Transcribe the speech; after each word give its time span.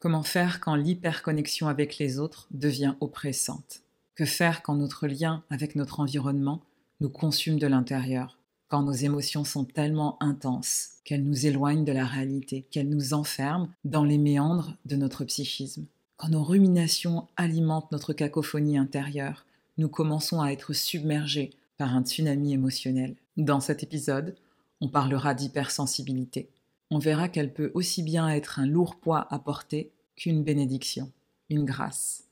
Comment 0.00 0.22
faire 0.22 0.60
quand 0.60 0.76
l'hyperconnexion 0.76 1.68
avec 1.68 1.98
les 1.98 2.18
autres 2.18 2.48
devient 2.52 2.94
oppressante? 3.00 3.82
Que 4.14 4.24
faire 4.24 4.62
quand 4.62 4.74
notre 4.74 5.06
lien 5.06 5.44
avec 5.50 5.76
notre 5.76 6.00
environnement 6.00 6.62
nous 7.00 7.10
consume 7.10 7.58
de 7.58 7.66
l'intérieur? 7.66 8.38
Quand 8.68 8.82
nos 8.82 8.94
émotions 8.94 9.44
sont 9.44 9.66
tellement 9.66 10.16
intenses 10.22 10.92
qu'elles 11.04 11.22
nous 11.22 11.44
éloignent 11.44 11.84
de 11.84 11.92
la 11.92 12.06
réalité, 12.06 12.64
qu'elles 12.70 12.88
nous 12.88 13.12
enferment 13.12 13.68
dans 13.84 14.04
les 14.04 14.16
méandres 14.16 14.74
de 14.86 14.96
notre 14.96 15.24
psychisme? 15.24 15.84
Quand 16.16 16.30
nos 16.30 16.44
ruminations 16.44 17.28
alimentent 17.36 17.92
notre 17.92 18.14
cacophonie 18.14 18.78
intérieure, 18.78 19.44
nous 19.76 19.90
commençons 19.90 20.40
à 20.40 20.50
être 20.50 20.72
submergés 20.72 21.50
par 21.76 21.94
un 21.94 22.04
tsunami 22.04 22.54
émotionnel? 22.54 23.16
Dans 23.36 23.60
cet 23.60 23.82
épisode, 23.82 24.34
on 24.80 24.88
parlera 24.88 25.34
d'hypersensibilité 25.34 26.48
on 26.90 26.98
verra 26.98 27.28
qu'elle 27.28 27.52
peut 27.52 27.70
aussi 27.74 28.02
bien 28.02 28.28
être 28.28 28.58
un 28.58 28.66
lourd 28.66 28.96
poids 28.96 29.26
à 29.30 29.38
porter 29.38 29.92
qu'une 30.16 30.42
bénédiction, 30.42 31.12
une 31.48 31.64
grâce. 31.64 32.24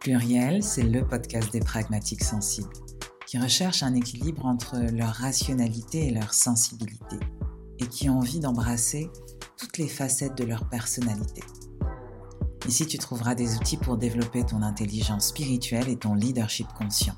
Pluriel, 0.00 0.62
c'est 0.62 0.82
le 0.82 1.06
podcast 1.06 1.52
des 1.52 1.60
pragmatiques 1.60 2.24
sensibles, 2.24 2.72
qui 3.26 3.38
recherchent 3.38 3.82
un 3.82 3.94
équilibre 3.94 4.46
entre 4.46 4.76
leur 4.92 5.10
rationalité 5.10 6.08
et 6.08 6.10
leur 6.10 6.32
sensibilité, 6.32 7.16
et 7.78 7.86
qui 7.86 8.08
ont 8.08 8.18
envie 8.18 8.40
d'embrasser 8.40 9.10
toutes 9.58 9.78
les 9.78 9.88
facettes 9.88 10.36
de 10.36 10.44
leur 10.44 10.68
personnalité. 10.68 11.42
Ici, 12.66 12.86
tu 12.86 12.96
trouveras 12.96 13.34
des 13.34 13.56
outils 13.56 13.76
pour 13.76 13.98
développer 13.98 14.44
ton 14.44 14.62
intelligence 14.62 15.28
spirituelle 15.28 15.88
et 15.88 15.96
ton 15.96 16.14
leadership 16.14 16.66
conscient. 16.78 17.14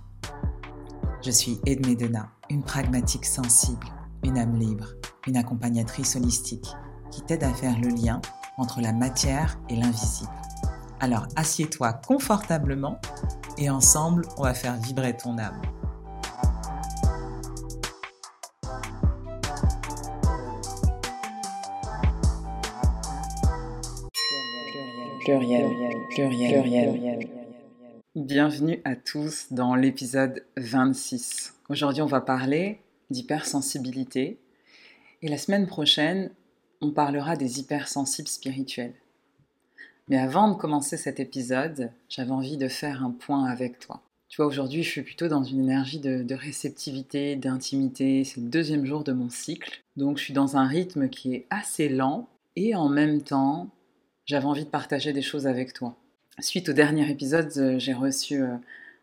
Je 1.26 1.32
suis 1.32 1.58
Edmé 1.66 1.96
Dena, 1.96 2.28
une 2.50 2.62
pragmatique 2.62 3.24
sensible, 3.24 3.88
une 4.22 4.38
âme 4.38 4.56
libre, 4.60 4.86
une 5.26 5.36
accompagnatrice 5.36 6.14
holistique 6.14 6.68
qui 7.10 7.20
t'aide 7.20 7.42
à 7.42 7.52
faire 7.52 7.76
le 7.80 7.88
lien 7.88 8.20
entre 8.58 8.80
la 8.80 8.92
matière 8.92 9.58
et 9.68 9.74
l'invisible. 9.74 10.30
Alors 11.00 11.26
assieds-toi 11.34 11.94
confortablement 11.94 13.00
et 13.58 13.68
ensemble, 13.68 14.24
on 14.36 14.44
va 14.44 14.54
faire 14.54 14.76
vibrer 14.76 15.16
ton 15.16 15.36
âme. 15.38 15.60
Pluriel, 25.24 25.66
pluriel, 26.10 26.62
pluriel. 26.62 27.25
Bienvenue 28.26 28.80
à 28.84 28.96
tous 28.96 29.52
dans 29.52 29.76
l'épisode 29.76 30.44
26. 30.56 31.54
Aujourd'hui, 31.68 32.02
on 32.02 32.06
va 32.06 32.20
parler 32.20 32.80
d'hypersensibilité 33.08 34.40
et 35.22 35.28
la 35.28 35.38
semaine 35.38 35.68
prochaine, 35.68 36.32
on 36.80 36.90
parlera 36.90 37.36
des 37.36 37.60
hypersensibles 37.60 38.26
spirituels. 38.26 38.94
Mais 40.08 40.18
avant 40.18 40.50
de 40.50 40.56
commencer 40.56 40.96
cet 40.96 41.20
épisode, 41.20 41.92
j'avais 42.08 42.32
envie 42.32 42.56
de 42.56 42.66
faire 42.66 43.04
un 43.04 43.12
point 43.12 43.44
avec 43.44 43.78
toi. 43.78 44.02
Tu 44.28 44.38
vois, 44.38 44.46
aujourd'hui, 44.46 44.82
je 44.82 44.90
suis 44.90 45.02
plutôt 45.02 45.28
dans 45.28 45.44
une 45.44 45.60
énergie 45.60 46.00
de, 46.00 46.24
de 46.24 46.34
réceptivité, 46.34 47.36
d'intimité. 47.36 48.24
C'est 48.24 48.40
le 48.40 48.48
deuxième 48.48 48.86
jour 48.86 49.04
de 49.04 49.12
mon 49.12 49.30
cycle. 49.30 49.84
Donc, 49.96 50.18
je 50.18 50.24
suis 50.24 50.34
dans 50.34 50.56
un 50.56 50.66
rythme 50.66 51.08
qui 51.08 51.32
est 51.32 51.46
assez 51.50 51.88
lent 51.88 52.28
et 52.56 52.74
en 52.74 52.88
même 52.88 53.22
temps, 53.22 53.70
j'avais 54.24 54.46
envie 54.46 54.64
de 54.64 54.70
partager 54.70 55.12
des 55.12 55.22
choses 55.22 55.46
avec 55.46 55.74
toi. 55.74 55.96
Suite 56.40 56.68
au 56.68 56.74
dernier 56.74 57.10
épisode, 57.10 57.50
euh, 57.56 57.78
j'ai 57.78 57.94
reçu 57.94 58.42
euh, 58.42 58.56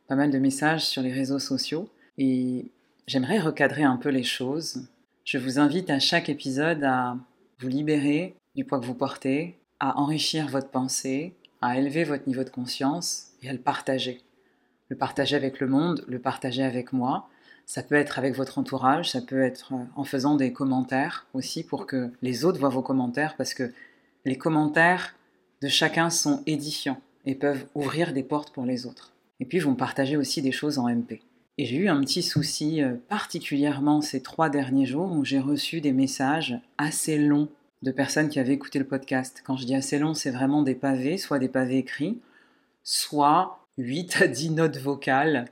pas 0.08 0.14
mal 0.14 0.30
de 0.30 0.38
messages 0.38 0.86
sur 0.86 1.02
les 1.02 1.12
réseaux 1.12 1.40
sociaux 1.40 1.90
et 2.20 2.72
j'aimerais 3.08 3.40
recadrer 3.40 3.82
un 3.82 3.98
peu 3.98 4.10
les 4.10 4.22
choses. 4.22 4.88
Je 5.26 5.40
vous 5.40 5.58
invite 5.58 5.90
à 5.90 5.98
chaque 5.98 6.30
épisode 6.30 6.84
à 6.84 7.18
vous 7.60 7.70
libérer 7.70 8.36
du 8.56 8.66
poids 8.66 8.80
que 8.80 8.86
vous 8.86 8.94
portez, 8.94 9.58
à 9.80 9.98
enrichir 9.98 10.48
votre 10.48 10.70
pensée, 10.70 11.34
à 11.60 11.80
élever 11.80 12.04
votre 12.04 12.28
niveau 12.28 12.44
de 12.44 12.52
conscience 12.52 13.32
et 13.42 13.50
à 13.50 13.54
le 13.54 13.58
partager. 13.58 14.22
Le 14.90 14.96
partager 14.96 15.36
avec 15.36 15.60
le 15.60 15.66
monde, 15.66 16.06
le 16.08 16.20
partager 16.20 16.62
avec 16.62 16.94
moi. 16.94 17.30
Ça 17.66 17.82
peut 17.82 17.96
être 17.96 18.20
avec 18.20 18.36
votre 18.36 18.60
entourage, 18.60 19.10
ça 19.10 19.22
peut 19.22 19.42
être 19.42 19.74
euh, 19.74 19.84
en 19.96 20.04
faisant 20.04 20.36
des 20.36 20.54
commentaires 20.54 21.26
aussi 21.34 21.64
pour 21.64 21.88
que 21.88 22.12
les 22.22 22.46
autres 22.46 22.60
voient 22.60 22.70
vos 22.70 22.84
commentaires 22.84 23.36
parce 23.38 23.56
que 23.56 23.74
les 24.24 24.38
commentaires 24.38 25.16
de 25.64 25.68
chacun 25.68 26.12
sont 26.12 26.44
édifiants 26.46 27.02
et 27.26 27.36
peuvent 27.36 27.66
ouvrir 27.76 28.14
des 28.14 28.24
portes 28.24 28.54
pour 28.54 28.66
les 28.66 28.86
autres. 28.86 29.14
Et 29.40 29.46
puis 29.46 29.60
vont 29.60 29.76
partager 29.76 30.18
aussi 30.18 30.42
des 30.42 30.52
choses 30.52 30.78
en 30.78 30.90
MP. 30.90 31.22
Et 31.58 31.66
j'ai 31.66 31.78
eu 31.78 31.88
un 31.88 32.02
petit 32.02 32.24
souci 32.24 32.82
euh, 32.82 32.96
particulièrement 33.10 34.02
ces 34.02 34.22
trois 34.22 34.50
derniers 34.50 34.86
jours 34.86 35.12
où 35.12 35.24
j'ai 35.24 35.40
reçu 35.40 35.82
des 35.82 35.94
messages 35.94 36.58
assez 36.78 37.18
longs 37.18 37.50
de 37.84 37.92
personnes 37.92 38.30
qui 38.30 38.40
avaient 38.40 38.54
écouté 38.54 38.80
le 38.80 38.86
podcast. 38.86 39.44
Quand 39.46 39.58
je 39.58 39.66
dis 39.66 39.76
assez 39.76 40.00
long, 40.00 40.14
c'est 40.14 40.32
vraiment 40.32 40.64
des 40.64 40.74
pavés, 40.74 41.18
soit 41.18 41.38
des 41.38 41.50
pavés 41.50 41.78
écrits, 41.78 42.20
soit 42.84 43.60
8 43.78 44.18
à 44.22 44.28
10 44.28 44.52
notes 44.52 44.78
vocales 44.78 45.46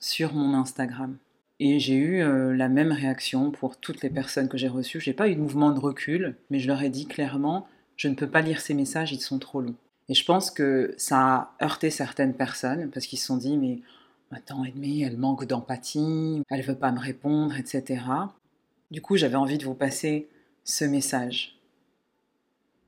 sur 0.00 0.34
mon 0.34 0.54
Instagram. 0.54 1.16
Et 1.60 1.78
j'ai 1.78 1.94
eu 1.94 2.22
euh, 2.22 2.54
la 2.54 2.68
même 2.68 2.90
réaction 2.90 3.52
pour 3.52 3.76
toutes 3.76 4.02
les 4.02 4.10
personnes 4.10 4.48
que 4.48 4.58
j'ai 4.58 4.68
reçues. 4.68 5.00
J'ai 5.00 5.12
pas 5.12 5.28
eu 5.28 5.36
de 5.36 5.40
mouvement 5.40 5.70
de 5.70 5.78
recul, 5.78 6.36
mais 6.50 6.58
je 6.58 6.66
leur 6.66 6.82
ai 6.82 6.90
dit 6.90 7.06
clairement, 7.06 7.68
je 7.96 8.08
ne 8.08 8.14
peux 8.14 8.26
pas 8.26 8.40
lire 8.40 8.60
ces 8.60 8.74
messages, 8.74 9.12
ils 9.12 9.20
sont 9.20 9.38
trop 9.38 9.60
longs. 9.60 9.76
Et 10.08 10.14
je 10.14 10.24
pense 10.24 10.50
que 10.50 10.94
ça 10.98 11.18
a 11.18 11.64
heurté 11.64 11.90
certaines 11.90 12.34
personnes 12.34 12.90
parce 12.90 13.06
qu'ils 13.06 13.18
se 13.18 13.26
sont 13.26 13.36
dit 13.36 13.56
mais 13.56 13.80
attends 14.30 14.64
Edmé, 14.64 15.00
elle 15.00 15.16
manque 15.16 15.44
d'empathie, 15.46 16.42
elle 16.50 16.62
veut 16.62 16.74
pas 16.74 16.92
me 16.92 16.98
répondre, 16.98 17.56
etc. 17.56 18.02
Du 18.90 19.00
coup, 19.00 19.16
j'avais 19.16 19.36
envie 19.36 19.58
de 19.58 19.64
vous 19.64 19.74
passer 19.74 20.28
ce 20.64 20.84
message 20.84 21.58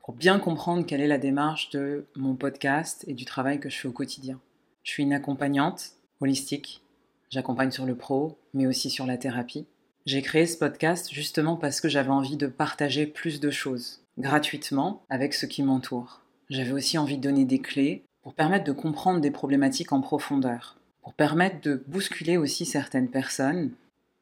pour 0.05 0.15
bien 0.15 0.39
comprendre 0.39 0.85
quelle 0.85 1.01
est 1.01 1.09
la 1.09 1.17
démarche 1.17 1.71
de 1.71 2.05
mon 2.15 2.35
podcast 2.35 3.05
et 3.09 3.15
du 3.15 3.25
travail 3.25 3.59
que 3.59 3.71
je 3.71 3.79
fais 3.79 3.89
au 3.89 3.93
quotidien. 3.93 4.39
Je 4.83 4.91
suis 4.91 5.03
une 5.03 5.15
accompagnante 5.15 5.93
holistique. 6.21 6.83
J'accompagne 7.31 7.71
sur 7.71 7.87
le 7.87 7.97
pro, 7.97 8.39
mais 8.53 8.67
aussi 8.67 8.91
sur 8.91 9.07
la 9.07 9.17
thérapie. 9.17 9.67
J'ai 10.05 10.21
créé 10.21 10.47
ce 10.47 10.59
podcast 10.59 11.11
justement 11.11 11.57
parce 11.57 11.81
que 11.81 11.89
j'avais 11.89 12.11
envie 12.11 12.37
de 12.37 12.47
partager 12.47 13.07
plus 13.07 13.41
de 13.41 13.51
choses 13.51 14.03
gratuitement 14.19 15.03
avec 15.09 15.33
ceux 15.33 15.47
qui 15.47 15.63
m'entourent. 15.63 16.24
J'avais 16.51 16.73
aussi 16.73 16.99
envie 16.99 17.17
de 17.17 17.23
donner 17.23 17.45
des 17.45 17.59
clés 17.59 18.05
pour 18.23 18.35
permettre 18.35 18.65
de 18.65 18.73
comprendre 18.73 19.21
des 19.21 19.31
problématiques 19.31 19.93
en 19.93 20.01
profondeur, 20.01 20.77
pour 21.03 21.15
permettre 21.15 21.61
de 21.63 21.83
bousculer 21.87 22.37
aussi 22.37 22.67
certaines 22.67 23.09
personnes, 23.09 23.71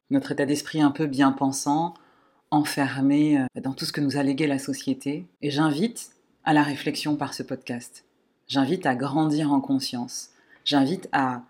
notre 0.09 0.31
état 0.31 0.45
d'esprit 0.45 0.81
un 0.81 0.91
peu 0.91 1.05
bien 1.05 1.31
pensant, 1.31 1.93
enfermé 2.51 3.39
euh, 3.39 3.45
dans 3.61 3.73
tout 3.73 3.85
ce 3.85 3.91
que 3.91 4.01
nous 4.01 4.17
a 4.17 4.23
légué 4.23 4.47
la 4.47 4.59
société. 4.59 5.25
Et 5.41 5.49
j'invite 5.49 6.11
à 6.43 6.53
la 6.53 6.63
réflexion 6.63 7.15
par 7.15 7.33
ce 7.33 7.43
podcast. 7.43 8.05
J'invite 8.47 8.85
à 8.85 8.95
grandir 8.95 9.51
en 9.51 9.61
conscience. 9.61 10.29
J'invite 10.65 11.09
à 11.11 11.41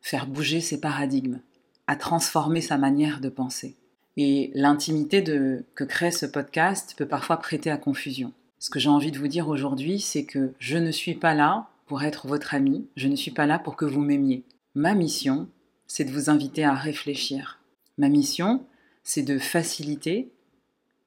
faire 0.00 0.26
bouger 0.26 0.60
ses 0.60 0.80
paradigmes, 0.80 1.40
à 1.86 1.96
transformer 1.96 2.60
sa 2.60 2.78
manière 2.78 3.20
de 3.20 3.28
penser. 3.28 3.76
Et 4.16 4.50
l'intimité 4.54 5.22
que 5.22 5.84
crée 5.84 6.10
ce 6.10 6.26
podcast 6.26 6.94
peut 6.96 7.06
parfois 7.06 7.36
prêter 7.36 7.70
à 7.70 7.76
confusion. 7.76 8.32
Ce 8.58 8.70
que 8.70 8.78
j'ai 8.78 8.88
envie 8.88 9.12
de 9.12 9.18
vous 9.18 9.28
dire 9.28 9.48
aujourd'hui, 9.48 10.00
c'est 10.00 10.24
que 10.24 10.54
je 10.58 10.78
ne 10.78 10.90
suis 10.90 11.14
pas 11.14 11.34
là 11.34 11.68
pour 11.86 12.02
être 12.02 12.26
votre 12.26 12.54
ami, 12.54 12.86
je 12.96 13.08
ne 13.08 13.16
suis 13.16 13.30
pas 13.30 13.46
là 13.46 13.58
pour 13.58 13.76
que 13.76 13.84
vous 13.84 14.00
m'aimiez. 14.00 14.44
Ma 14.74 14.94
mission, 14.94 15.48
c'est 15.86 16.04
de 16.04 16.10
vous 16.10 16.30
inviter 16.30 16.64
à 16.64 16.74
réfléchir. 16.74 17.60
Ma 17.98 18.08
mission, 18.08 18.64
c'est 19.04 19.22
de 19.22 19.38
faciliter, 19.38 20.32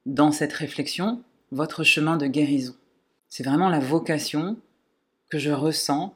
dans 0.06 0.32
cette 0.32 0.52
réflexion, 0.52 1.22
votre 1.52 1.84
chemin 1.84 2.16
de 2.16 2.26
guérison. 2.26 2.74
C'est 3.28 3.44
vraiment 3.44 3.68
la 3.68 3.80
vocation 3.80 4.56
que 5.28 5.38
je 5.38 5.50
ressens 5.50 6.14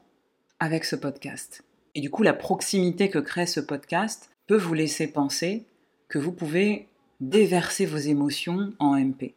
avec 0.59 0.83
ce 0.85 0.95
podcast. 0.95 1.63
Et 1.93 2.01
du 2.01 2.09
coup, 2.09 2.23
la 2.23 2.33
proximité 2.33 3.09
que 3.09 3.19
crée 3.19 3.45
ce 3.45 3.59
podcast 3.59 4.29
peut 4.47 4.57
vous 4.57 4.73
laisser 4.73 5.07
penser 5.07 5.65
que 6.07 6.19
vous 6.19 6.31
pouvez 6.31 6.87
déverser 7.21 7.85
vos 7.85 7.97
émotions 7.97 8.73
en 8.79 8.99
MP. 8.99 9.33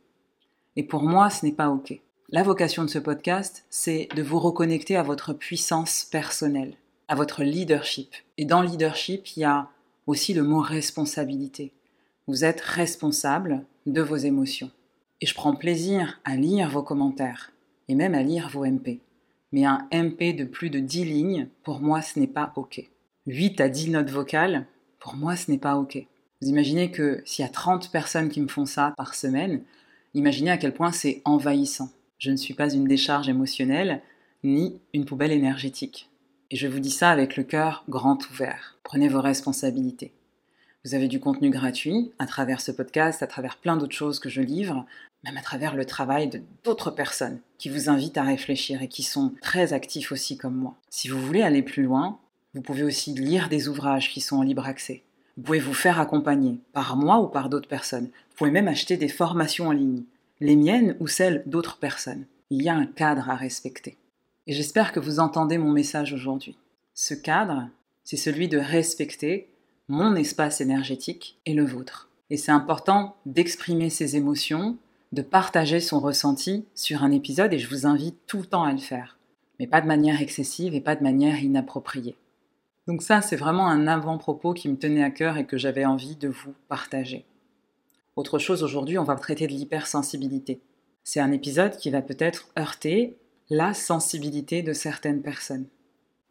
Et 0.79 0.85
pour 0.85 1.03
moi, 1.03 1.29
ce 1.29 1.45
n'est 1.45 1.53
pas 1.53 1.71
OK. 1.71 2.01
La 2.29 2.45
vocation 2.45 2.85
de 2.85 2.89
ce 2.89 3.01
podcast, 3.01 3.67
c'est 3.69 4.07
de 4.15 4.23
vous 4.23 4.39
reconnecter 4.39 4.95
à 4.95 5.03
votre 5.03 5.33
puissance 5.33 6.05
personnelle, 6.05 6.77
à 7.09 7.17
votre 7.17 7.43
leadership. 7.43 8.15
Et 8.37 8.45
dans 8.45 8.63
leadership, 8.63 9.27
il 9.37 9.41
y 9.41 9.45
a 9.45 9.71
aussi 10.07 10.35
le 10.35 10.45
mot 10.45 10.61
responsabilité. 10.61 11.73
Vous 12.29 12.45
êtes 12.45 12.61
responsable 12.61 13.65
de 13.87 14.01
vos 14.01 14.19
émotions. 14.19 14.71
Et 15.21 15.27
je 15.27 15.35
prends 15.35 15.57
plaisir 15.57 16.21
à 16.25 16.37
lire 16.37 16.71
vos 16.71 16.85
commentaires 16.85 17.51
et 17.89 17.97
même 17.97 18.15
à 18.15 18.23
lire 18.23 18.49
vos 18.49 18.65
MP. 18.65 19.01
Mais 19.51 19.65
un 19.65 19.89
MP 19.93 20.33
de 20.33 20.45
plus 20.45 20.71
de 20.71 20.79
10 20.79 21.07
lignes, 21.07 21.49
pour 21.65 21.81
moi, 21.81 22.03
ce 22.03 22.21
n'est 22.21 22.29
pas 22.29 22.53
OK. 22.55 22.89
8 23.27 23.61
à 23.61 23.69
10 23.69 23.91
notes 23.91 24.11
vocales, 24.11 24.65
pour 25.01 25.17
moi, 25.17 25.35
ce 25.35 25.51
n'est 25.51 25.59
pas 25.59 25.77
OK. 25.77 25.99
Vous 26.41 26.49
imaginez 26.49 26.93
que 26.93 27.21
s'il 27.25 27.45
y 27.45 27.49
a 27.49 27.51
30 27.51 27.91
personnes 27.91 28.29
qui 28.29 28.41
me 28.41 28.47
font 28.47 28.65
ça 28.65 28.95
par 28.97 29.17
semaine, 29.17 29.65
Imaginez 30.19 30.51
à 30.51 30.59
quel 30.59 30.75
point 30.75 30.91
c'est 30.91 31.23
envahissant. 31.25 31.91
Je 32.19 32.33
ne 32.33 32.37
suis 32.37 32.53
pas 32.53 32.75
une 32.75 32.89
décharge 32.89 33.29
émotionnelle, 33.29 34.03
ni 34.43 34.81
une 34.93 35.05
poubelle 35.05 35.31
énergétique. 35.31 36.11
Et 36.51 36.57
je 36.57 36.67
vous 36.67 36.81
dis 36.81 36.91
ça 36.91 37.11
avec 37.11 37.37
le 37.37 37.45
cœur 37.45 37.85
grand 37.89 38.19
ouvert. 38.29 38.77
Prenez 38.83 39.07
vos 39.07 39.21
responsabilités. 39.21 40.13
Vous 40.85 40.97
avez 40.97 41.07
du 41.07 41.21
contenu 41.21 41.51
gratuit 41.51 42.11
à 42.19 42.27
travers 42.27 42.61
ce 42.61 42.73
podcast, 42.73 43.23
à 43.23 43.29
travers 43.29 43.59
plein 43.59 43.77
d'autres 43.77 43.95
choses 43.95 44.19
que 44.19 44.29
je 44.29 44.43
livre, 44.43 44.85
même 45.23 45.37
à 45.37 45.41
travers 45.41 45.77
le 45.77 45.85
travail 45.85 46.43
d'autres 46.65 46.91
personnes 46.91 47.39
qui 47.57 47.69
vous 47.69 47.89
invitent 47.89 48.19
à 48.19 48.25
réfléchir 48.25 48.83
et 48.83 48.89
qui 48.89 49.05
sont 49.05 49.35
très 49.41 49.73
actifs 49.73 50.11
aussi 50.11 50.37
comme 50.37 50.57
moi. 50.57 50.75
Si 50.91 51.07
vous 51.07 51.25
voulez 51.25 51.43
aller 51.43 51.63
plus 51.63 51.85
loin, 51.85 52.19
vous 52.55 52.63
pouvez 52.63 52.83
aussi 52.83 53.15
lire 53.15 53.49
des 53.49 53.69
ouvrages 53.69 54.13
qui 54.13 54.21
sont 54.21 54.39
en 54.39 54.43
libre 54.43 54.67
accès. 54.67 55.05
Vous 55.39 55.45
pouvez 55.45 55.61
vous 55.61 55.73
faire 55.73 56.01
accompagner 56.01 56.59
par 56.73 56.97
moi 56.97 57.21
ou 57.21 57.29
par 57.29 57.49
d'autres 57.49 57.69
personnes. 57.69 58.07
Vous 58.07 58.37
pouvez 58.37 58.51
même 58.51 58.67
acheter 58.67 58.97
des 58.97 59.07
formations 59.07 59.69
en 59.69 59.73
ligne, 59.73 60.03
les 60.41 60.57
miennes 60.57 60.97
ou 60.99 61.07
celles 61.07 61.45
d'autres 61.47 61.79
personnes. 61.79 62.27
Il 62.51 62.61
y 62.61 62.69
a 62.69 62.75
un 62.75 62.87
cadre 62.87 63.31
à 63.31 63.37
respecter. 63.37 63.97
Et 64.49 64.53
j'espère 64.53 64.91
que 64.91 64.99
vous 64.99 65.21
entendez 65.21 65.57
mon 65.57 65.71
message 65.71 66.13
aujourd'hui. 66.13 66.59
Ce 66.93 67.15
cadre, 67.15 67.69
c'est 68.03 68.17
celui 68.17 68.49
de 68.49 68.59
respecter 68.59 69.49
mon 69.87 70.17
espace 70.17 70.61
énergétique 70.61 71.39
et 71.47 71.55
le 71.55 71.65
vôtre. 71.65 72.11
Et 72.31 72.37
c'est 72.37 72.51
important 72.51 73.15
d'exprimer 73.25 73.91
ses 73.91 74.17
émotions, 74.17 74.77
de 75.13 75.23
partager 75.23 75.79
son 75.79 76.01
ressenti 76.01 76.65
sur 76.75 77.05
un 77.05 77.13
épisode 77.13 77.53
et 77.53 77.61
je 77.61 77.69
vous 77.69 77.87
invite 77.87 78.19
tout 78.27 78.39
le 78.39 78.47
temps 78.47 78.65
à 78.65 78.73
le 78.73 78.79
faire. 78.79 79.19
Mais 79.61 79.69
pas 79.69 79.81
de 79.81 79.87
manière 79.87 80.21
excessive 80.21 80.75
et 80.75 80.81
pas 80.81 80.97
de 80.97 81.05
manière 81.05 81.41
inappropriée. 81.41 82.17
Donc 82.89 83.03
ça, 83.03 83.21
c'est 83.21 83.37
vraiment 83.37 83.69
un 83.69 83.87
avant-propos 83.87 84.55
qui 84.55 84.71
me 84.71 84.79
tenait 84.79 85.05
à 85.05 85.11
cœur 85.11 85.37
et 85.37 85.45
que 85.45 85.59
j'avais 85.59 85.85
envie 85.85 86.17
de 86.17 86.29
vous 86.29 86.55
partager. 86.69 87.27
Autre 88.17 88.39
chose, 88.39 88.63
aujourd'hui, 88.63 88.99
on 88.99 89.05
va 89.05 89.15
traiter 89.17 89.47
de 89.47 89.53
l'hypersensibilité. 89.53 90.63
C'est 91.05 91.21
un 91.21 91.31
épisode 91.31 91.77
qui 91.77 91.91
va 91.91 92.01
peut-être 92.01 92.49
heurter 92.59 93.15
la 93.51 93.75
sensibilité 93.75 94.63
de 94.63 94.73
certaines 94.73 95.21
personnes. 95.21 95.67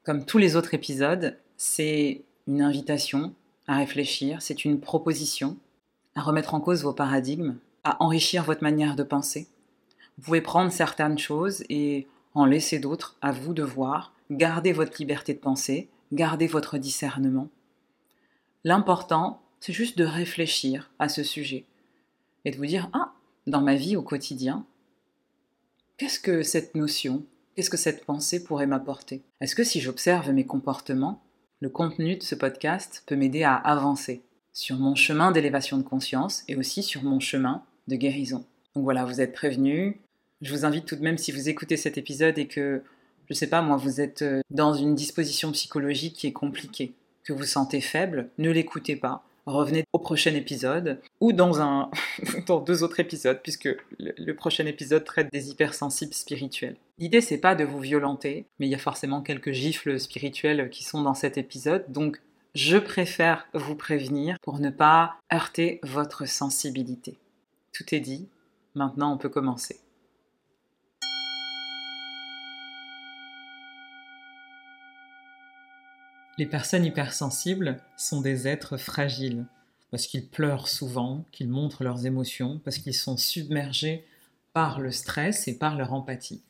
Comme 0.04 0.25
tous 0.25 0.39
les 0.39 0.56
autres 0.56 0.74
épisodes, 0.74 1.38
c'est 1.57 2.24
une 2.48 2.63
invitation 2.63 3.36
à 3.68 3.77
réfléchir, 3.77 4.42
c'est 4.42 4.65
une 4.65 4.80
proposition 4.80 5.57
à 6.15 6.21
remettre 6.21 6.56
en 6.56 6.60
cause 6.60 6.81
vos 6.81 6.94
paradigmes, 6.94 7.57
à 7.83 8.01
enrichir 8.03 8.44
votre 8.44 8.63
manière 8.63 8.95
de 8.95 9.03
penser. 9.03 9.48
Vous 10.18 10.24
pouvez 10.24 10.42
prendre 10.42 10.71
certaines 10.71 11.19
choses 11.19 11.63
et 11.69 12.07
en 12.33 12.45
laisser 12.45 12.80
d'autres 12.80 13.15
à 13.21 13.31
vous 13.31 13.53
de 13.53 13.62
voir, 13.62 14.13
garder 14.31 14.74
votre 14.74 15.00
liberté 15.00 15.36
de 15.36 15.39
penser, 15.39 15.88
garder 16.12 16.48
votre 16.48 16.77
discernement. 16.77 17.50
L'important, 18.63 19.42
c'est 19.59 19.74
juste 19.74 19.98
de 19.98 20.04
réfléchir 20.04 20.92
à 21.00 21.09
ce 21.09 21.24
sujet 21.24 21.65
et 22.45 22.51
de 22.51 22.57
vous 22.57 22.65
dire, 22.65 22.89
ah, 22.94 23.13
dans 23.45 23.62
ma 23.62 23.75
vie 23.75 23.95
au 23.95 24.01
quotidien, 24.01 24.65
qu'est-ce 25.98 26.19
que 26.19 26.44
cette 26.44 26.75
notion, 26.75 27.25
qu'est-ce 27.56 27.69
que 27.69 27.77
cette 27.77 28.06
pensée 28.06 28.44
pourrait 28.44 28.68
m'apporter? 28.68 29.24
Est-ce 29.42 29.56
que 29.56 29.63
si 29.63 29.81
j'observe 29.81 30.31
mes 30.31 30.45
comportements, 30.45 31.21
le 31.59 31.69
contenu 31.69 32.18
de 32.18 32.24
ce 32.24 32.36
podcast 32.36 33.03
peut 33.07 33.15
m'aider 33.15 33.44
à 33.44 33.56
avancer 33.56 34.21
sur 34.53 34.77
mon 34.77 34.95
chemin 34.95 35.31
d'élévation 35.31 35.77
de 35.77 35.83
conscience 35.83 36.44
et 36.48 36.56
aussi 36.56 36.83
sur 36.83 37.03
mon 37.03 37.19
chemin 37.19 37.63
de 37.88 37.95
guérison? 37.95 38.45
Donc 38.75 38.83
voilà, 38.83 39.06
vous 39.06 39.21
êtes 39.21 39.33
prévenus. 39.33 39.95
Je 40.42 40.53
vous 40.53 40.65
invite 40.65 40.86
tout 40.86 40.95
de 40.95 41.01
même, 41.01 41.18
si 41.18 41.31
vous 41.31 41.50
écoutez 41.50 41.77
cet 41.77 41.98
épisode 41.98 42.38
et 42.38 42.48
que, 42.48 42.83
je 43.29 43.33
sais 43.33 43.47
pas, 43.47 43.62
moi, 43.62 43.77
vous 43.77 44.01
êtes 44.01 44.21
euh, 44.21 44.41
dans 44.50 44.74
une 44.74 44.95
disposition 44.95 45.51
psychologique 45.51 46.15
qui 46.15 46.27
est 46.27 46.33
compliquée, 46.33 46.94
que 47.24 47.33
vous 47.33 47.44
sentez 47.44 47.81
faible, 47.81 48.29
ne 48.38 48.50
l'écoutez 48.50 48.95
pas. 48.95 49.24
Revenez 49.45 49.85
au 49.94 50.00
prochain 50.00 50.33
épisode 50.35 51.00
ou 51.21 51.31
dans 51.31 51.62
un 51.62 51.89
dans 52.47 52.59
deux 52.59 52.83
autres 52.83 53.00
épisodes 53.00 53.39
puisque 53.41 53.69
le, 53.97 54.33
prochain 54.33 54.65
épisode 54.65 55.06
traite 55.06 55.31
des 55.31 55.50
hypersensibles 55.50 56.13
spirituels. 56.13 56.75
L'idée 57.00 57.21
c'est 57.21 57.38
pas 57.38 57.56
de 57.56 57.63
vous 57.63 57.79
violenter, 57.79 58.45
mais 58.59 58.68
il 58.68 58.69
y 58.69 58.75
a 58.75 58.79
forcément 58.79 59.21
quelques 59.21 59.53
gifles 59.53 60.01
spirituels 60.01 60.69
qui 60.69 60.83
sont 60.83 61.01
dans 61.01 61.13
cet 61.13 61.38
épisode, 61.38 61.85
donc 61.88 62.19
je 62.56 62.77
préfère 62.77 63.47
vous 63.53 63.75
prévenir 63.75 64.35
pour 64.41 64.59
ne 64.59 64.69
pas 64.69 65.15
heurter 65.31 65.79
votre 65.81 66.27
sensibilité. 66.27 67.15
Tout 67.71 67.95
est 67.95 68.01
dit, 68.01 68.27
maintenant 68.75 69.13
on 69.13 69.18
peut 69.18 69.29
commencer. 69.29 69.79
Les 76.38 76.45
personnes 76.45 76.86
hypersensibles 76.86 77.81
sont 77.98 78.22
des 78.22 78.48
êtres 78.48 78.78
fragiles, 78.78 79.45
parce 79.89 80.06
qu'ils 80.06 80.28
pleurent 80.28 80.68
souvent, 80.68 81.25
qu'ils 81.31 81.50
montrent 81.50 81.84
leurs 81.84 82.06
émotions, 82.06 82.62
parce 82.63 82.78
qu'ils 82.78 82.94
sont 82.94 83.18
submergés 83.18 84.06
par 84.54 84.80
le 84.80 84.92
stress 84.92 85.48
et 85.48 85.57
par 85.57 85.75
leur 85.75 85.94
empathie. 85.94 86.42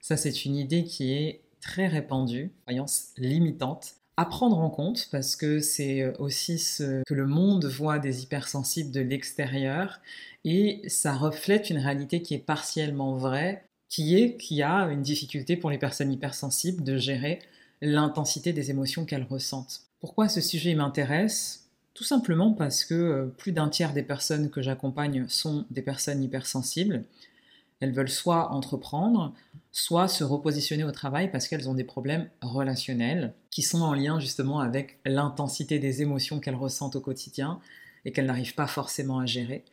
Ça, 0.00 0.18
c'est 0.18 0.44
une 0.44 0.56
idée 0.56 0.84
qui 0.84 1.12
est 1.12 1.40
très 1.62 1.86
répandue, 1.86 2.50
croyance 2.64 3.12
limitante, 3.16 3.94
à 4.18 4.26
prendre 4.26 4.58
en 4.58 4.68
compte 4.68 5.08
parce 5.10 5.36
que 5.36 5.60
c'est 5.60 6.14
aussi 6.18 6.58
ce 6.58 7.02
que 7.06 7.14
le 7.14 7.26
monde 7.26 7.64
voit 7.64 7.98
des 7.98 8.22
hypersensibles 8.22 8.90
de 8.90 9.00
l'extérieur 9.00 10.00
et 10.44 10.82
ça 10.88 11.14
reflète 11.14 11.70
une 11.70 11.78
réalité 11.78 12.20
qui 12.20 12.34
est 12.34 12.38
partiellement 12.38 13.14
vraie, 13.14 13.64
qui 13.88 14.18
est 14.18 14.36
qu'il 14.36 14.58
y 14.58 14.62
a 14.62 14.84
une 14.90 15.00
difficulté 15.00 15.56
pour 15.56 15.70
les 15.70 15.78
personnes 15.78 16.12
hypersensibles 16.12 16.84
de 16.84 16.98
gérer 16.98 17.38
l'intensité 17.82 18.52
des 18.52 18.70
émotions 18.70 19.04
qu'elles 19.04 19.26
ressentent. 19.28 19.82
Pourquoi 20.00 20.28
ce 20.28 20.40
sujet 20.40 20.74
m'intéresse? 20.74 21.68
Tout 21.94 22.04
simplement 22.04 22.52
parce 22.52 22.84
que 22.84 22.94
euh, 22.94 23.26
plus 23.26 23.52
d'un 23.52 23.68
tiers 23.68 23.92
des 23.92 24.02
personnes 24.02 24.50
que 24.50 24.62
j'accompagne 24.62 25.26
sont 25.28 25.66
des 25.70 25.82
personnes 25.82 26.22
hypersensibles. 26.22 27.04
Elles 27.80 27.92
veulent 27.92 28.08
soit 28.08 28.52
entreprendre, 28.52 29.34
soit 29.72 30.06
se 30.06 30.22
repositionner 30.22 30.84
au 30.84 30.92
travail 30.92 31.30
parce 31.30 31.48
qu'elles 31.48 31.68
ont 31.68 31.74
des 31.74 31.84
problèmes 31.84 32.28
relationnels 32.40 33.34
qui 33.50 33.62
sont 33.62 33.82
en 33.82 33.92
lien 33.92 34.20
justement 34.20 34.60
avec 34.60 35.00
l'intensité 35.04 35.80
des 35.80 36.00
émotions 36.00 36.38
qu'elles 36.38 36.54
ressentent 36.54 36.96
au 36.96 37.00
quotidien 37.00 37.58
et 38.04 38.12
qu'elles 38.12 38.26
n'arrivent 38.26 38.54
pas 38.54 38.66
forcément 38.66 39.18
à 39.18 39.26
gérer. 39.26 39.64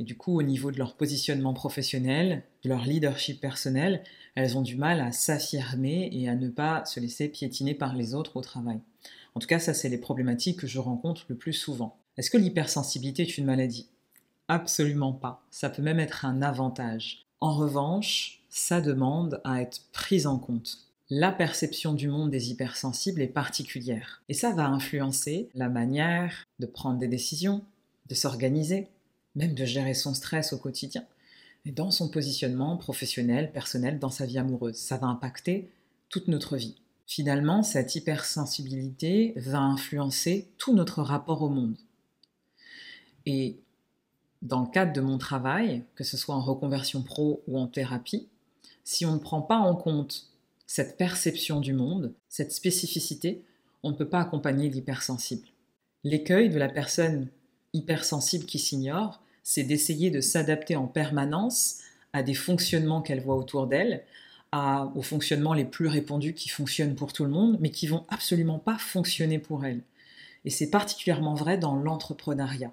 Et 0.00 0.04
du 0.04 0.16
coup, 0.16 0.38
au 0.38 0.42
niveau 0.42 0.70
de 0.70 0.78
leur 0.78 0.94
positionnement 0.94 1.54
professionnel, 1.54 2.42
de 2.64 2.70
leur 2.70 2.84
leadership 2.84 3.40
personnel, 3.40 4.02
elles 4.38 4.56
ont 4.56 4.62
du 4.62 4.76
mal 4.76 5.00
à 5.00 5.10
s'affirmer 5.10 6.10
et 6.12 6.28
à 6.28 6.36
ne 6.36 6.48
pas 6.48 6.84
se 6.84 7.00
laisser 7.00 7.28
piétiner 7.28 7.74
par 7.74 7.96
les 7.96 8.14
autres 8.14 8.36
au 8.36 8.40
travail. 8.40 8.78
En 9.34 9.40
tout 9.40 9.48
cas, 9.48 9.58
ça, 9.58 9.74
c'est 9.74 9.88
les 9.88 9.98
problématiques 9.98 10.60
que 10.60 10.68
je 10.68 10.78
rencontre 10.78 11.24
le 11.28 11.34
plus 11.34 11.52
souvent. 11.52 11.96
Est-ce 12.16 12.30
que 12.30 12.38
l'hypersensibilité 12.38 13.22
est 13.22 13.36
une 13.36 13.46
maladie? 13.46 13.88
Absolument 14.46 15.12
pas. 15.12 15.44
Ça 15.50 15.70
peut 15.70 15.82
même 15.82 15.98
être 15.98 16.24
un 16.24 16.40
avantage. 16.40 17.26
En 17.40 17.52
revanche, 17.52 18.44
ça 18.48 18.80
demande 18.80 19.40
à 19.42 19.60
être 19.60 19.82
prise 19.90 20.28
en 20.28 20.38
compte. 20.38 20.78
La 21.10 21.32
perception 21.32 21.92
du 21.92 22.06
monde 22.06 22.30
des 22.30 22.52
hypersensibles 22.52 23.20
est 23.20 23.26
particulière 23.26 24.22
et 24.28 24.34
ça 24.34 24.52
va 24.52 24.68
influencer 24.68 25.48
la 25.54 25.68
manière 25.68 26.44
de 26.60 26.66
prendre 26.66 26.98
des 26.98 27.08
décisions, 27.08 27.64
de 28.08 28.14
s'organiser, 28.14 28.86
même 29.34 29.54
de 29.54 29.64
gérer 29.64 29.94
son 29.94 30.14
stress 30.14 30.52
au 30.52 30.58
quotidien, 30.58 31.04
dans 31.72 31.90
son 31.90 32.08
positionnement 32.08 32.76
professionnel, 32.76 33.52
personnel, 33.52 33.98
dans 33.98 34.10
sa 34.10 34.26
vie 34.26 34.38
amoureuse. 34.38 34.76
Ça 34.76 34.96
va 34.96 35.06
impacter 35.06 35.70
toute 36.08 36.28
notre 36.28 36.56
vie. 36.56 36.76
Finalement, 37.06 37.62
cette 37.62 37.94
hypersensibilité 37.94 39.32
va 39.36 39.60
influencer 39.60 40.48
tout 40.58 40.74
notre 40.74 41.02
rapport 41.02 41.42
au 41.42 41.48
monde. 41.48 41.76
Et 43.24 43.60
dans 44.42 44.60
le 44.60 44.68
cadre 44.68 44.92
de 44.92 45.00
mon 45.00 45.18
travail, 45.18 45.84
que 45.94 46.04
ce 46.04 46.16
soit 46.16 46.34
en 46.34 46.40
reconversion 46.40 47.02
pro 47.02 47.42
ou 47.46 47.58
en 47.58 47.66
thérapie, 47.66 48.28
si 48.84 49.04
on 49.04 49.14
ne 49.14 49.18
prend 49.18 49.42
pas 49.42 49.56
en 49.56 49.74
compte 49.74 50.28
cette 50.66 50.96
perception 50.96 51.60
du 51.60 51.72
monde, 51.72 52.14
cette 52.28 52.52
spécificité, 52.52 53.42
on 53.82 53.90
ne 53.90 53.96
peut 53.96 54.08
pas 54.08 54.20
accompagner 54.20 54.68
l'hypersensible. 54.68 55.48
L'écueil 56.04 56.50
de 56.50 56.58
la 56.58 56.68
personne 56.68 57.28
hypersensible 57.72 58.44
qui 58.44 58.58
s'ignore, 58.58 59.22
c'est 59.50 59.62
d'essayer 59.62 60.10
de 60.10 60.20
s'adapter 60.20 60.76
en 60.76 60.86
permanence 60.86 61.78
à 62.12 62.22
des 62.22 62.34
fonctionnements 62.34 63.00
qu'elle 63.00 63.22
voit 63.22 63.38
autour 63.38 63.66
d'elle, 63.66 64.04
aux 64.52 65.00
fonctionnements 65.00 65.54
les 65.54 65.64
plus 65.64 65.86
répandus 65.86 66.34
qui 66.34 66.50
fonctionnent 66.50 66.94
pour 66.94 67.14
tout 67.14 67.24
le 67.24 67.30
monde, 67.30 67.56
mais 67.58 67.70
qui 67.70 67.86
vont 67.86 68.04
absolument 68.10 68.58
pas 68.58 68.76
fonctionner 68.76 69.38
pour 69.38 69.64
elle. 69.64 69.80
Et 70.44 70.50
c'est 70.50 70.68
particulièrement 70.68 71.32
vrai 71.32 71.56
dans 71.56 71.76
l'entrepreneuriat, 71.76 72.72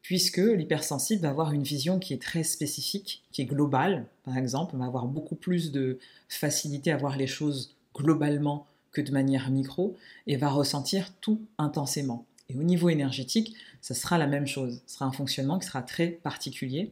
puisque 0.00 0.36
l'hypersensible 0.36 1.22
va 1.22 1.30
avoir 1.30 1.50
une 1.52 1.64
vision 1.64 1.98
qui 1.98 2.14
est 2.14 2.22
très 2.22 2.44
spécifique, 2.44 3.24
qui 3.32 3.42
est 3.42 3.46
globale, 3.46 4.06
par 4.22 4.38
exemple, 4.38 4.76
va 4.76 4.84
avoir 4.84 5.06
beaucoup 5.06 5.34
plus 5.34 5.72
de 5.72 5.98
facilité 6.28 6.92
à 6.92 6.96
voir 6.96 7.16
les 7.16 7.26
choses 7.26 7.74
globalement 7.96 8.68
que 8.92 9.00
de 9.00 9.10
manière 9.10 9.50
micro, 9.50 9.96
et 10.28 10.36
va 10.36 10.48
ressentir 10.48 11.12
tout 11.20 11.40
intensément. 11.58 12.24
Et 12.48 12.56
au 12.56 12.62
niveau 12.62 12.88
énergétique, 12.88 13.54
ça 13.82 13.94
sera 13.94 14.16
la 14.16 14.26
même 14.26 14.46
chose. 14.46 14.80
Ce 14.86 14.94
sera 14.94 15.04
un 15.04 15.12
fonctionnement 15.12 15.58
qui 15.58 15.66
sera 15.66 15.82
très 15.82 16.08
particulier, 16.08 16.90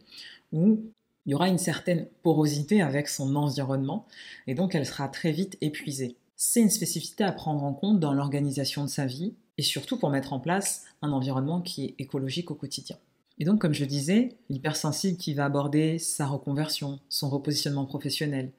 où 0.53 0.93
il 1.25 1.33
y 1.33 1.35
aura 1.35 1.49
une 1.49 1.59
certaine 1.59 2.07
porosité 2.23 2.83
avec 2.83 3.09
son 3.09 3.35
environnement, 3.37 4.07
et 4.47 4.55
donc 4.55 4.75
elle 4.75 4.87
sera 4.87 5.09
très 5.09 5.33
vite 5.33 5.57
épuisée. 5.61 6.17
C'est 6.37 6.61
une 6.61 6.71
spécificité 6.71 7.25
à 7.25 7.33
prendre 7.33 7.65
en 7.65 7.73
compte 7.73 7.99
dans 7.99 8.13
l'organisation 8.13 8.85
de 8.85 8.91
sa 8.91 9.07
vie, 9.07 9.35
et 9.59 9.63
surtout 9.63 9.99
pour 9.99 10.11
mettre 10.11 10.35
en 10.35 10.41
place 10.41 10.85
un 11.01 11.13
environnement 11.13 11.63
qui 11.63 11.85
est 11.85 11.95
écologique 11.99 12.51
au 12.51 12.55
quotidien. 12.55 12.99
Et 13.39 13.45
donc, 13.45 13.61
comme 13.61 13.75
je 13.75 13.85
disais, 13.85 14.37
l'hypersensible 14.51 15.17
qui 15.17 15.35
va 15.35 15.47
aborder 15.47 15.99
sa 15.99 16.27
reconversion, 16.27 17.01
son 17.09 17.31
repositionnement 17.31 17.87
professionnel, 17.87 18.53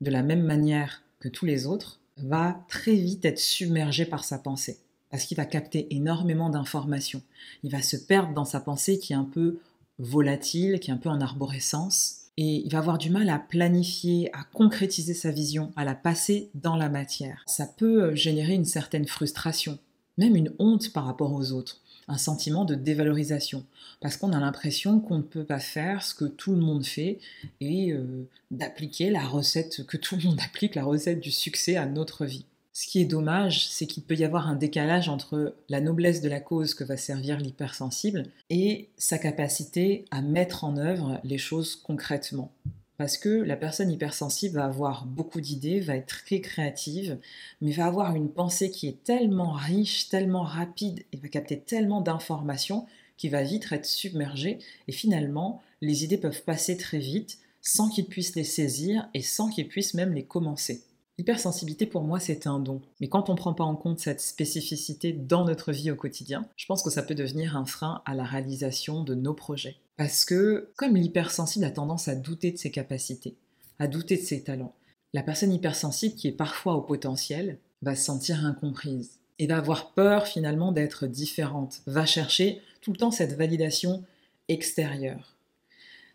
de 0.00 0.10
la 0.10 0.22
même 0.22 0.42
manière 0.42 1.02
que 1.20 1.28
tous 1.28 1.46
les 1.46 1.66
autres, 1.66 2.00
va 2.16 2.64
très 2.68 2.94
vite 2.94 3.24
être 3.24 3.38
submergé 3.38 4.04
par 4.04 4.24
sa 4.24 4.38
pensée 4.38 4.78
parce 5.12 5.24
qu'il 5.24 5.36
va 5.36 5.44
capter 5.44 5.94
énormément 5.94 6.48
d'informations. 6.48 7.22
Il 7.62 7.70
va 7.70 7.82
se 7.82 7.96
perdre 7.96 8.32
dans 8.32 8.46
sa 8.46 8.60
pensée 8.60 8.98
qui 8.98 9.12
est 9.12 9.16
un 9.16 9.28
peu 9.30 9.58
volatile, 9.98 10.80
qui 10.80 10.90
est 10.90 10.94
un 10.94 10.96
peu 10.96 11.10
en 11.10 11.20
arborescence, 11.20 12.22
et 12.38 12.62
il 12.64 12.72
va 12.72 12.78
avoir 12.78 12.96
du 12.96 13.10
mal 13.10 13.28
à 13.28 13.38
planifier, 13.38 14.30
à 14.34 14.42
concrétiser 14.54 15.12
sa 15.12 15.30
vision, 15.30 15.70
à 15.76 15.84
la 15.84 15.94
passer 15.94 16.50
dans 16.54 16.76
la 16.76 16.88
matière. 16.88 17.44
Ça 17.46 17.66
peut 17.66 18.04
euh, 18.04 18.14
générer 18.14 18.54
une 18.54 18.64
certaine 18.64 19.06
frustration, 19.06 19.78
même 20.16 20.34
une 20.34 20.54
honte 20.58 20.94
par 20.94 21.04
rapport 21.04 21.34
aux 21.34 21.52
autres, 21.52 21.82
un 22.08 22.16
sentiment 22.16 22.64
de 22.64 22.74
dévalorisation, 22.74 23.66
parce 24.00 24.16
qu'on 24.16 24.32
a 24.32 24.40
l'impression 24.40 24.98
qu'on 24.98 25.18
ne 25.18 25.22
peut 25.22 25.44
pas 25.44 25.60
faire 25.60 26.02
ce 26.02 26.14
que 26.14 26.24
tout 26.24 26.52
le 26.52 26.62
monde 26.62 26.86
fait 26.86 27.18
et 27.60 27.92
euh, 27.92 28.26
d'appliquer 28.50 29.10
la 29.10 29.26
recette 29.26 29.86
que 29.86 29.98
tout 29.98 30.16
le 30.16 30.22
monde 30.22 30.40
applique, 30.44 30.74
la 30.74 30.84
recette 30.84 31.20
du 31.20 31.30
succès 31.30 31.76
à 31.76 31.84
notre 31.84 32.24
vie. 32.24 32.46
Ce 32.74 32.86
qui 32.86 33.00
est 33.00 33.06
dommage, 33.06 33.68
c'est 33.68 33.86
qu'il 33.86 34.02
peut 34.02 34.16
y 34.16 34.24
avoir 34.24 34.48
un 34.48 34.56
décalage 34.56 35.10
entre 35.10 35.54
la 35.68 35.82
noblesse 35.82 36.22
de 36.22 36.30
la 36.30 36.40
cause 36.40 36.72
que 36.72 36.84
va 36.84 36.96
servir 36.96 37.38
l'hypersensible 37.38 38.26
et 38.48 38.88
sa 38.96 39.18
capacité 39.18 40.06
à 40.10 40.22
mettre 40.22 40.64
en 40.64 40.78
œuvre 40.78 41.20
les 41.22 41.36
choses 41.36 41.76
concrètement. 41.76 42.50
Parce 42.96 43.18
que 43.18 43.28
la 43.28 43.56
personne 43.56 43.90
hypersensible 43.90 44.54
va 44.54 44.64
avoir 44.64 45.04
beaucoup 45.04 45.40
d'idées, 45.40 45.80
va 45.80 45.96
être 45.96 46.24
très 46.24 46.40
créative, 46.40 47.18
mais 47.60 47.72
va 47.72 47.86
avoir 47.86 48.14
une 48.14 48.30
pensée 48.30 48.70
qui 48.70 48.88
est 48.88 49.02
tellement 49.04 49.52
riche, 49.52 50.08
tellement 50.08 50.44
rapide, 50.44 51.04
et 51.12 51.18
va 51.18 51.28
capter 51.28 51.58
tellement 51.58 52.00
d'informations 52.00 52.86
qu'il 53.18 53.32
va 53.32 53.42
vite 53.42 53.70
être 53.72 53.86
submergé, 53.86 54.58
et 54.88 54.92
finalement, 54.92 55.62
les 55.80 56.04
idées 56.04 56.18
peuvent 56.18 56.42
passer 56.42 56.76
très 56.76 56.98
vite 56.98 57.38
sans 57.60 57.88
qu'il 57.88 58.06
puisse 58.06 58.34
les 58.34 58.44
saisir 58.44 59.08
et 59.14 59.22
sans 59.22 59.50
qu'il 59.50 59.68
puisse 59.68 59.94
même 59.94 60.12
les 60.14 60.24
commencer. 60.24 60.82
L'hypersensibilité 61.22 61.86
pour 61.86 62.02
moi 62.02 62.18
c'est 62.18 62.48
un 62.48 62.58
don, 62.58 62.80
mais 63.00 63.08
quand 63.08 63.28
on 63.30 63.34
ne 63.34 63.38
prend 63.38 63.54
pas 63.54 63.62
en 63.62 63.76
compte 63.76 64.00
cette 64.00 64.20
spécificité 64.20 65.12
dans 65.12 65.44
notre 65.44 65.70
vie 65.70 65.92
au 65.92 65.94
quotidien, 65.94 66.48
je 66.56 66.66
pense 66.66 66.82
que 66.82 66.90
ça 66.90 67.04
peut 67.04 67.14
devenir 67.14 67.56
un 67.56 67.64
frein 67.64 68.02
à 68.06 68.16
la 68.16 68.24
réalisation 68.24 69.04
de 69.04 69.14
nos 69.14 69.32
projets. 69.32 69.76
Parce 69.96 70.24
que 70.24 70.72
comme 70.74 70.96
l'hypersensible 70.96 71.64
a 71.64 71.70
tendance 71.70 72.08
à 72.08 72.16
douter 72.16 72.50
de 72.50 72.56
ses 72.56 72.72
capacités, 72.72 73.36
à 73.78 73.86
douter 73.86 74.16
de 74.16 74.22
ses 74.22 74.42
talents, 74.42 74.74
la 75.12 75.22
personne 75.22 75.52
hypersensible 75.52 76.16
qui 76.16 76.26
est 76.26 76.32
parfois 76.32 76.74
au 76.74 76.82
potentiel 76.82 77.60
va 77.82 77.94
se 77.94 78.04
sentir 78.04 78.44
incomprise 78.44 79.20
et 79.38 79.46
va 79.46 79.58
avoir 79.58 79.92
peur 79.92 80.26
finalement 80.26 80.72
d'être 80.72 81.06
différente, 81.06 81.82
va 81.86 82.04
chercher 82.04 82.60
tout 82.80 82.90
le 82.90 82.98
temps 82.98 83.12
cette 83.12 83.34
validation 83.34 84.02
extérieure. 84.48 85.36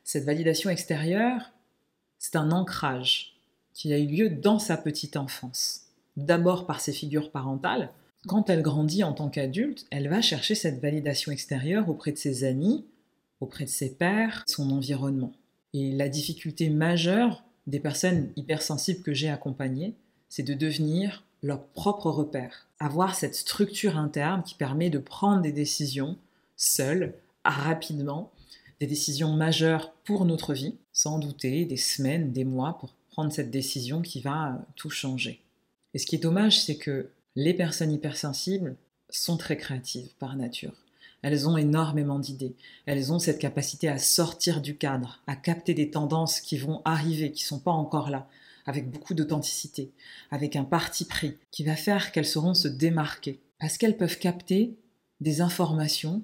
Cette 0.04 0.26
validation 0.26 0.70
extérieure, 0.70 1.54
c'est 2.20 2.36
un 2.36 2.52
ancrage 2.52 3.37
qui 3.78 3.94
a 3.94 4.00
eu 4.00 4.08
lieu 4.08 4.30
dans 4.32 4.58
sa 4.58 4.76
petite 4.76 5.18
enfance. 5.18 5.82
D'abord 6.16 6.66
par 6.66 6.82
ses 6.82 6.94
figures 6.94 7.30
parentales. 7.30 7.92
Quand 8.26 8.50
elle 8.50 8.64
grandit 8.64 9.04
en 9.04 9.14
tant 9.14 9.30
qu'adulte, 9.30 9.86
elle 9.92 10.10
va 10.10 10.24
chercher 10.24 10.56
cette 10.56 10.82
validation 10.82 11.32
extérieure 11.32 11.88
auprès 11.88 12.12
de 12.12 12.18
ses 12.18 12.44
amis, 12.44 12.86
auprès 13.40 13.66
de 13.66 13.70
ses 13.70 13.94
pères, 13.94 14.44
son 14.48 14.72
environnement. 14.72 15.32
Et 15.76 15.92
la 15.92 16.10
difficulté 16.10 16.72
majeure 16.72 17.44
des 17.68 17.80
personnes 17.80 18.32
hypersensibles 18.36 19.04
que 19.04 19.14
j'ai 19.14 19.30
accompagnées, 19.30 19.94
c'est 20.28 20.42
de 20.42 20.56
devenir 20.56 21.24
leur 21.44 21.64
propre 21.68 22.10
repère, 22.10 22.68
avoir 22.80 23.14
cette 23.14 23.36
structure 23.36 23.96
interne 23.96 24.42
qui 24.42 24.56
permet 24.56 24.90
de 24.90 24.98
prendre 24.98 25.44
des 25.44 25.52
décisions 25.52 26.18
seules, 26.56 27.14
rapidement, 27.46 28.32
des 28.80 28.88
décisions 28.88 29.34
majeures 29.34 29.94
pour 30.04 30.26
notre 30.26 30.56
vie, 30.56 30.78
sans 30.94 31.20
douter 31.20 31.66
des 31.66 31.78
semaines, 31.78 32.32
des 32.32 32.44
mois 32.44 32.80
pour 32.80 32.97
prendre 33.18 33.34
cette 33.34 33.50
décision 33.50 34.04
qui 34.04 34.22
va 34.22 34.64
tout 34.76 34.92
changer. 34.92 35.42
Et 35.96 35.98
ce 35.98 36.06
qui 36.06 36.18
est 36.18 36.20
dommage, 36.20 36.62
c'est 36.62 36.78
que 36.78 37.10
les 37.36 37.56
personnes 37.56 37.92
hypersensibles 37.92 38.76
sont 39.10 39.38
très 39.38 39.58
créatives 39.58 40.14
par 40.20 40.36
nature. 40.36 40.76
Elles 41.24 41.50
ont 41.50 41.58
énormément 41.58 42.20
d'idées. 42.20 42.56
Elles 42.86 43.12
ont 43.12 43.18
cette 43.18 43.40
capacité 43.40 43.90
à 43.90 43.98
sortir 43.98 44.62
du 44.62 44.78
cadre, 44.78 45.24
à 45.26 45.36
capter 45.36 45.74
des 45.74 45.90
tendances 45.90 46.42
qui 46.42 46.60
vont 46.60 46.84
arriver, 46.86 47.32
qui 47.32 47.44
ne 47.44 47.48
sont 47.48 47.60
pas 47.60 47.72
encore 47.72 48.12
là, 48.12 48.30
avec 48.68 48.92
beaucoup 48.92 49.16
d'authenticité, 49.16 49.92
avec 50.30 50.56
un 50.56 50.64
parti 50.64 51.04
pris, 51.04 51.38
qui 51.50 51.64
va 51.64 51.76
faire 51.76 52.12
qu'elles 52.12 52.28
sauront 52.28 52.54
se 52.54 52.68
démarquer. 52.68 53.42
Parce 53.60 53.80
qu'elles 53.80 53.98
peuvent 53.98 54.20
capter 54.20 54.78
des 55.22 55.42
informations 55.42 56.22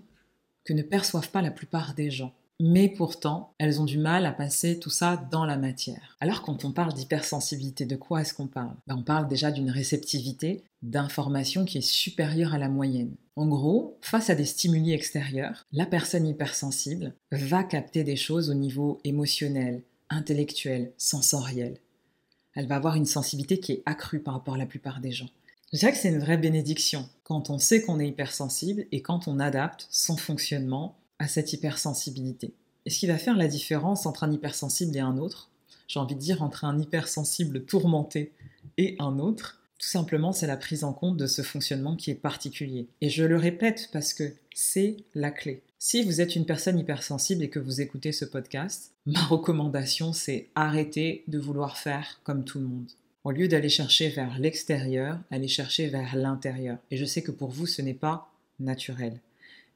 que 0.63 0.73
ne 0.73 0.83
perçoivent 0.83 1.31
pas 1.31 1.41
la 1.41 1.49
plupart 1.49 1.95
des 1.95 2.11
gens 2.11 2.35
mais 2.65 2.87
pourtant, 2.87 3.53
elles 3.57 3.81
ont 3.81 3.85
du 3.85 3.97
mal 3.97 4.25
à 4.25 4.31
passer 4.31 4.79
tout 4.79 4.89
ça 4.89 5.17
dans 5.29 5.43
la 5.43 5.57
matière. 5.57 6.15
Alors 6.21 6.43
quand 6.43 6.63
on 6.63 6.71
parle 6.71 6.93
d'hypersensibilité, 6.93 7.83
de 7.85 7.97
quoi 7.97 8.21
est-ce 8.21 8.33
qu'on 8.33 8.47
parle? 8.47 8.77
Ben, 8.87 8.95
On 8.95 9.03
parle 9.03 9.27
déjà 9.27 9.51
d'une 9.51 9.69
réceptivité 9.69 10.63
d'informations 10.81 11.65
qui 11.65 11.79
est 11.79 11.81
supérieure 11.81 12.53
à 12.53 12.57
la 12.57 12.69
moyenne. 12.69 13.17
En 13.35 13.47
gros, 13.47 13.97
face 13.99 14.29
à 14.29 14.35
des 14.35 14.45
stimuli 14.45 14.93
extérieurs, 14.93 15.65
la 15.73 15.85
personne 15.85 16.25
hypersensible 16.25 17.13
va 17.33 17.65
capter 17.65 18.05
des 18.05 18.15
choses 18.15 18.49
au 18.49 18.53
niveau 18.53 19.01
émotionnel, 19.03 19.83
intellectuel, 20.09 20.93
sensoriel. 20.97 21.79
Elle 22.55 22.67
va 22.67 22.77
avoir 22.77 22.95
une 22.95 23.05
sensibilité 23.05 23.59
qui 23.59 23.73
est 23.73 23.83
accrue 23.85 24.21
par 24.21 24.35
rapport 24.35 24.53
à 24.53 24.59
la 24.59 24.67
plupart 24.67 25.01
des 25.01 25.11
gens. 25.11 25.29
Je 25.73 25.79
dirais 25.79 25.91
que 25.91 25.97
c'est 25.97 26.09
une 26.09 26.19
vraie 26.19 26.37
bénédiction 26.37 27.09
quand 27.23 27.49
on 27.49 27.57
sait 27.57 27.81
qu'on 27.81 27.99
est 27.99 28.07
hypersensible 28.07 28.85
et 28.93 29.01
quand 29.01 29.27
on 29.27 29.39
adapte 29.39 29.85
son 29.89 30.15
fonctionnement 30.15 30.95
à 31.19 31.27
cette 31.27 31.53
hypersensibilité. 31.53 32.53
Et 32.85 32.89
ce 32.89 32.99
qui 32.99 33.07
va 33.07 33.17
faire 33.17 33.37
la 33.37 33.47
différence 33.47 34.05
entre 34.05 34.23
un 34.23 34.31
hypersensible 34.31 34.95
et 34.97 34.99
un 34.99 35.17
autre, 35.17 35.49
j'ai 35.87 35.99
envie 35.99 36.15
de 36.15 36.19
dire 36.19 36.41
entre 36.41 36.65
un 36.65 36.79
hypersensible 36.79 37.65
tourmenté 37.65 38.31
et 38.77 38.95
un 38.99 39.19
autre, 39.19 39.61
tout 39.77 39.87
simplement 39.87 40.31
c'est 40.31 40.47
la 40.47 40.57
prise 40.57 40.83
en 40.83 40.93
compte 40.93 41.17
de 41.17 41.27
ce 41.27 41.41
fonctionnement 41.41 41.95
qui 41.95 42.11
est 42.11 42.15
particulier. 42.15 42.87
Et 43.01 43.09
je 43.09 43.23
le 43.23 43.37
répète 43.37 43.89
parce 43.91 44.13
que 44.13 44.33
c'est 44.53 44.97
la 45.13 45.31
clé. 45.31 45.61
Si 45.79 46.03
vous 46.03 46.21
êtes 46.21 46.35
une 46.35 46.45
personne 46.45 46.79
hypersensible 46.79 47.43
et 47.43 47.49
que 47.49 47.59
vous 47.59 47.81
écoutez 47.81 48.11
ce 48.11 48.25
podcast, 48.25 48.93
ma 49.05 49.23
recommandation 49.25 50.13
c'est 50.13 50.47
arrêter 50.55 51.23
de 51.27 51.39
vouloir 51.39 51.77
faire 51.77 52.21
comme 52.23 52.45
tout 52.45 52.59
le 52.59 52.67
monde. 52.67 52.91
Au 53.23 53.31
lieu 53.31 53.47
d'aller 53.47 53.69
chercher 53.69 54.09
vers 54.09 54.39
l'extérieur, 54.39 55.19
allez 55.31 55.47
chercher 55.47 55.87
vers 55.87 56.15
l'intérieur. 56.15 56.77
Et 56.91 56.97
je 56.97 57.05
sais 57.05 57.21
que 57.21 57.31
pour 57.31 57.49
vous 57.49 57.67
ce 57.67 57.81
n'est 57.81 57.93
pas 57.93 58.31
naturel, 58.59 59.19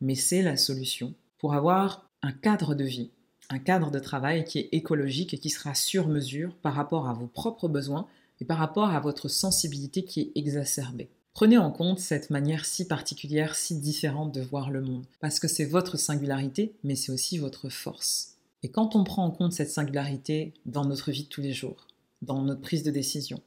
mais 0.01 0.15
c'est 0.15 0.41
la 0.41 0.57
solution 0.57 1.13
pour 1.37 1.53
avoir 1.53 2.09
un 2.21 2.31
cadre 2.31 2.75
de 2.75 2.83
vie, 2.83 3.11
un 3.49 3.59
cadre 3.59 3.91
de 3.91 3.99
travail 3.99 4.43
qui 4.43 4.59
est 4.59 4.69
écologique 4.71 5.33
et 5.33 5.37
qui 5.37 5.49
sera 5.49 5.73
sur 5.75 6.07
mesure 6.07 6.55
par 6.61 6.73
rapport 6.73 7.07
à 7.07 7.13
vos 7.13 7.27
propres 7.27 7.67
besoins 7.67 8.07
et 8.41 8.45
par 8.45 8.57
rapport 8.57 8.89
à 8.89 8.99
votre 8.99 9.27
sensibilité 9.27 10.03
qui 10.03 10.21
est 10.21 10.31
exacerbée. 10.35 11.09
Prenez 11.33 11.57
en 11.57 11.71
compte 11.71 11.99
cette 11.99 12.31
manière 12.31 12.65
si 12.65 12.87
particulière, 12.87 13.55
si 13.55 13.79
différente 13.79 14.33
de 14.33 14.41
voir 14.41 14.71
le 14.71 14.81
monde, 14.81 15.05
parce 15.19 15.39
que 15.39 15.47
c'est 15.47 15.65
votre 15.65 15.97
singularité, 15.97 16.73
mais 16.83 16.95
c'est 16.95 17.11
aussi 17.11 17.37
votre 17.37 17.69
force. 17.69 18.37
Et 18.63 18.69
quand 18.69 18.95
on 18.95 19.03
prend 19.03 19.23
en 19.23 19.31
compte 19.31 19.53
cette 19.53 19.69
singularité 19.69 20.53
dans 20.65 20.85
notre 20.85 21.11
vie 21.11 21.23
de 21.23 21.29
tous 21.29 21.41
les 21.41 21.53
jours, 21.53 21.85
dans 22.23 22.41
notre 22.41 22.61
prise 22.61 22.81
de 22.81 22.89
décision, 22.89 23.39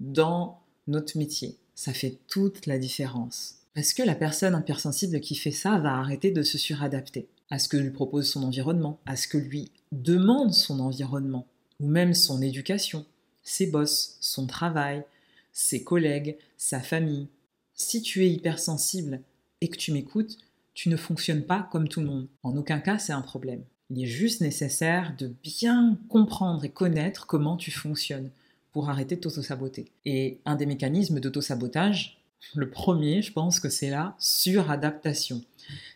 dans 0.00 0.60
notre 0.86 1.16
métier, 1.16 1.56
ça 1.74 1.94
fait 1.94 2.18
toute 2.28 2.66
la 2.66 2.78
différence. 2.78 3.54
Parce 3.74 3.94
que 3.94 4.02
la 4.02 4.14
personne 4.14 4.58
hypersensible 4.58 5.20
qui 5.20 5.34
fait 5.34 5.50
ça 5.50 5.78
va 5.78 5.96
arrêter 5.96 6.30
de 6.30 6.42
se 6.42 6.58
suradapter? 6.58 7.28
À 7.50 7.58
ce 7.58 7.68
que 7.68 7.76
lui 7.76 7.90
propose 7.90 8.28
son 8.28 8.42
environnement, 8.42 8.98
à 9.06 9.16
ce 9.16 9.28
que 9.28 9.38
lui 9.38 9.70
demande 9.92 10.52
son 10.52 10.80
environnement, 10.80 11.46
ou 11.80 11.88
même 11.88 12.14
son 12.14 12.42
éducation, 12.42 13.06
ses 13.42 13.66
boss, 13.66 14.16
son 14.20 14.46
travail, 14.46 15.04
ses 15.52 15.82
collègues, 15.82 16.36
sa 16.56 16.80
famille. 16.80 17.28
Si 17.74 18.02
tu 18.02 18.24
es 18.24 18.30
hypersensible 18.30 19.22
et 19.60 19.68
que 19.68 19.76
tu 19.76 19.92
m'écoutes, 19.92 20.36
tu 20.74 20.88
ne 20.88 20.96
fonctionnes 20.96 21.44
pas 21.44 21.68
comme 21.72 21.88
tout 21.88 22.00
le 22.00 22.06
monde. 22.06 22.28
En 22.42 22.56
aucun 22.56 22.78
cas, 22.78 22.98
c'est 22.98 23.12
un 23.12 23.22
problème. 23.22 23.64
Il 23.90 24.02
est 24.02 24.06
juste 24.06 24.42
nécessaire 24.42 25.14
de 25.18 25.32
bien 25.42 25.98
comprendre 26.08 26.64
et 26.64 26.68
connaître 26.68 27.26
comment 27.26 27.56
tu 27.56 27.70
fonctionnes 27.70 28.30
pour 28.72 28.90
arrêter 28.90 29.16
de 29.16 29.20
t'auto-saboter. 29.20 29.90
Et 30.04 30.38
un 30.44 30.56
des 30.56 30.66
mécanismes 30.66 31.20
d'auto-sabotage, 31.20 32.17
le 32.54 32.70
premier, 32.70 33.22
je 33.22 33.32
pense 33.32 33.60
que 33.60 33.68
c'est 33.68 33.90
la 33.90 34.14
suradaptation 34.18 35.42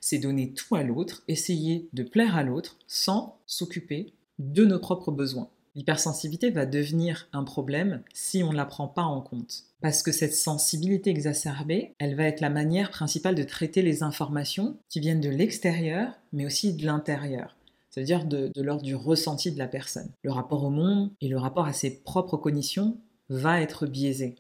c'est 0.00 0.18
donner 0.18 0.52
tout 0.52 0.74
à 0.74 0.82
l'autre, 0.82 1.22
essayer 1.28 1.88
de 1.92 2.02
plaire 2.02 2.36
à 2.36 2.42
l'autre 2.42 2.76
sans 2.86 3.38
s'occuper 3.46 4.12
de 4.38 4.64
nos 4.64 4.78
propres 4.78 5.12
besoins. 5.12 5.48
L'hypersensibilité 5.74 6.50
va 6.50 6.66
devenir 6.66 7.28
un 7.32 7.44
problème 7.44 8.02
si 8.12 8.42
on 8.42 8.52
ne 8.52 8.56
la 8.56 8.66
prend 8.66 8.88
pas 8.88 9.04
en 9.04 9.22
compte. 9.22 9.64
Parce 9.80 10.02
que 10.02 10.12
cette 10.12 10.34
sensibilité 10.34 11.10
exacerbée, 11.10 11.94
elle 11.98 12.14
va 12.14 12.24
être 12.24 12.40
la 12.40 12.50
manière 12.50 12.90
principale 12.90 13.34
de 13.34 13.42
traiter 13.42 13.80
les 13.80 14.02
informations 14.02 14.76
qui 14.90 15.00
viennent 15.00 15.22
de 15.22 15.30
l'extérieur, 15.30 16.12
mais 16.32 16.44
aussi 16.44 16.74
de 16.74 16.84
l'intérieur. 16.84 17.56
C'est-à-dire 17.88 18.26
de, 18.26 18.52
l'ordre 18.56 18.82
du 18.82 18.94
ressenti 18.94 19.50
de 19.50 19.58
la 19.58 19.66
personne. 19.66 20.10
Le 20.22 20.30
rapport 20.30 20.64
au 20.64 20.70
monde 20.70 21.10
et 21.20 21.28
le 21.28 21.38
rapport 21.38 21.66
à 21.66 21.72
ses 21.72 22.02
propres 22.02 22.36
cognitions 22.36 22.98
va 23.28 23.60
être 23.60 23.86
biaisé. 23.86 24.36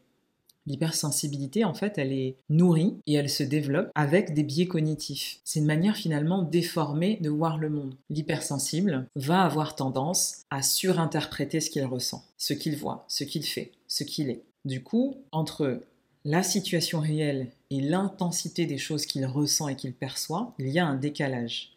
L'hypersensibilité, 0.66 1.64
en 1.64 1.74
fait, 1.74 1.98
elle 1.98 2.12
est 2.12 2.36
nourrie 2.48 2.96
et 3.06 3.14
elle 3.14 3.30
se 3.30 3.42
développe 3.42 3.90
avec 3.94 4.32
des 4.32 4.44
biais 4.44 4.68
cognitifs. 4.68 5.40
C'est 5.44 5.58
une 5.58 5.66
manière 5.66 5.96
finalement 5.96 6.42
déformée 6.42 7.18
de 7.20 7.30
voir 7.30 7.58
le 7.58 7.68
monde. 7.68 7.94
L'hypersensible 8.10 9.06
va 9.16 9.42
avoir 9.42 9.74
tendance 9.74 10.42
à 10.50 10.62
surinterpréter 10.62 11.60
ce 11.60 11.70
qu'il 11.70 11.84
ressent, 11.84 12.24
ce 12.38 12.54
qu'il 12.54 12.76
voit, 12.76 13.04
ce 13.08 13.24
qu'il 13.24 13.44
fait, 13.44 13.72
ce 13.88 14.04
qu'il 14.04 14.30
est. 14.30 14.42
Du 14.64 14.82
coup, 14.82 15.16
entre 15.32 15.80
la 16.24 16.44
situation 16.44 17.00
réelle 17.00 17.48
et 17.70 17.80
l'intensité 17.80 18.66
des 18.66 18.78
choses 18.78 19.06
qu'il 19.06 19.26
ressent 19.26 19.66
et 19.66 19.74
qu'il 19.74 19.92
perçoit, 19.92 20.54
il 20.58 20.68
y 20.68 20.78
a 20.78 20.86
un 20.86 20.94
décalage. 20.94 21.72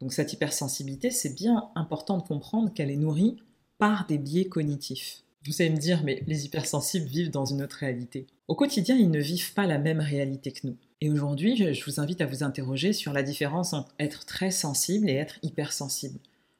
Donc 0.00 0.14
cette 0.14 0.32
hypersensibilité, 0.32 1.10
c'est 1.10 1.34
bien 1.34 1.68
important 1.74 2.16
de 2.16 2.22
comprendre 2.22 2.72
qu'elle 2.72 2.90
est 2.90 2.96
nourrie 2.96 3.36
par 3.78 4.06
des 4.06 4.16
biais 4.16 4.46
cognitifs. 4.46 5.22
Vous 5.46 5.62
allez 5.62 5.70
me 5.70 5.78
dire, 5.78 6.02
mais 6.04 6.22
les 6.26 6.44
hypersensibles 6.44 7.06
vivent 7.06 7.30
dans 7.30 7.46
une 7.46 7.62
autre 7.62 7.76
réalité. 7.76 8.26
Au 8.46 8.54
quotidien, 8.54 8.96
ils 8.96 9.10
ne 9.10 9.20
vivent 9.20 9.54
pas 9.54 9.66
la 9.66 9.78
même 9.78 10.00
réalité 10.00 10.52
que 10.52 10.66
nous. 10.66 10.76
Et 11.00 11.10
aujourd'hui, 11.10 11.72
je 11.72 11.84
vous 11.84 11.98
invite 11.98 12.20
à 12.20 12.26
vous 12.26 12.42
interroger 12.42 12.92
sur 12.92 13.14
la 13.14 13.22
différence 13.22 13.72
entre 13.72 13.94
être 13.98 14.26
très 14.26 14.50
sensible 14.50 15.08
et 15.08 15.14
être 15.14 15.38
hypersensible. 15.42 16.18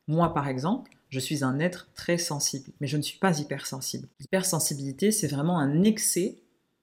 Moi, 0.09 0.33
par 0.33 0.49
exemple, 0.49 0.93
je 1.11 1.21
suis 1.21 1.45
un 1.45 1.59
être 1.61 1.89
très 1.95 2.17
sensible, 2.17 2.71
mais 2.81 2.87
je 2.87 2.97
ne 2.97 3.03
suis 3.03 3.19
pas 3.19 3.39
hypersensible. 3.39 4.09
L'hypersensibilité, 4.19 5.11
c'est 5.11 5.29
vraiment 5.29 5.59
un 5.59 5.83
excès 5.83 6.37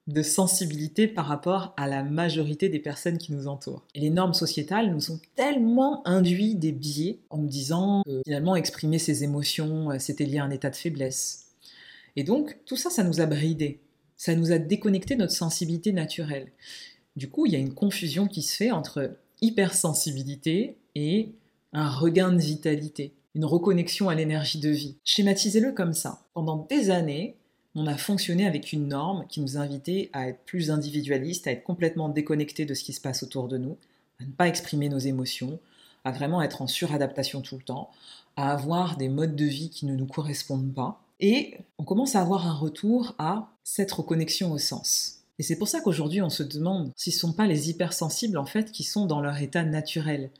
de 0.06 0.22
sensibilité 0.22 1.06
par 1.06 1.26
rapport 1.26 1.74
à 1.76 1.86
la 1.86 2.02
majorité 2.02 2.68
des 2.68 2.78
personnes 2.78 3.18
qui 3.18 3.32
nous 3.32 3.46
entourent. 3.46 3.84
Et 3.94 4.00
les 4.00 4.10
normes 4.10 4.34
sociétales 4.34 4.90
nous 4.90 5.10
ont 5.10 5.20
tellement 5.34 6.06
induit 6.06 6.54
des 6.54 6.72
biais 6.72 7.18
en 7.28 7.38
me 7.38 7.48
disant 7.48 8.02
que 8.06 8.22
finalement 8.24 8.56
exprimer 8.56 8.98
ses 8.98 9.24
émotions, 9.24 9.90
euh, 9.90 9.98
c'était 9.98 10.24
lié 10.24 10.38
à 10.38 10.44
un 10.44 10.50
état 10.50 10.70
de 10.70 10.76
faiblesse. 10.76 11.47
Et 12.18 12.24
donc 12.24 12.58
tout 12.66 12.74
ça, 12.74 12.90
ça 12.90 13.04
nous 13.04 13.20
a 13.20 13.26
bridés, 13.26 13.78
ça 14.16 14.34
nous 14.34 14.50
a 14.50 14.58
déconnecté 14.58 15.14
notre 15.14 15.32
sensibilité 15.32 15.92
naturelle. 15.92 16.50
Du 17.14 17.30
coup, 17.30 17.46
il 17.46 17.52
y 17.52 17.54
a 17.54 17.60
une 17.60 17.74
confusion 17.74 18.26
qui 18.26 18.42
se 18.42 18.56
fait 18.56 18.72
entre 18.72 19.16
hypersensibilité 19.40 20.76
et 20.96 21.30
un 21.72 21.88
regain 21.88 22.32
de 22.32 22.40
vitalité, 22.40 23.12
une 23.36 23.44
reconnexion 23.44 24.08
à 24.08 24.16
l'énergie 24.16 24.58
de 24.58 24.68
vie. 24.68 24.96
Schématisez-le 25.04 25.70
comme 25.70 25.92
ça. 25.92 26.26
Pendant 26.34 26.66
des 26.68 26.90
années, 26.90 27.36
on 27.76 27.86
a 27.86 27.96
fonctionné 27.96 28.48
avec 28.48 28.72
une 28.72 28.88
norme 28.88 29.24
qui 29.28 29.40
nous 29.40 29.56
invitait 29.56 30.10
à 30.12 30.28
être 30.28 30.40
plus 30.44 30.72
individualiste, 30.72 31.46
à 31.46 31.52
être 31.52 31.62
complètement 31.62 32.08
déconnecté 32.08 32.66
de 32.66 32.74
ce 32.74 32.82
qui 32.82 32.94
se 32.94 33.00
passe 33.00 33.22
autour 33.22 33.46
de 33.46 33.58
nous, 33.58 33.76
à 34.20 34.24
ne 34.24 34.32
pas 34.32 34.48
exprimer 34.48 34.88
nos 34.88 34.98
émotions, 34.98 35.60
à 36.02 36.10
vraiment 36.10 36.42
être 36.42 36.62
en 36.62 36.66
suradaptation 36.66 37.42
tout 37.42 37.58
le 37.58 37.62
temps, 37.62 37.92
à 38.34 38.50
avoir 38.50 38.96
des 38.96 39.08
modes 39.08 39.36
de 39.36 39.44
vie 39.44 39.70
qui 39.70 39.86
ne 39.86 39.94
nous 39.94 40.06
correspondent 40.08 40.74
pas. 40.74 41.00
Et 41.20 41.58
on 41.78 41.84
commence 41.84 42.14
à 42.14 42.20
avoir 42.20 42.46
un 42.46 42.54
retour 42.54 43.14
à 43.18 43.50
cette 43.64 43.92
reconnexion 43.92 44.52
au 44.52 44.58
sens. 44.58 45.24
Et 45.38 45.42
c'est 45.42 45.56
pour 45.56 45.68
ça 45.68 45.80
qu'aujourd'hui 45.80 46.20
on 46.20 46.30
se 46.30 46.42
demande 46.42 46.90
si 46.96 47.12
ce 47.12 47.16
ne 47.16 47.20
sont 47.20 47.32
pas 47.32 47.46
les 47.46 47.70
hypersensibles 47.70 48.38
en 48.38 48.46
fait 48.46 48.72
qui 48.72 48.82
sont 48.82 49.06
dans 49.06 49.20
leur 49.20 49.40
état 49.40 49.62
naturel. 49.62 50.30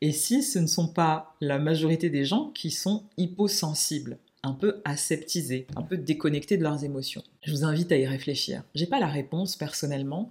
Et 0.00 0.12
si 0.12 0.42
ce 0.42 0.58
ne 0.58 0.66
sont 0.66 0.88
pas 0.88 1.36
la 1.40 1.58
majorité 1.58 2.10
des 2.10 2.24
gens 2.24 2.50
qui 2.54 2.70
sont 2.70 3.04
hyposensibles 3.16 4.18
un 4.42 4.52
peu 4.52 4.80
aseptisés, 4.84 5.66
un 5.76 5.82
peu 5.82 5.96
déconnectés 5.96 6.56
de 6.56 6.62
leurs 6.62 6.84
émotions. 6.84 7.22
Je 7.42 7.52
vous 7.52 7.64
invite 7.64 7.92
à 7.92 7.98
y 7.98 8.06
réfléchir. 8.06 8.62
J'ai 8.74 8.86
pas 8.86 8.98
la 8.98 9.06
réponse 9.06 9.56
personnellement, 9.56 10.30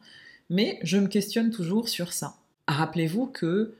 mais 0.49 0.79
je 0.83 0.97
me 0.97 1.07
questionne 1.07 1.51
toujours 1.51 1.89
sur 1.89 2.11
ça. 2.11 2.35
Rappelez-vous 2.67 3.27
que 3.27 3.75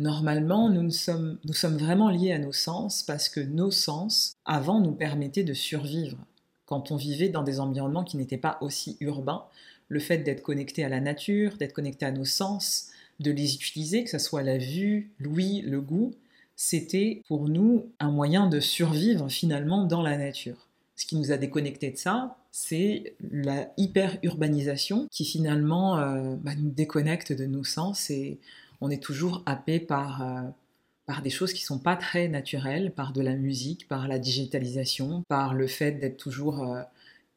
normalement 0.00 0.68
nous 0.70 0.90
sommes, 0.90 1.38
vraiment 1.78 2.10
liés 2.10 2.32
à 2.32 2.38
nos 2.38 2.52
sens 2.52 3.02
parce 3.02 3.28
que 3.28 3.40
nos 3.40 3.70
sens 3.70 4.34
avant 4.44 4.80
nous 4.80 4.92
permettaient 4.92 5.44
de 5.44 5.54
survivre. 5.54 6.18
Quand 6.66 6.90
on 6.90 6.96
vivait 6.96 7.28
dans 7.28 7.42
des 7.42 7.60
environnements 7.60 8.04
qui 8.04 8.16
n'étaient 8.16 8.36
pas 8.36 8.58
aussi 8.60 8.96
urbains, 9.00 9.44
le 9.88 10.00
fait 10.00 10.18
d'être 10.18 10.42
connecté 10.42 10.84
à 10.84 10.88
la 10.88 11.00
nature, 11.00 11.56
d'être 11.56 11.72
connecté 11.72 12.06
à 12.06 12.12
nos 12.12 12.24
sens, 12.24 12.88
de 13.18 13.30
les 13.30 13.54
utiliser, 13.54 14.04
que 14.04 14.10
ce 14.10 14.18
soit 14.18 14.42
la 14.42 14.56
vue, 14.56 15.10
l'ouïe, 15.18 15.62
le 15.62 15.80
goût, 15.80 16.14
c'était 16.56 17.22
pour 17.26 17.48
nous 17.48 17.86
un 17.98 18.10
moyen 18.10 18.46
de 18.46 18.60
survivre 18.60 19.28
finalement 19.28 19.84
dans 19.84 20.02
la 20.02 20.16
nature. 20.16 20.68
Ce 20.94 21.06
qui 21.06 21.16
nous 21.16 21.32
a 21.32 21.38
déconnecté 21.38 21.90
de 21.90 21.96
ça, 21.96 22.36
c'est 22.52 23.14
la 23.30 23.72
hyper-urbanisation 23.76 25.08
qui 25.10 25.24
finalement 25.24 25.98
euh, 25.98 26.36
bah, 26.36 26.52
nous 26.56 26.70
déconnecte 26.70 27.32
de 27.32 27.46
nos 27.46 27.64
sens 27.64 28.10
et 28.10 28.38
on 28.80 28.90
est 28.90 29.02
toujours 29.02 29.42
happé 29.46 29.80
par, 29.80 30.22
euh, 30.22 30.42
par 31.06 31.22
des 31.22 31.30
choses 31.30 31.52
qui 31.52 31.62
sont 31.62 31.78
pas 31.78 31.96
très 31.96 32.28
naturelles, 32.28 32.92
par 32.92 33.12
de 33.12 33.20
la 33.20 33.34
musique, 33.34 33.88
par 33.88 34.08
la 34.08 34.18
digitalisation, 34.18 35.22
par 35.28 35.54
le 35.54 35.66
fait 35.66 35.92
d'être 35.92 36.16
toujours 36.16 36.62
euh, 36.64 36.82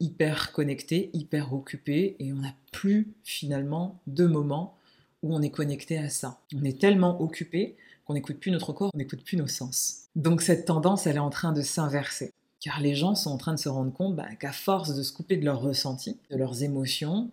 hyper 0.00 0.52
connecté, 0.52 1.10
hyper 1.12 1.52
occupé 1.52 2.16
et 2.18 2.32
on 2.32 2.36
n'a 2.36 2.54
plus 2.72 3.12
finalement 3.22 4.00
de 4.06 4.26
moments 4.26 4.76
où 5.22 5.34
on 5.34 5.42
est 5.42 5.50
connecté 5.50 5.98
à 5.98 6.08
ça. 6.10 6.40
On 6.54 6.64
est 6.64 6.78
tellement 6.78 7.20
occupé 7.20 7.76
qu'on 8.04 8.14
n'écoute 8.14 8.38
plus 8.38 8.50
notre 8.50 8.72
corps, 8.72 8.90
on 8.94 8.98
n'écoute 8.98 9.24
plus 9.24 9.36
nos 9.36 9.46
sens. 9.46 10.08
Donc 10.16 10.42
cette 10.42 10.66
tendance, 10.66 11.06
elle 11.06 11.16
est 11.16 11.20
en 11.20 11.30
train 11.30 11.52
de 11.52 11.62
s'inverser. 11.62 12.32
Car 12.60 12.80
les 12.80 12.94
gens 12.94 13.14
sont 13.14 13.30
en 13.30 13.36
train 13.36 13.54
de 13.54 13.58
se 13.58 13.68
rendre 13.68 13.92
compte 13.92 14.16
bah, 14.16 14.34
qu'à 14.38 14.52
force 14.52 14.94
de 14.94 15.02
se 15.02 15.12
couper 15.12 15.36
de 15.36 15.44
leurs 15.44 15.60
ressentis, 15.60 16.18
de 16.30 16.36
leurs 16.36 16.62
émotions, 16.62 17.30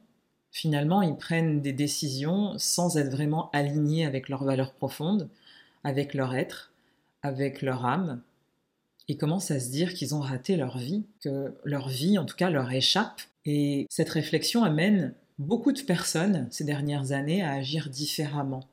finalement, 0.51 1.01
ils 1.01 1.15
prennent 1.15 1.61
des 1.61 1.73
décisions 1.73 2.53
sans 2.57 2.97
être 2.97 3.09
vraiment 3.09 3.49
alignés 3.51 4.05
avec 4.05 4.29
leurs 4.29 4.43
valeurs 4.43 4.73
profondes, 4.73 5.29
avec 5.83 6.13
leur 6.13 6.35
être, 6.35 6.71
avec 7.23 7.61
leur 7.61 7.85
âme, 7.85 8.21
et 9.07 9.17
commencent 9.17 9.51
à 9.51 9.59
se 9.59 9.69
dire 9.69 9.93
qu'ils 9.93 10.15
ont 10.15 10.19
raté 10.19 10.55
leur 10.55 10.77
vie, 10.77 11.05
que 11.21 11.55
leur 11.63 11.89
vie, 11.89 12.17
en 12.17 12.25
tout 12.25 12.35
cas, 12.35 12.49
leur 12.49 12.71
échappe. 12.71 13.21
Et 13.45 13.87
cette 13.89 14.09
réflexion 14.09 14.63
amène 14.63 15.13
beaucoup 15.39 15.71
de 15.71 15.81
personnes 15.81 16.47
ces 16.51 16.63
dernières 16.63 17.11
années 17.11 17.41
à 17.41 17.53
agir 17.53 17.89
différemment 17.89 18.63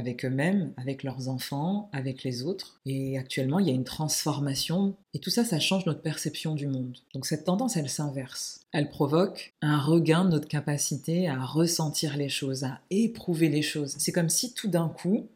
avec 0.00 0.24
eux-mêmes, 0.24 0.72
avec 0.76 1.04
leurs 1.04 1.28
enfants, 1.28 1.88
avec 1.92 2.24
les 2.24 2.42
autres. 2.42 2.80
Et 2.86 3.18
actuellement, 3.18 3.58
il 3.58 3.68
y 3.68 3.70
a 3.70 3.74
une 3.74 3.84
transformation. 3.84 4.96
Et 5.14 5.20
tout 5.20 5.30
ça, 5.30 5.44
ça 5.44 5.60
change 5.60 5.86
notre 5.86 6.02
perception 6.02 6.54
du 6.54 6.66
monde. 6.66 6.96
Donc 7.14 7.26
cette 7.26 7.44
tendance, 7.44 7.76
elle 7.76 7.88
s'inverse. 7.88 8.60
Elle 8.72 8.88
provoque 8.88 9.54
un 9.62 9.78
regain 9.78 10.24
de 10.24 10.30
notre 10.30 10.48
capacité 10.48 11.28
à 11.28 11.44
ressentir 11.44 12.16
les 12.16 12.28
choses, 12.28 12.64
à 12.64 12.80
éprouver 12.90 13.48
les 13.48 13.62
choses. 13.62 13.94
C'est 13.98 14.12
comme 14.12 14.30
si 14.30 14.54
tout 14.54 14.68
d'un 14.68 14.88
coup, 14.88 15.28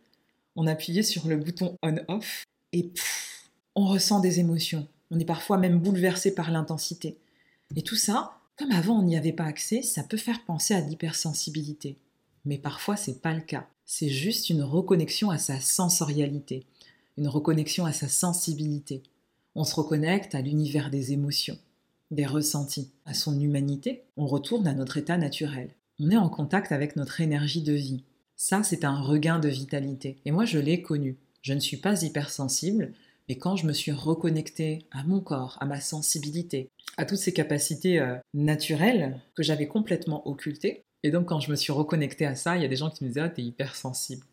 on 0.56 0.66
appuyait 0.66 1.02
sur 1.02 1.28
le 1.28 1.36
bouton 1.36 1.76
on-off 1.82 2.44
et 2.72 2.90
on 3.74 3.86
ressent 3.86 4.20
des 4.20 4.40
émotions. 4.40 4.88
On 5.10 5.18
est 5.18 5.24
parfois 5.24 5.58
même 5.58 5.78
bouleversé 5.78 6.34
par 6.34 6.50
l'intensité. 6.50 7.18
Et 7.76 7.82
tout 7.82 7.96
ça, 7.96 8.38
comme 8.56 8.72
avant 8.72 8.98
on 8.98 9.02
n'y 9.02 9.16
avait 9.16 9.32
pas 9.32 9.44
accès, 9.44 9.82
ça 9.82 10.02
peut 10.02 10.16
faire 10.16 10.44
penser 10.44 10.74
à 10.74 10.80
l'hypersensibilité. 10.80 11.98
Mais 12.44 12.58
parfois, 12.58 12.96
c'est 12.96 13.20
pas 13.20 13.34
le 13.34 13.40
cas 13.40 13.66
c'est 13.86 14.08
juste 14.08 14.50
une 14.50 14.62
reconnexion 14.62 15.30
à 15.30 15.38
sa 15.38 15.60
sensorialité, 15.60 16.64
une 17.16 17.28
reconnexion 17.28 17.84
à 17.84 17.92
sa 17.92 18.08
sensibilité. 18.08 19.02
On 19.54 19.64
se 19.64 19.74
reconnecte 19.74 20.34
à 20.34 20.40
l'univers 20.40 20.90
des 20.90 21.12
émotions, 21.12 21.58
des 22.10 22.26
ressentis, 22.26 22.90
à 23.04 23.14
son 23.14 23.38
humanité. 23.38 24.04
On 24.16 24.26
retourne 24.26 24.66
à 24.66 24.74
notre 24.74 24.96
état 24.96 25.16
naturel. 25.16 25.70
On 26.00 26.10
est 26.10 26.16
en 26.16 26.28
contact 26.28 26.72
avec 26.72 26.96
notre 26.96 27.20
énergie 27.20 27.62
de 27.62 27.72
vie. 27.72 28.04
Ça, 28.36 28.62
c'est 28.62 28.84
un 28.84 29.00
regain 29.00 29.38
de 29.38 29.48
vitalité. 29.48 30.18
Et 30.24 30.32
moi, 30.32 30.44
je 30.44 30.58
l'ai 30.58 30.82
connu. 30.82 31.16
Je 31.42 31.52
ne 31.52 31.60
suis 31.60 31.76
pas 31.76 32.02
hypersensible, 32.02 32.92
mais 33.28 33.36
quand 33.36 33.56
je 33.56 33.66
me 33.66 33.72
suis 33.72 33.92
reconnectée 33.92 34.86
à 34.90 35.04
mon 35.04 35.20
corps, 35.20 35.56
à 35.60 35.66
ma 35.66 35.80
sensibilité, 35.80 36.68
à 36.96 37.04
toutes 37.04 37.18
ces 37.18 37.32
capacités 37.32 38.00
euh, 38.00 38.16
naturelles 38.32 39.20
que 39.34 39.42
j'avais 39.42 39.68
complètement 39.68 40.26
occultées, 40.26 40.84
et 41.04 41.10
donc, 41.10 41.26
quand 41.26 41.38
je 41.38 41.50
me 41.50 41.56
suis 41.56 41.70
reconnectée 41.70 42.24
à 42.24 42.34
ça, 42.34 42.56
il 42.56 42.62
y 42.62 42.64
a 42.64 42.68
des 42.68 42.76
gens 42.76 42.88
qui 42.88 43.04
me 43.04 43.10
disaient 43.10 43.20
Ah, 43.20 43.28
t'es 43.28 43.42
hypersensible. 43.42 44.24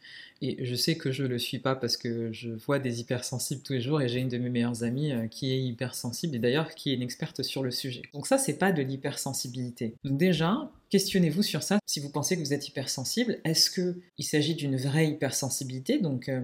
Et 0.41 0.65
je 0.65 0.73
sais 0.73 0.95
que 0.95 1.11
je 1.11 1.23
ne 1.23 1.27
le 1.27 1.37
suis 1.37 1.59
pas 1.59 1.75
parce 1.75 1.97
que 1.97 2.31
je 2.31 2.49
vois 2.49 2.79
des 2.79 3.01
hypersensibles 3.01 3.61
tous 3.61 3.73
les 3.73 3.81
jours 3.81 4.01
et 4.01 4.07
j'ai 4.07 4.21
une 4.21 4.29
de 4.29 4.37
mes 4.37 4.49
meilleures 4.49 4.81
amies 4.81 5.11
euh, 5.11 5.27
qui 5.27 5.51
est 5.51 5.61
hypersensible 5.61 6.33
et 6.33 6.39
d'ailleurs 6.39 6.73
qui 6.73 6.91
est 6.91 6.95
une 6.95 7.01
experte 7.01 7.43
sur 7.43 7.61
le 7.61 7.71
sujet. 7.71 8.03
Donc, 8.13 8.25
ça, 8.25 8.37
c'est 8.37 8.57
pas 8.57 8.71
de 8.71 8.81
l'hypersensibilité. 8.81 9.95
Donc, 10.05 10.17
déjà, 10.17 10.71
questionnez-vous 10.89 11.43
sur 11.43 11.61
ça. 11.61 11.77
Si 11.85 11.99
vous 11.99 12.09
pensez 12.09 12.37
que 12.37 12.41
vous 12.41 12.53
êtes 12.53 12.65
hypersensible, 12.69 13.39
est-ce 13.43 13.69
qu'il 13.69 14.25
s'agit 14.25 14.55
d'une 14.55 14.77
vraie 14.77 15.09
hypersensibilité? 15.09 15.99
Donc, 15.99 16.29
euh, 16.29 16.41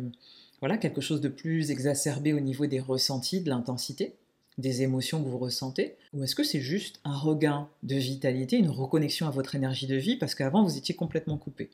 voilà, 0.59 0.77
quelque 0.77 0.99
chose 0.99 1.21
de 1.21 1.29
plus 1.29 1.71
exacerbé 1.71 2.33
au 2.33 2.41
niveau 2.41 2.65
des 2.65 2.81
ressentis, 2.81 3.39
de 3.39 3.49
l'intensité? 3.49 4.13
Des 4.57 4.81
émotions 4.81 5.23
que 5.23 5.29
vous 5.29 5.37
ressentez 5.37 5.95
Ou 6.13 6.23
est-ce 6.23 6.35
que 6.35 6.43
c'est 6.43 6.61
juste 6.61 6.99
un 7.03 7.15
regain 7.15 7.69
de 7.83 7.95
vitalité, 7.95 8.57
une 8.57 8.69
reconnexion 8.69 9.27
à 9.27 9.31
votre 9.31 9.55
énergie 9.55 9.87
de 9.87 9.95
vie 9.95 10.15
parce 10.15 10.35
qu'avant 10.35 10.63
vous 10.63 10.77
étiez 10.77 10.95
complètement 10.95 11.37
coupé? 11.37 11.69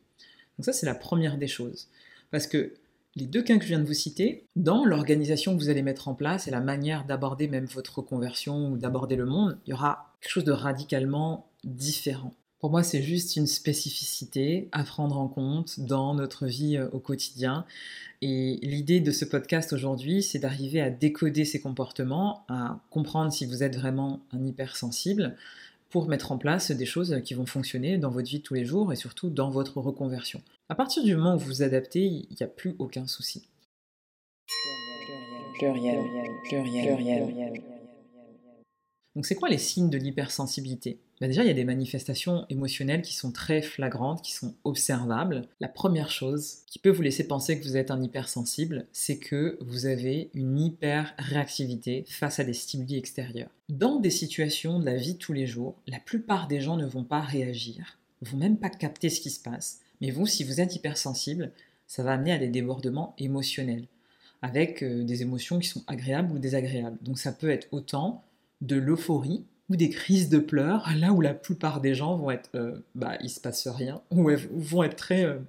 Donc 0.57 0.65
ça 0.65 0.73
c'est 0.73 0.85
la 0.85 0.95
première 0.95 1.37
des 1.37 1.47
choses. 1.47 1.87
Parce 2.31 2.47
que 2.47 2.73
les 3.15 3.25
deux 3.27 3.43
cas 3.43 3.57
que 3.57 3.63
je 3.63 3.69
viens 3.69 3.79
de 3.79 3.85
vous 3.85 3.93
citer, 3.93 4.45
dans 4.55 4.85
l'organisation 4.85 5.55
que 5.55 5.61
vous 5.61 5.69
allez 5.69 5.83
mettre 5.83 6.07
en 6.07 6.15
place 6.15 6.47
et 6.47 6.51
la 6.51 6.61
manière 6.61 7.05
d'aborder 7.05 7.47
même 7.47 7.65
votre 7.65 7.99
reconversion 7.99 8.71
ou 8.71 8.77
d'aborder 8.77 9.15
le 9.15 9.25
monde, 9.25 9.57
il 9.65 9.69
y 9.69 9.73
aura 9.73 10.13
quelque 10.19 10.31
chose 10.31 10.43
de 10.43 10.51
radicalement 10.51 11.47
différent. 11.63 12.33
Pour 12.63 12.71
moi, 12.71 12.81
c'est 12.81 13.03
juste 13.03 13.35
une 13.35 13.45
spécificité 13.45 14.69
à 14.71 14.85
prendre 14.85 15.19
en 15.19 15.27
compte 15.27 15.81
dans 15.81 16.13
notre 16.13 16.47
vie 16.47 16.77
euh, 16.77 16.87
au 16.93 16.99
quotidien. 16.99 17.65
Et 18.21 18.57
l'idée 18.61 19.01
de 19.01 19.11
ce 19.11 19.25
podcast 19.25 19.73
aujourd'hui, 19.73 20.23
c'est 20.23 20.39
d'arriver 20.39 20.79
à 20.79 20.89
décoder 20.89 21.43
ces 21.43 21.59
comportements, 21.59 22.45
à 22.47 22.79
comprendre 22.89 23.33
si 23.33 23.45
vous 23.45 23.63
êtes 23.63 23.75
vraiment 23.75 24.21
un 24.31 24.45
hypersensible, 24.45 25.35
pour 25.89 26.07
mettre 26.07 26.31
en 26.31 26.37
place 26.37 26.71
des 26.71 26.85
choses 26.85 27.19
qui 27.25 27.33
vont 27.33 27.45
fonctionner 27.45 27.97
dans 27.97 28.09
votre 28.09 28.29
vie 28.29 28.37
de 28.37 28.43
tous 28.43 28.53
les 28.53 28.63
jours 28.63 28.93
et 28.93 28.95
surtout 28.95 29.29
dans 29.29 29.49
votre 29.49 29.81
reconversion. 29.81 30.41
À 30.69 30.75
partir 30.75 31.03
du 31.03 31.17
moment 31.17 31.35
où 31.35 31.39
vous 31.39 31.47
vous 31.47 31.63
adaptez, 31.63 32.05
il 32.05 32.27
n'y 32.29 32.43
a 32.43 32.47
plus 32.47 32.77
aucun 32.79 33.07
souci. 33.07 33.45
Donc 39.17 39.25
c'est 39.25 39.35
quoi 39.35 39.49
les 39.49 39.57
signes 39.57 39.89
de 39.89 39.97
l'hypersensibilité? 39.97 41.01
Bah, 41.19 41.27
Déjà, 41.27 41.43
il 41.43 41.47
y 41.47 41.51
a 41.51 41.55
des 41.55 41.63
manifestations 41.63 42.45
émotionnelles 42.49 43.01
qui 43.01 43.13
sont 43.13 43.31
très 43.31 43.61
flagrantes, 43.61 44.21
qui 44.21 44.33
sont 44.33 44.55
observables. 44.63 45.47
La 45.59 45.67
première 45.67 46.11
chose 46.11 46.59
qui 46.67 46.79
peut 46.79 46.89
vous 46.89 47.01
laisser 47.01 47.27
penser 47.27 47.59
que 47.59 47.63
vous 47.65 47.77
êtes 47.77 47.91
un 47.91 48.01
hypersensible, 48.01 48.87
c'est 48.91 49.17
que 49.17 49.57
vous 49.61 49.85
avez 49.85 50.29
une 50.33 50.59
hyper-réactivité 50.59 52.05
face 52.07 52.39
à 52.39 52.43
des 52.43 52.53
stimuli 52.53 52.97
extérieurs. 52.97 53.49
Dans 53.69 53.99
des 53.99 54.09
situations 54.09 54.79
de 54.79 54.85
la 54.85 54.95
vie 54.95 55.13
de 55.13 55.19
tous 55.19 55.33
les 55.33 55.47
jours, 55.47 55.75
la 55.87 55.99
plupart 55.99 56.47
des 56.47 56.61
gens 56.61 56.77
ne 56.77 56.85
vont 56.85 57.03
pas 57.03 57.21
réagir, 57.21 57.97
vont 58.21 58.37
même 58.37 58.57
pas 58.57 58.69
capter 58.69 59.09
ce 59.09 59.21
qui 59.21 59.29
se 59.29 59.41
passe. 59.41 59.79
Mais 60.01 60.11
vous, 60.11 60.27
si 60.27 60.43
vous 60.43 60.59
êtes 60.59 60.75
hypersensible, 60.75 61.51
ça 61.87 62.03
va 62.03 62.13
amener 62.13 62.31
à 62.31 62.37
des 62.37 62.49
débordements 62.49 63.15
émotionnels, 63.17 63.87
avec 64.41 64.83
euh, 64.83 65.03
des 65.03 65.21
émotions 65.21 65.59
qui 65.59 65.67
sont 65.67 65.83
agréables 65.87 66.33
ou 66.33 66.39
désagréables. 66.39 66.97
Donc 67.01 67.19
ça 67.19 67.31
peut 67.31 67.49
être 67.49 67.67
autant 67.71 68.23
de 68.61 68.75
l'euphorie 68.75 69.45
ou 69.73 69.75
des 69.75 69.89
crises 69.89 70.29
de 70.29 70.37
pleurs, 70.37 70.87
là 70.95 71.11
où 71.11 71.19
la 71.19 71.33
plupart 71.33 71.81
des 71.81 71.95
gens 71.95 72.15
vont 72.15 72.29
être, 72.29 72.51
euh, 72.53 72.75
bah, 72.93 73.17
il 73.21 73.29
se 73.29 73.39
passe 73.39 73.67
rien, 73.67 74.01
ou 74.11 74.29
vont 74.51 74.83
être 74.83 74.95
très 74.95 75.25
euh, 75.25 75.39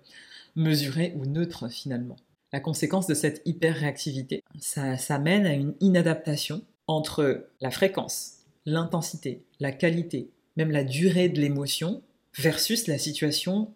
mesurés 0.56 1.12
ou 1.16 1.26
neutres 1.26 1.68
finalement. 1.68 2.16
La 2.54 2.60
conséquence 2.60 3.06
de 3.06 3.12
cette 3.12 3.42
hyper-réactivité, 3.44 4.42
ça, 4.60 5.18
mène 5.18 5.44
à 5.44 5.52
une 5.52 5.74
inadaptation 5.80 6.62
entre 6.86 7.48
la 7.60 7.70
fréquence, 7.70 8.38
l'intensité, 8.64 9.44
la 9.60 9.72
qualité, 9.72 10.30
même 10.56 10.70
la 10.70 10.84
durée 10.84 11.28
de 11.28 11.40
l'émotion, 11.40 12.02
versus 12.38 12.86
la 12.86 12.96
situation 12.96 13.74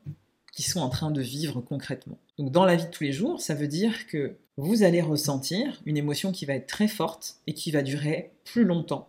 qu'ils 0.55 0.65
sont 0.65 0.81
en 0.81 0.89
train 0.89 1.11
de 1.11 1.21
vivre 1.21 1.61
concrètement. 1.61 2.19
Donc 2.39 2.53
dans 2.53 2.65
la 2.65 2.77
vie 2.77 2.87
de 2.87 2.91
tous 2.91 3.05
les 3.05 3.13
jours, 3.13 3.41
ça 3.43 3.55
veut 3.55 3.69
dire 3.69 4.07
que 4.07 4.37
vous 4.57 4.83
allez 4.83 5.03
ressentir 5.03 5.83
une 5.85 5.99
émotion 5.99 6.33
qui 6.33 6.47
va 6.47 6.55
être 6.55 6.67
très 6.67 6.89
forte 6.89 7.37
et 7.47 7.53
qui 7.53 7.71
va 7.71 7.83
durer 7.83 8.31
plus 8.45 8.65
longtemps 8.65 9.09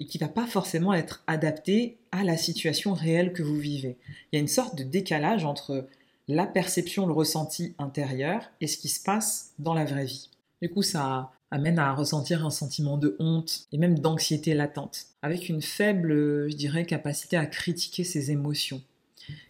et 0.00 0.06
qui 0.06 0.18
va 0.18 0.28
pas 0.28 0.46
forcément 0.46 0.92
être 0.94 1.22
adapté 1.26 1.98
à 2.10 2.24
la 2.24 2.36
situation 2.36 2.94
réelle 2.94 3.32
que 3.32 3.42
vous 3.42 3.58
vivez. 3.58 3.98
Il 4.32 4.36
y 4.36 4.38
a 4.38 4.40
une 4.40 4.48
sorte 4.48 4.76
de 4.76 4.82
décalage 4.82 5.44
entre 5.44 5.86
la 6.26 6.46
perception, 6.46 7.06
le 7.06 7.12
ressenti 7.12 7.74
intérieur 7.78 8.50
et 8.60 8.66
ce 8.66 8.78
qui 8.78 8.88
se 8.88 9.02
passe 9.02 9.52
dans 9.58 9.74
la 9.74 9.84
vraie 9.84 10.06
vie. 10.06 10.30
Du 10.62 10.70
coup, 10.70 10.82
ça 10.82 11.30
amène 11.50 11.78
à 11.78 11.92
ressentir 11.92 12.46
un 12.46 12.50
sentiment 12.50 12.96
de 12.96 13.16
honte 13.18 13.66
et 13.72 13.78
même 13.78 13.98
d'anxiété 13.98 14.54
latente, 14.54 15.06
avec 15.22 15.48
une 15.48 15.62
faible, 15.62 16.48
je 16.48 16.56
dirais, 16.56 16.86
capacité 16.86 17.36
à 17.36 17.46
critiquer 17.46 18.04
ses 18.04 18.30
émotions. 18.30 18.82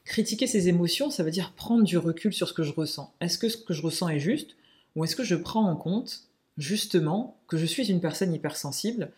Critiquer 0.05 0.47
ses 0.47 0.69
émotions, 0.69 1.11
ça 1.11 1.23
veut 1.23 1.31
dire 1.31 1.53
prendre 1.53 1.85
du 1.85 1.97
recul 1.97 2.33
sur 2.33 2.49
ce 2.49 2.55
que 2.55 2.65
je 2.65 2.73
ressens. 2.73 3.15
Est-ce 3.21 3.39
que 3.39 3.49
ce 3.49 3.57
que 3.57 3.73
je 3.73 3.83
ressens 3.83 4.09
est 4.09 4.19
juste 4.19 4.57
ou 4.97 5.05
est-ce 5.05 5.15
que 5.15 5.25
je 5.25 5.37
prends 5.37 5.71
en 5.71 5.77
compte 5.77 6.25
justement 6.59 7.39
que 7.47 7.57
je 7.57 7.67
suis 7.67 7.91
une 7.91 8.01
personne 8.01 8.35
hypersensible 8.35 9.13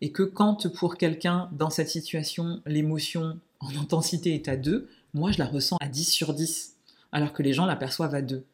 et 0.00 0.12
que 0.12 0.22
quand 0.22 0.68
pour 0.68 0.96
quelqu'un 0.96 1.48
dans 1.52 1.70
cette 1.70 1.88
situation, 1.88 2.60
l'émotion 2.66 3.38
en 3.60 3.68
intensité 3.80 4.34
est 4.34 4.48
à 4.48 4.56
2, 4.56 4.88
moi 5.14 5.32
je 5.32 5.38
la 5.38 5.46
ressens 5.46 5.76
à 5.80 5.88
10 5.88 6.04
sur 6.10 6.34
10, 6.34 6.74
alors 7.12 7.32
que 7.32 7.42
les 7.42 7.52
gens 7.52 7.66
l'aperçoivent 7.66 8.14
à 8.14 8.22
2. 8.22 8.44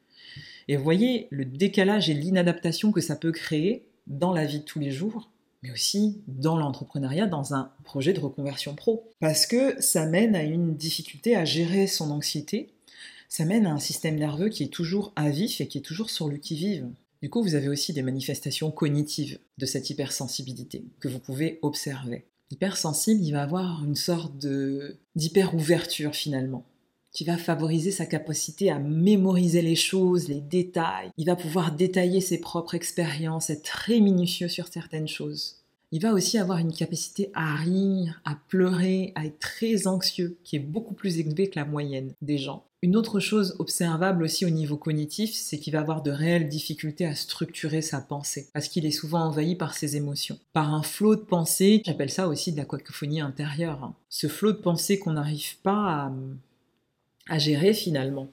Et 0.68 0.76
vous 0.76 0.84
voyez 0.84 1.26
le 1.30 1.44
décalage 1.44 2.08
et 2.08 2.14
l'inadaptation 2.14 2.92
que 2.92 3.00
ça 3.00 3.16
peut 3.16 3.32
créer 3.32 3.84
dans 4.06 4.32
la 4.32 4.44
vie 4.44 4.60
de 4.60 4.64
tous 4.64 4.78
les 4.78 4.90
jours, 4.90 5.30
mais 5.62 5.70
aussi 5.72 6.20
dans 6.26 6.56
l'entrepreneuriat, 6.56 7.26
dans 7.26 7.54
un 7.54 7.70
projet 7.84 8.12
de 8.12 8.20
reconversion 8.20 8.74
pro. 8.74 9.08
Parce 9.20 9.46
que 9.46 9.80
ça 9.80 10.06
mène 10.06 10.34
à 10.34 10.42
une 10.42 10.74
difficulté 10.74 11.36
à 11.36 11.44
gérer 11.44 11.86
son 11.86 12.10
anxiété, 12.10 12.70
ça 13.28 13.44
mène 13.44 13.66
à 13.66 13.72
un 13.72 13.78
système 13.78 14.16
nerveux 14.16 14.48
qui 14.48 14.62
est 14.62 14.72
toujours 14.72 15.12
à 15.16 15.30
vif 15.30 15.60
et 15.60 15.66
qui 15.66 15.78
est 15.78 15.82
toujours 15.82 16.10
sur 16.10 16.28
le 16.28 16.36
qui-vive. 16.36 16.88
Du 17.22 17.30
coup, 17.30 17.40
vous 17.40 17.54
avez 17.54 17.68
aussi 17.68 17.92
des 17.92 18.02
manifestations 18.02 18.72
cognitives 18.72 19.38
de 19.56 19.64
cette 19.64 19.88
hypersensibilité 19.88 20.84
que 20.98 21.06
vous 21.06 21.20
pouvez 21.20 21.60
observer. 21.62 22.24
L'hypersensible, 22.50 23.22
il 23.22 23.30
va 23.30 23.44
avoir 23.44 23.84
une 23.84 23.94
sorte 23.94 24.36
de 24.38 24.96
d'hyper-ouverture 25.14 26.16
finalement, 26.16 26.66
qui 27.12 27.22
va 27.22 27.36
favoriser 27.36 27.92
sa 27.92 28.06
capacité 28.06 28.70
à 28.70 28.80
mémoriser 28.80 29.62
les 29.62 29.76
choses, 29.76 30.28
les 30.28 30.40
détails. 30.40 31.10
Il 31.16 31.26
va 31.26 31.36
pouvoir 31.36 31.76
détailler 31.76 32.20
ses 32.20 32.40
propres 32.40 32.74
expériences, 32.74 33.50
être 33.50 33.62
très 33.62 34.00
minutieux 34.00 34.48
sur 34.48 34.66
certaines 34.66 35.08
choses. 35.08 35.61
Il 35.94 36.00
va 36.00 36.14
aussi 36.14 36.38
avoir 36.38 36.56
une 36.56 36.72
capacité 36.72 37.30
à 37.34 37.54
rire, 37.54 38.22
à 38.24 38.34
pleurer, 38.48 39.12
à 39.14 39.26
être 39.26 39.38
très 39.38 39.86
anxieux, 39.86 40.38
qui 40.42 40.56
est 40.56 40.58
beaucoup 40.58 40.94
plus 40.94 41.18
élevée 41.18 41.50
que 41.50 41.58
la 41.58 41.66
moyenne 41.66 42.14
des 42.22 42.38
gens. 42.38 42.64
Une 42.80 42.96
autre 42.96 43.20
chose 43.20 43.56
observable 43.58 44.22
aussi 44.22 44.46
au 44.46 44.50
niveau 44.50 44.78
cognitif, 44.78 45.34
c'est 45.34 45.58
qu'il 45.58 45.74
va 45.74 45.80
avoir 45.80 46.02
de 46.02 46.10
réelles 46.10 46.48
difficultés 46.48 47.04
à 47.04 47.14
structurer 47.14 47.82
sa 47.82 48.00
pensée, 48.00 48.48
parce 48.54 48.68
qu'il 48.68 48.86
est 48.86 48.90
souvent 48.90 49.20
envahi 49.20 49.54
par 49.54 49.74
ses 49.74 49.96
émotions, 49.96 50.38
par 50.54 50.72
un 50.72 50.82
flot 50.82 51.14
de 51.14 51.20
pensée, 51.20 51.82
j'appelle 51.84 52.10
ça 52.10 52.26
aussi 52.26 52.52
de 52.52 52.56
la 52.56 52.64
cacophonie 52.64 53.20
intérieure. 53.20 53.84
Hein. 53.84 53.94
Ce 54.08 54.28
flot 54.28 54.52
de 54.52 54.56
pensée 54.56 54.98
qu'on 54.98 55.12
n'arrive 55.12 55.58
pas 55.58 56.10
à, 57.28 57.38
gérer 57.38 57.74
finalement, 57.74 58.28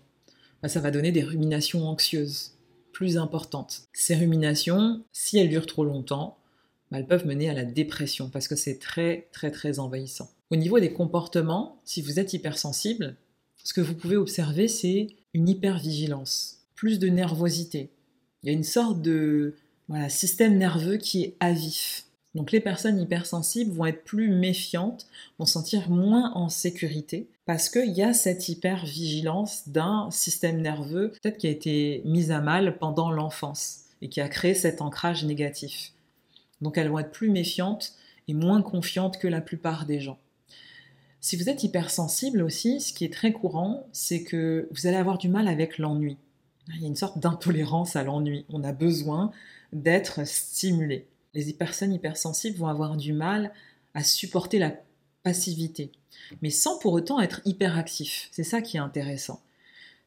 bah, 0.64 0.70
ça 0.70 0.80
va 0.80 0.92
donner 0.92 1.12
des 1.12 1.24
ruminations 1.24 1.86
anxieuses 1.86 2.54
plus 2.94 3.18
importantes. 3.18 3.82
Ces 3.92 4.16
ruminations, 4.16 5.04
si 5.12 5.38
elles 5.38 5.50
durent 5.50 5.68
trop 5.68 5.84
longtemps, 5.84 6.39
elles 6.92 7.08
peuvent 7.08 7.28
mener 7.28 7.50
à 7.50 7.54
la 7.54 7.66
dépression, 7.66 8.30
parce 8.30 8.48
que 8.48 8.56
c'est 8.56 8.80
très 8.80 9.28
très 9.32 9.52
très 9.52 9.80
envahissant. 9.80 10.30
Au 10.52 10.56
niveau 10.56 10.80
des 10.80 10.92
comportements, 10.92 11.80
si 11.86 12.02
vous 12.02 12.20
êtes 12.20 12.34
hypersensible, 12.34 13.16
ce 13.64 13.74
que 13.74 13.82
vous 13.82 13.94
pouvez 13.94 14.16
observer, 14.16 14.68
c'est 14.68 15.08
une 15.34 15.50
hypervigilance, 15.50 16.62
plus 16.76 16.98
de 16.98 17.08
nervosité. 17.08 17.90
Il 18.42 18.48
y 18.48 18.50
a 18.50 18.56
une 18.56 18.64
sorte 18.64 19.02
de 19.02 19.56
système 20.08 20.58
nerveux 20.58 20.98
qui 20.98 21.24
est 21.24 21.36
à 21.40 21.52
vif. 21.52 22.06
Donc 22.36 22.52
les 22.52 22.60
personnes 22.60 23.00
hypersensibles 23.00 23.72
vont 23.72 23.88
être 23.88 24.04
plus 24.04 24.30
méfiantes, 24.30 25.08
vont 25.40 25.46
sentir 25.46 25.90
moins 25.90 26.32
en 26.36 26.48
sécurité 26.48 27.28
parce 27.46 27.70
qu'il 27.70 27.92
y 27.92 28.04
a 28.04 28.14
cette 28.14 28.48
hypervigilance 28.50 29.68
d'un 29.68 30.10
système 30.12 30.62
nerveux 30.62 31.12
peut-être 31.12 31.38
qui 31.38 31.48
a 31.48 31.52
été 31.52 32.04
mis 32.06 32.32
à 32.32 32.40
mal 32.40 32.78
pendant 32.78 33.12
l'enfance 33.12 33.86
et 34.02 34.10
qui 34.10 34.22
a 34.22 34.30
créé 34.30 34.54
cet 34.54 34.82
ancrage 34.82 35.26
négatif. 35.26 35.92
Donc 36.62 36.78
elles 36.78 36.90
vont 36.90 37.00
être 37.00 37.12
plus 37.12 37.30
méfiantes 37.30 37.94
et 38.28 38.34
moins 38.34 38.62
confiantes 38.62 39.18
que 39.18 39.28
la 39.28 39.42
plupart 39.42 39.86
des 39.86 40.00
gens. 40.00 40.20
Si 41.22 41.36
vous 41.36 41.50
êtes 41.50 41.64
hypersensible 41.64 42.42
aussi, 42.42 42.80
ce 42.80 42.94
qui 42.94 43.04
est 43.04 43.14
très 43.14 43.34
courant, 43.34 43.88
c'est 43.92 44.24
que 44.24 44.70
vous 44.72 44.88
allez 44.88 44.98
avoir 44.98 45.18
du 45.18 45.28
mal 45.28 45.48
avec 45.48 45.78
l'ennui. 45.78 46.18
Il 46.76 46.82
y 46.82 46.86
a 46.86 46.88
une 46.88 46.96
sorte 46.96 47.20
d'intolérance 47.20 47.96
à 47.96 48.04
l'ennui. 48.04 48.46
On 48.50 48.64
a 48.64 48.72
besoin 48.72 49.32
d'être 49.74 50.26
stimulé. 50.26 51.08
Les 51.34 51.52
personnes 51.54 51.94
hypersensibles 51.94 52.58
vont 52.58 52.68
avoir 52.68 52.96
du 52.96 53.12
mal 53.12 53.52
à 53.94 54.04
supporter 54.04 54.60
la 54.60 54.74
passivité, 55.24 55.92
mais 56.42 56.50
sans 56.50 56.80
pour 56.80 56.94
autant 56.94 57.20
être 57.20 57.42
hyperactif. 57.46 58.30
C'est 58.32 58.44
ça 58.44 58.62
qui 58.62 58.78
est 58.78 58.80
intéressant. 58.80 59.42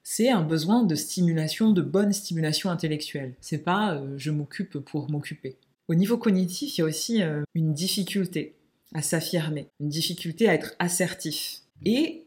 C'est 0.03 0.31
un 0.31 0.43
besoin 0.43 0.83
de 0.83 0.95
stimulation, 0.95 1.71
de 1.71 1.83
bonne 1.83 2.12
stimulation 2.12 2.71
intellectuelle. 2.71 3.35
C'est 3.41 3.59
pas 3.59 3.95
euh, 3.95 4.15
je 4.17 4.31
m'occupe 4.31 4.79
pour 4.79 5.11
m'occuper. 5.11 5.57
Au 5.92 5.94
niveau 5.94 6.16
cognitif, 6.16 6.78
il 6.78 6.81
y 6.81 6.85
a 6.85 6.87
aussi 6.87 7.22
euh, 7.22 7.42
une 7.55 7.74
difficulté 7.74 8.55
à 8.94 9.02
s'affirmer, 9.02 9.68
une 9.78 9.90
difficulté 9.90 10.48
à 10.48 10.55
être 10.55 10.74
assertif. 10.78 11.64
Et 11.85 12.24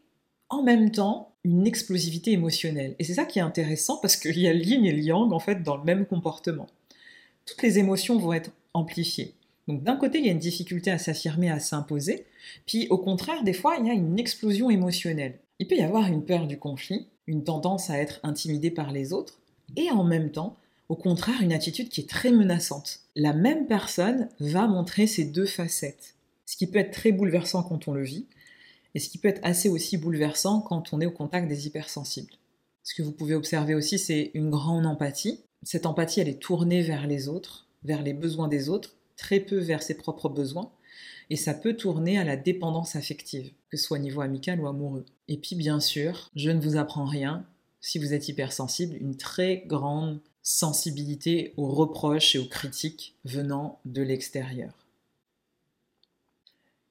en 0.48 0.62
même 0.62 0.92
temps, 0.92 1.34
une 1.42 1.66
explosivité 1.66 2.30
émotionnelle. 2.30 2.94
Et 3.00 3.04
c'est 3.04 3.14
ça 3.14 3.24
qui 3.24 3.40
est 3.40 3.42
intéressant 3.42 3.96
parce 3.96 4.14
qu'il 4.14 4.38
y 4.38 4.46
a 4.46 4.52
yin 4.52 4.86
et 4.86 4.94
yang 4.94 5.32
en 5.32 5.40
fait 5.40 5.64
dans 5.64 5.76
le 5.76 5.82
même 5.82 6.06
comportement. 6.06 6.68
Toutes 7.44 7.60
les 7.62 7.80
émotions 7.80 8.16
vont 8.20 8.34
être 8.34 8.52
amplifiées. 8.72 9.34
Donc 9.66 9.82
d'un 9.82 9.96
côté, 9.96 10.18
il 10.20 10.26
y 10.26 10.28
a 10.28 10.32
une 10.32 10.38
difficulté 10.38 10.92
à 10.92 10.98
s'affirmer, 10.98 11.50
à 11.50 11.58
s'imposer, 11.58 12.24
puis 12.66 12.86
au 12.90 12.98
contraire, 12.98 13.42
des 13.42 13.52
fois, 13.52 13.78
il 13.80 13.86
y 13.88 13.90
a 13.90 13.94
une 13.94 14.20
explosion 14.20 14.70
émotionnelle. 14.70 15.40
Il 15.58 15.66
peut 15.66 15.74
y 15.74 15.82
avoir 15.82 16.06
une 16.06 16.24
peur 16.24 16.46
du 16.46 16.56
conflit, 16.56 17.08
une 17.26 17.42
tendance 17.42 17.90
à 17.90 17.98
être 17.98 18.20
intimidé 18.22 18.70
par 18.70 18.92
les 18.92 19.12
autres, 19.12 19.40
et 19.74 19.90
en 19.90 20.04
même 20.04 20.30
temps, 20.30 20.56
au 20.88 20.96
contraire, 20.96 21.42
une 21.42 21.52
attitude 21.52 21.88
qui 21.88 22.00
est 22.00 22.08
très 22.08 22.30
menaçante. 22.30 23.00
La 23.14 23.32
même 23.32 23.66
personne 23.66 24.28
va 24.40 24.66
montrer 24.66 25.06
ces 25.06 25.24
deux 25.24 25.46
facettes 25.46 26.16
ce 26.46 26.56
qui 26.56 26.66
peut 26.68 26.78
être 26.78 26.92
très 26.92 27.12
bouleversant 27.12 27.62
quand 27.64 27.88
on 27.88 27.92
le 27.92 28.04
vit, 28.04 28.26
et 28.94 28.98
ce 28.98 29.10
qui 29.10 29.18
peut 29.18 29.28
être 29.28 29.40
assez 29.42 29.68
aussi 29.68 29.98
bouleversant 29.98 30.60
quand 30.60 30.92
on 30.92 31.00
est 31.00 31.06
au 31.06 31.10
contact 31.10 31.48
des 31.48 31.66
hypersensibles. 31.66 32.32
Ce 32.82 32.94
que 32.94 33.02
vous 33.02 33.12
pouvez 33.12 33.34
observer 33.34 33.74
aussi, 33.74 33.98
c'est 33.98 34.30
une 34.32 34.48
grande 34.48 34.86
empathie. 34.86 35.40
Cette 35.64 35.86
empathie, 35.86 36.20
elle 36.20 36.28
est 36.28 36.40
tournée 36.40 36.82
vers 36.82 37.06
les 37.06 37.28
autres, 37.28 37.66
vers 37.82 38.02
les 38.02 38.14
besoins 38.14 38.48
des 38.48 38.68
autres, 38.68 38.96
très 39.16 39.40
peu 39.40 39.58
vers 39.58 39.82
ses 39.82 39.96
propres 39.96 40.28
besoins, 40.28 40.70
et 41.28 41.36
ça 41.36 41.52
peut 41.52 41.74
tourner 41.74 42.16
à 42.18 42.24
la 42.24 42.36
dépendance 42.36 42.94
affective, 42.94 43.50
que 43.68 43.76
ce 43.76 43.84
soit 43.84 43.98
au 43.98 44.00
niveau 44.00 44.20
amical 44.20 44.60
ou 44.60 44.68
amoureux. 44.68 45.04
Et 45.26 45.36
puis 45.36 45.56
bien 45.56 45.80
sûr, 45.80 46.30
je 46.36 46.50
ne 46.50 46.60
vous 46.60 46.76
apprends 46.76 47.06
rien, 47.06 47.44
si 47.80 47.98
vous 47.98 48.14
êtes 48.14 48.28
hypersensible, 48.28 48.96
une 49.00 49.16
très 49.16 49.64
grande 49.66 50.20
sensibilité 50.46 51.54
aux 51.56 51.66
reproches 51.66 52.36
et 52.36 52.38
aux 52.38 52.46
critiques 52.46 53.16
venant 53.24 53.80
de 53.84 54.00
l'extérieur. 54.00 54.72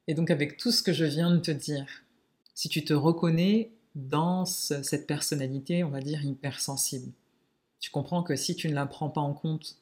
Et 0.07 0.13
donc 0.13 0.29
avec 0.29 0.57
tout 0.57 0.73
ce 0.73 0.83
que 0.83 0.91
je 0.91 1.05
viens 1.05 1.31
de 1.31 1.39
te 1.39 1.51
dire, 1.51 2.03
si 2.53 2.67
tu 2.67 2.83
te 2.83 2.93
reconnais 2.93 3.71
dans 3.95 4.43
cette 4.43 5.07
personnalité, 5.07 5.85
on 5.85 5.89
va 5.89 6.01
dire 6.01 6.25
hypersensible, 6.25 7.13
tu 7.79 7.91
comprends 7.91 8.23
que 8.23 8.35
si 8.35 8.57
tu 8.57 8.67
ne 8.67 8.73
la 8.73 8.85
prends 8.85 9.09
pas 9.09 9.21
en 9.21 9.33
compte 9.33 9.77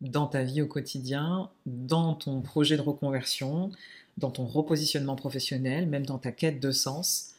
dans 0.00 0.28
ta 0.28 0.44
vie 0.44 0.62
au 0.62 0.68
quotidien, 0.68 1.50
dans 1.66 2.14
ton 2.14 2.42
projet 2.42 2.76
de 2.76 2.82
reconversion, 2.82 3.72
dans 4.18 4.30
ton 4.30 4.46
repositionnement 4.46 5.16
professionnel, 5.16 5.88
même 5.88 6.06
dans 6.06 6.18
ta 6.18 6.30
quête 6.30 6.60
de 6.60 6.70
sens, 6.70 7.34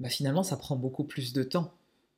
bah 0.00 0.08
finalement 0.08 0.42
ça 0.42 0.56
prend 0.56 0.74
beaucoup 0.74 1.04
plus 1.04 1.32
de 1.32 1.44
temps. 1.44 1.72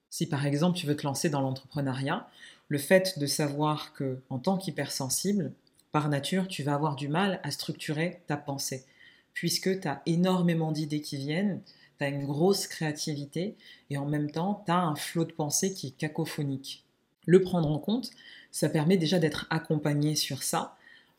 Si 0.08 0.26
par 0.26 0.46
exemple 0.46 0.78
tu 0.78 0.86
veux 0.86 0.96
te 0.96 1.06
lancer 1.06 1.28
dans 1.28 1.42
l'entrepreneuriat, 1.42 2.26
le 2.72 2.78
fait 2.78 3.18
de 3.18 3.26
savoir 3.26 3.92
que 3.92 4.22
en 4.30 4.38
tant 4.38 4.56
qu'hypersensible, 4.56 5.52
par 5.90 6.08
nature, 6.08 6.48
tu 6.48 6.62
vas 6.62 6.72
avoir 6.72 6.96
du 6.96 7.06
mal 7.06 7.38
à 7.42 7.50
structurer 7.50 8.22
ta 8.26 8.38
pensée, 8.38 8.86
puisque 9.34 9.78
tu 9.78 9.86
as 9.86 10.00
énormément 10.06 10.72
d'idées 10.72 11.02
qui 11.02 11.18
viennent, 11.18 11.60
tu 11.98 12.04
as 12.04 12.08
une 12.08 12.24
grosse 12.24 12.66
créativité 12.66 13.58
et 13.90 13.98
en 13.98 14.06
même 14.06 14.30
temps, 14.30 14.62
tu 14.64 14.72
as 14.72 14.78
un 14.78 14.96
flot 14.96 15.26
de 15.26 15.34
pensée 15.34 15.74
qui 15.74 15.88
est 15.88 15.98
cacophonique. 15.98 16.86
Le 17.26 17.42
prendre 17.42 17.70
en 17.70 17.78
compte, 17.78 18.10
ça 18.50 18.70
permet 18.70 18.96
déjà 18.96 19.18
d'être 19.18 19.46
accompagné 19.50 20.16
sur 20.16 20.42
ça 20.42 20.74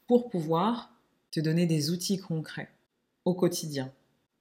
pour 0.08 0.30
pouvoir 0.32 0.90
te 1.30 1.40
donner 1.40 1.68
des 1.68 1.92
outils 1.92 2.18
concrets 2.18 2.72
au 3.26 3.36
quotidien 3.36 3.92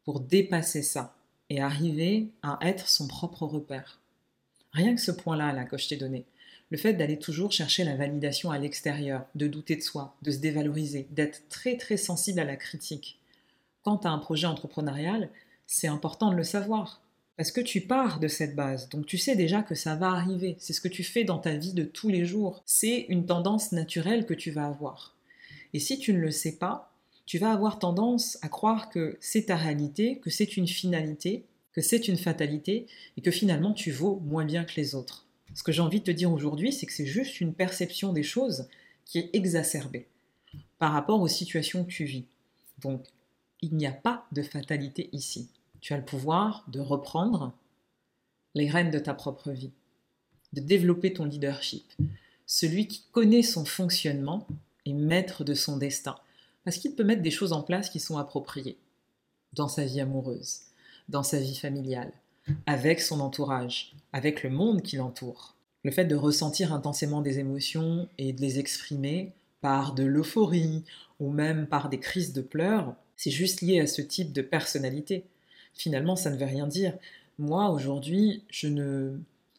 pour 0.05 0.21
dépasser 0.21 0.81
ça 0.81 1.15
et 1.51 1.61
arriver 1.61 2.31
à 2.41 2.59
être 2.63 2.89
son 2.89 3.07
propre 3.07 3.43
repère. 3.43 4.01
Rien 4.73 4.95
que 4.95 5.01
ce 5.03 5.13
point-là 5.13 5.53
là, 5.53 5.67
que 5.67 5.77
je 5.77 5.89
t'ai 5.89 5.99
donné, 5.99 6.25
le 6.73 6.79
fait 6.79 6.95
d'aller 6.95 7.19
toujours 7.19 7.53
chercher 7.53 7.85
la 7.85 7.97
validation 7.97 8.51
à 8.51 8.57
l'extérieur, 8.57 9.27
de 9.35 9.47
douter 9.47 9.77
de 9.77 9.83
soi, 9.83 10.17
de 10.23 10.31
se 10.31 10.39
dévaloriser, 10.39 11.07
d'être 11.11 11.47
très 11.51 11.77
très 11.77 11.99
sensible 11.99 12.41
à 12.41 12.45
la 12.45 12.57
critique. 12.57 13.21
Quand 13.83 13.99
tu 13.99 14.07
as 14.07 14.11
un 14.11 14.17
projet 14.17 14.47
entrepreneurial, 14.47 15.29
c'est 15.67 15.87
important 15.87 16.31
de 16.31 16.37
le 16.37 16.45
savoir. 16.45 17.03
Parce 17.37 17.53
que 17.53 17.61
tu 17.61 17.83
pars 17.83 18.21
de 18.21 18.29
cette 18.29 18.57
base, 18.57 18.89
donc 18.89 19.05
tu 19.05 19.19
sais 19.19 19.37
déjà 19.37 19.63
que 19.63 19.75
ça 19.75 19.97
va 19.97 20.13
arriver. 20.13 20.57
C'est 20.59 20.73
ce 20.73 20.81
que 20.81 20.89
tu 20.89 21.05
fais 21.05 21.25
dans 21.25 21.37
ta 21.37 21.57
vie 21.57 21.75
de 21.75 21.85
tous 21.85 22.09
les 22.09 22.25
jours. 22.25 22.63
C'est 22.65 23.05
une 23.11 23.27
tendance 23.27 23.73
naturelle 23.73 24.25
que 24.25 24.33
tu 24.33 24.51
vas 24.51 24.65
avoir. 24.65 25.15
Et 25.75 25.79
si 25.79 25.99
tu 25.99 26.15
ne 26.15 26.21
le 26.21 26.31
sais 26.31 26.57
pas, 26.57 26.91
tu 27.27 27.37
vas 27.37 27.53
avoir 27.53 27.81
tendance 27.81 28.39
à 28.41 28.49
croire 28.49 28.89
que 28.89 29.19
c'est 29.21 29.47
ta 29.47 29.57
réalité, 29.57 30.21
que 30.21 30.31
c'est 30.31 30.57
une 30.57 30.69
finalité, 30.69 31.45
que 31.75 31.83
c'est 31.83 32.09
une 32.09 32.17
fatalité, 32.17 32.87
et 33.19 33.21
que 33.21 33.31
finalement 33.31 33.75
tu 33.75 33.91
vaux 33.91 34.23
moins 34.25 34.47
bien 34.47 34.65
que 34.65 34.77
les 34.77 34.95
autres. 34.95 35.27
Ce 35.55 35.63
que 35.63 35.73
j'ai 35.73 35.83
envie 35.83 36.01
de 36.01 36.05
te 36.05 36.11
dire 36.11 36.33
aujourd'hui, 36.33 36.73
c'est 36.73 36.87
que 36.87 36.93
c'est 36.93 37.07
juste 37.07 37.41
une 37.41 37.55
perception 37.55 38.13
des 38.13 38.23
choses 38.23 38.69
qui 39.05 39.19
est 39.19 39.31
exacerbée 39.33 40.07
par 40.79 40.93
rapport 40.93 41.21
aux 41.21 41.29
situations 41.29 41.85
que 41.85 41.91
tu 41.91 42.05
vis. 42.05 42.25
Donc, 42.79 43.05
il 43.61 43.75
n'y 43.77 43.87
a 43.87 43.93
pas 43.93 44.27
de 44.33 44.43
fatalité 44.43 45.09
ici. 45.13 45.49
Tu 45.81 45.93
as 45.93 45.99
le 45.99 46.05
pouvoir 46.05 46.65
de 46.69 46.81
reprendre 46.81 47.53
les 48.55 48.69
rênes 48.69 48.91
de 48.91 48.99
ta 48.99 49.15
propre 49.15 49.51
vie, 49.51 49.73
de 50.53 50.61
développer 50.61 51.13
ton 51.13 51.25
leadership. 51.25 51.85
Celui 52.47 52.87
qui 52.87 53.05
connaît 53.13 53.43
son 53.43 53.65
fonctionnement 53.65 54.47
est 54.85 54.93
maître 54.93 55.45
de 55.45 55.55
son 55.55 55.77
destin, 55.77 56.17
parce 56.65 56.77
qu'il 56.77 56.95
peut 56.95 57.05
mettre 57.05 57.23
des 57.23 57.31
choses 57.31 57.53
en 57.53 57.63
place 57.63 57.89
qui 57.89 58.01
sont 58.01 58.19
appropriées 58.19 58.77
dans 59.53 59.69
sa 59.69 59.85
vie 59.85 60.01
amoureuse, 60.01 60.61
dans 61.09 61.23
sa 61.23 61.39
vie 61.39 61.57
familiale, 61.57 62.13
avec 62.67 63.01
son 63.01 63.21
entourage, 63.21 63.95
avec 64.13 64.43
le 64.43 64.51
monde 64.51 64.83
qui 64.83 64.97
l'entoure. 64.97 65.55
Le 65.85 65.91
fait 65.91 66.05
de 66.05 66.15
ressentir 66.15 66.73
intensément 66.73 67.23
des 67.23 67.39
émotions 67.39 68.09
et 68.19 68.33
de 68.33 68.41
les 68.41 68.59
exprimer 68.59 69.33
par 69.61 69.95
de 69.95 70.05
l'euphorie 70.05 70.85
ou 71.21 71.31
même 71.31 71.67
par 71.67 71.89
des 71.89 71.99
crises 71.99 72.33
de 72.33 72.43
pleurs, 72.43 72.95
c'est 73.17 73.31
juste 73.31 73.61
lié 73.61 73.81
à 73.81 73.87
ce 73.87 74.03
type 74.03 74.33
de 74.33 74.43
personnalité. 74.43 75.25
Finalement, 75.75 76.17
ça 76.17 76.31
ne 76.31 76.37
veut 76.37 76.47
rien 76.47 76.67
dire. 76.67 76.95
Moi, 77.39 77.71
aujourd'hui, 77.71 78.43
je 78.49 78.69
ne 78.69 79.17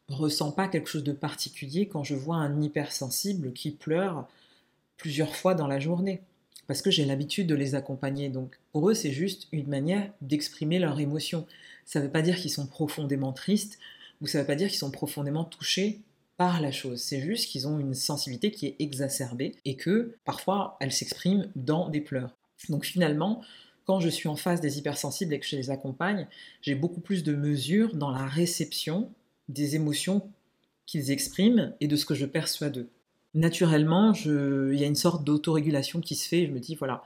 ressens 0.09 0.51
pas 0.51 0.67
quelque 0.67 0.89
chose 0.89 1.03
de 1.03 1.11
particulier 1.11 1.87
quand 1.87 2.03
je 2.03 2.15
vois 2.15 2.35
un 2.37 2.61
hypersensible 2.61 3.53
qui 3.53 3.71
pleure 3.71 4.27
plusieurs 4.97 5.35
fois 5.35 5.55
dans 5.55 5.67
la 5.67 5.79
journée. 5.79 6.21
Parce 6.67 6.81
que 6.81 6.91
j'ai 6.91 7.05
l'habitude 7.05 7.47
de 7.47 7.55
les 7.55 7.75
accompagner. 7.75 8.29
Donc, 8.29 8.57
pour 8.71 8.89
eux, 8.89 8.93
c'est 8.93 9.11
juste 9.11 9.47
une 9.51 9.67
manière 9.67 10.09
d'exprimer 10.21 10.79
leurs 10.79 10.99
émotions 10.99 11.45
ça 11.85 11.99
ne 11.99 12.05
veut 12.05 12.11
pas 12.11 12.21
dire 12.21 12.37
qu'ils 12.37 12.51
sont 12.51 12.67
profondément 12.67 13.33
tristes 13.33 13.79
ou 14.21 14.27
ça 14.27 14.37
ne 14.37 14.43
veut 14.43 14.47
pas 14.47 14.55
dire 14.55 14.69
qu'ils 14.69 14.79
sont 14.79 14.91
profondément 14.91 15.43
touchés 15.43 15.99
par 16.37 16.61
la 16.61 16.71
chose. 16.71 17.01
C'est 17.01 17.21
juste 17.21 17.49
qu'ils 17.49 17.67
ont 17.67 17.79
une 17.79 17.93
sensibilité 17.93 18.51
qui 18.51 18.67
est 18.67 18.75
exacerbée 18.79 19.55
et 19.65 19.75
que 19.75 20.15
parfois 20.25 20.77
elle 20.79 20.91
s'exprime 20.91 21.49
dans 21.55 21.89
des 21.89 22.01
pleurs. 22.01 22.35
Donc 22.69 22.85
finalement, 22.85 23.41
quand 23.85 23.99
je 23.99 24.09
suis 24.09 24.29
en 24.29 24.35
face 24.35 24.61
des 24.61 24.77
hypersensibles 24.77 25.33
et 25.33 25.39
que 25.39 25.45
je 25.45 25.55
les 25.55 25.69
accompagne, 25.69 26.27
j'ai 26.61 26.75
beaucoup 26.75 27.01
plus 27.01 27.23
de 27.23 27.35
mesures 27.35 27.95
dans 27.95 28.11
la 28.11 28.25
réception 28.25 29.11
des 29.49 29.75
émotions 29.75 30.29
qu'ils 30.85 31.11
expriment 31.11 31.73
et 31.81 31.87
de 31.87 31.95
ce 31.95 32.05
que 32.05 32.15
je 32.15 32.25
perçois 32.25 32.69
d'eux. 32.69 32.89
Naturellement, 33.33 34.13
il 34.13 34.75
y 34.75 34.83
a 34.83 34.87
une 34.87 34.95
sorte 34.95 35.23
d'autorégulation 35.23 36.01
qui 36.01 36.15
se 36.15 36.27
fait. 36.27 36.45
Je 36.45 36.51
me 36.51 36.59
dis, 36.59 36.75
voilà, 36.75 37.03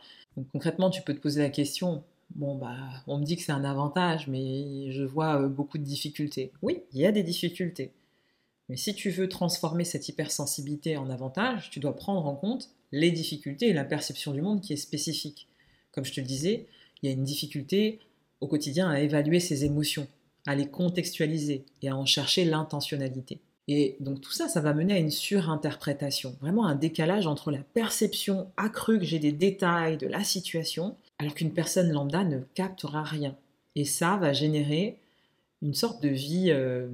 concrètement, 0.52 0.90
tu 0.90 1.02
peux 1.02 1.13
te 1.13 1.20
poser 1.20 1.42
la 1.42 1.50
question, 1.50 2.04
bon, 2.36 2.56
bah, 2.56 2.76
on 3.08 3.18
me 3.18 3.26
dit 3.26 3.36
que 3.36 3.44
c'est 3.44 3.52
un 3.52 3.63
avantage, 3.63 4.28
mais 4.28 4.92
je 4.92 5.04
vois 5.04 5.42
euh, 5.42 5.48
beaucoup 5.48 5.78
de 5.78 5.84
difficultés. 5.84 6.52
Oui, 6.62 6.84
il 6.94 7.02
y 7.02 7.06
a 7.06 7.12
des 7.12 7.24
difficultés. 7.24 7.92
Mais 8.70 8.78
si 8.78 8.94
tu 8.94 9.10
veux 9.10 9.30
transformer 9.30 9.86
cette 9.86 10.10
hypersensibilité 10.10 10.98
en 10.98 11.10
avantage, 11.10 11.70
tu 11.70 11.80
dois 11.80 11.96
prendre 11.96 12.26
en 12.26 12.36
compte 12.36 12.70
les 12.92 13.12
difficultés 13.12 13.70
et 13.70 13.74
la 13.74 13.86
perception 13.86 14.34
du 14.34 14.42
monde 14.42 14.62
qui 14.62 14.74
est 14.74 14.78
spécifique. 14.78 15.48
Comme 15.92 16.06
je 16.06 16.13
te 16.13 16.20
le 16.20 16.28
disais, 16.28 16.68
il 17.02 17.08
y 17.08 17.10
a 17.10 17.16
une 17.16 17.24
difficulté 17.24 18.00
au 18.42 18.48
quotidien 18.48 18.90
à 18.90 19.00
évaluer 19.00 19.40
ses 19.40 19.66
émotions, 19.66 20.08
à 20.46 20.56
les 20.56 20.68
contextualiser 20.68 21.66
et 21.82 21.90
à 21.90 21.96
en 21.96 22.06
chercher 22.06 22.46
l'intentionnalité. 22.46 23.40
Et 23.68 23.98
donc 24.00 24.22
tout 24.22 24.32
ça, 24.32 24.48
ça 24.48 24.62
va 24.62 24.74
mener 24.74 24.94
à 24.94 25.00
une 25.00 25.12
surinterprétation, 25.12 26.38
vraiment 26.40 26.66
un 26.66 26.76
décalage 26.76 27.28
entre 27.28 27.52
la 27.52 27.63
perception 27.74 28.50
accrue 28.56 29.00
que 29.00 29.06
j'ai 29.06 29.20
des 29.20 29.34
détails 29.34 29.98
de 29.98 30.08
la 30.08 30.24
situation 30.24 30.96
alors 31.20 31.34
qu'une 31.34 31.54
personne 31.54 31.92
lambda 31.92 32.24
ne 32.24 32.40
captera 32.54 33.04
rien. 33.04 33.36
Et 33.76 33.86
ça 33.86 34.18
va 34.18 34.34
générer 34.34 35.00
une 35.62 35.74
sorte 35.74 36.02
de 36.02 36.10
vie 36.10 36.52
euh, 36.52 36.88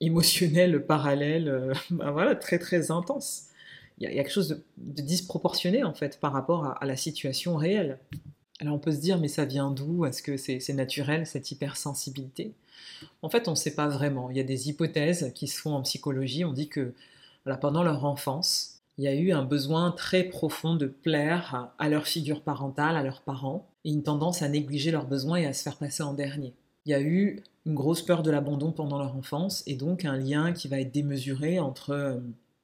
émotionnelle 0.00 0.84
parallèle, 0.86 1.48
euh, 1.48 1.72
bah 1.90 2.10
voilà, 2.10 2.34
très 2.36 2.58
très 2.58 2.90
intense. 2.90 3.44
Il 3.98 4.04
y, 4.04 4.12
a, 4.12 4.22
quelque 4.22 4.32
chose 4.32 4.62
de, 4.76 5.02
disproportionné 5.02 5.82
en 5.82 5.94
fait 5.94 6.20
par 6.20 6.32
rapport 6.32 6.66
à, 6.66 6.84
la 6.84 6.96
situation 6.96 7.56
réelle. 7.56 7.98
Alors 8.60 8.74
on 8.74 8.78
peut 8.78 8.92
se 8.92 9.00
dire 9.00 9.18
mais 9.18 9.28
ça 9.28 9.46
vient 9.46 9.70
d'où? 9.70 10.04
Est-ce 10.04 10.22
que 10.22 10.36
c'est 10.36 10.74
naturel 10.74 11.26
cette 11.26 11.50
hypersensibilité? 11.50 12.52
En 13.22 13.30
fait 13.30 13.48
on 13.48 13.52
ne 13.52 13.56
sait 13.56 13.74
pas 13.74 13.88
vraiment. 13.88 14.30
Il 14.30 14.36
y 14.36 14.40
a 14.40 14.44
des 14.44 14.68
hypothèses 14.68 15.32
qui 15.34 15.48
se 15.48 15.58
font 15.58 15.74
en 15.74 15.82
psychologie. 15.82 16.44
On 16.44 16.52
dit 16.52 16.68
que 16.68 16.92
pendant 17.60 17.82
leur 17.82 18.04
enfance, 18.04 18.75
il 18.98 19.04
y 19.04 19.08
a 19.08 19.14
eu 19.14 19.32
un 19.32 19.44
besoin 19.44 19.90
très 19.90 20.24
profond 20.24 20.74
de 20.74 20.86
plaire 20.86 21.70
à 21.78 21.88
leur 21.88 22.06
figure 22.06 22.42
parentale, 22.42 22.96
à 22.96 23.02
leurs 23.02 23.20
parents, 23.20 23.68
et 23.84 23.90
une 23.90 24.02
tendance 24.02 24.42
à 24.42 24.48
négliger 24.48 24.90
leurs 24.90 25.06
besoins 25.06 25.36
et 25.36 25.46
à 25.46 25.52
se 25.52 25.62
faire 25.62 25.76
passer 25.76 26.02
en 26.02 26.14
dernier. 26.14 26.54
Il 26.86 26.92
y 26.92 26.94
a 26.94 27.00
eu 27.00 27.42
une 27.66 27.74
grosse 27.74 28.02
peur 28.02 28.22
de 28.22 28.30
l'abandon 28.30 28.72
pendant 28.72 28.98
leur 28.98 29.14
enfance, 29.14 29.62
et 29.66 29.74
donc 29.74 30.04
un 30.04 30.16
lien 30.16 30.52
qui 30.52 30.68
va 30.68 30.80
être 30.80 30.92
démesuré 30.92 31.58
entre 31.58 31.90
euh, 31.90 32.16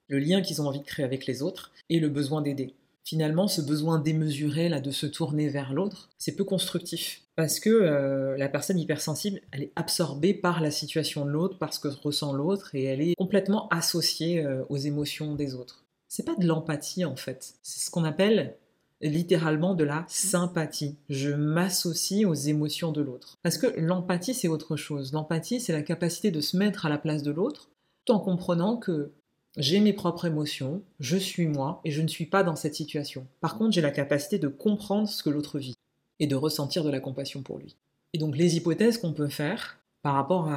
le 0.09 0.19
lien 0.19 0.41
qu'ils 0.41 0.63
ont 0.63 0.67
envie 0.67 0.81
de 0.81 0.87
créer 0.87 1.05
avec 1.05 1.27
les 1.27 1.43
autres 1.43 1.73
et 1.91 2.01
le 2.01 2.09
besoin 2.09 2.41
d'aider. 2.41 2.75
Finalement, 3.05 3.49
ce 3.49 3.61
besoin 3.61 3.99
démesuré 3.99 4.69
là 4.69 4.81
de 4.81 4.93
se 4.93 5.07
tourner 5.07 5.49
vers 5.49 5.75
l'autre, 5.75 6.09
c'est 6.19 6.37
peu 6.37 6.45
constructif 6.45 7.23
parce 7.35 7.61
que 7.61 7.71
euh, 7.71 8.37
la 8.37 8.49
personne 8.49 8.79
hypersensible, 8.79 9.41
elle 9.51 9.65
est 9.65 9.73
absorbée 9.75 10.35
par 10.35 10.61
la 10.61 10.71
situation 10.71 11.25
de 11.25 11.31
l'autre, 11.31 11.59
par 11.59 11.75
ce 11.75 11.81
que 11.81 11.89
ressent 11.89 12.33
l'autre, 12.33 12.75
et 12.75 12.85
elle 12.85 13.01
est 13.01 13.15
complètement 13.17 13.69
associée 13.69 14.45
euh, 14.45 14.63
aux 14.69 14.77
émotions 14.77 15.35
des 15.35 15.55
autres 15.55 15.83
c'est 16.13 16.27
pas 16.27 16.35
de 16.35 16.47
l'empathie 16.47 17.07
en 17.07 17.17
fait. 17.17 17.55
C'est 17.63 17.87
ce 17.87 17.91
qu'on 17.91 18.05
appelle 18.05 18.55
littéralement 19.01 19.75
de 19.75 19.83
la 19.83 20.05
sympathie. 20.09 20.97
Je 21.09 21.31
m'associe 21.31 22.27
aux 22.27 22.35
émotions 22.35 22.93
de 22.93 23.01
l'autre. 23.01 23.39
Parce 23.43 23.57
que 23.57 23.67
l'empathie, 23.81 24.35
c'est 24.35 24.47
autre 24.47 24.77
chose. 24.77 25.15
L'empathie, 25.15 25.59
c'est 25.59 25.73
la 25.73 25.81
capacité 25.81 26.31
de 26.31 26.43
se 26.43 26.59
mettre 26.59 26.85
à 26.85 26.91
la 26.91 26.99
place 26.99 27.23
de 27.23 27.31
l'autre, 27.31 27.71
tout 28.05 28.13
en 28.13 28.21
comprenant 28.21 28.77
que 28.77 29.11
j'ai 29.57 29.81
mes 29.81 29.95
propres 29.95 30.27
émotions, 30.27 30.83
je 31.01 31.17
suis 31.17 31.47
moi, 31.47 31.81
et 31.83 31.91
je 31.91 32.03
ne 32.03 32.09
suis 32.09 32.27
pas 32.27 32.43
dans 32.43 32.57
cette 32.57 32.75
situation. 32.75 33.27
Par 33.41 33.57
contre, 33.57 33.73
j'ai 33.73 33.81
la 33.81 33.91
capacité 33.91 34.39
de 34.39 34.49
comprendre 34.49 35.09
ce 35.09 35.23
que 35.23 35.31
l'autre 35.31 35.59
vit, 35.59 35.77
et 36.21 36.27
de 36.27 36.37
ressentir 36.37 36.85
de 36.85 36.91
la 36.91 37.01
compassion 37.01 37.43
pour 37.43 37.57
lui. 37.57 37.75
Et 38.13 38.19
donc 38.19 38.37
les 38.37 38.59
hypothèses 38.59 38.99
qu'on 38.99 39.15
peut 39.15 39.31
faire 39.31 39.79
par 40.03 40.13
rapport 40.13 40.51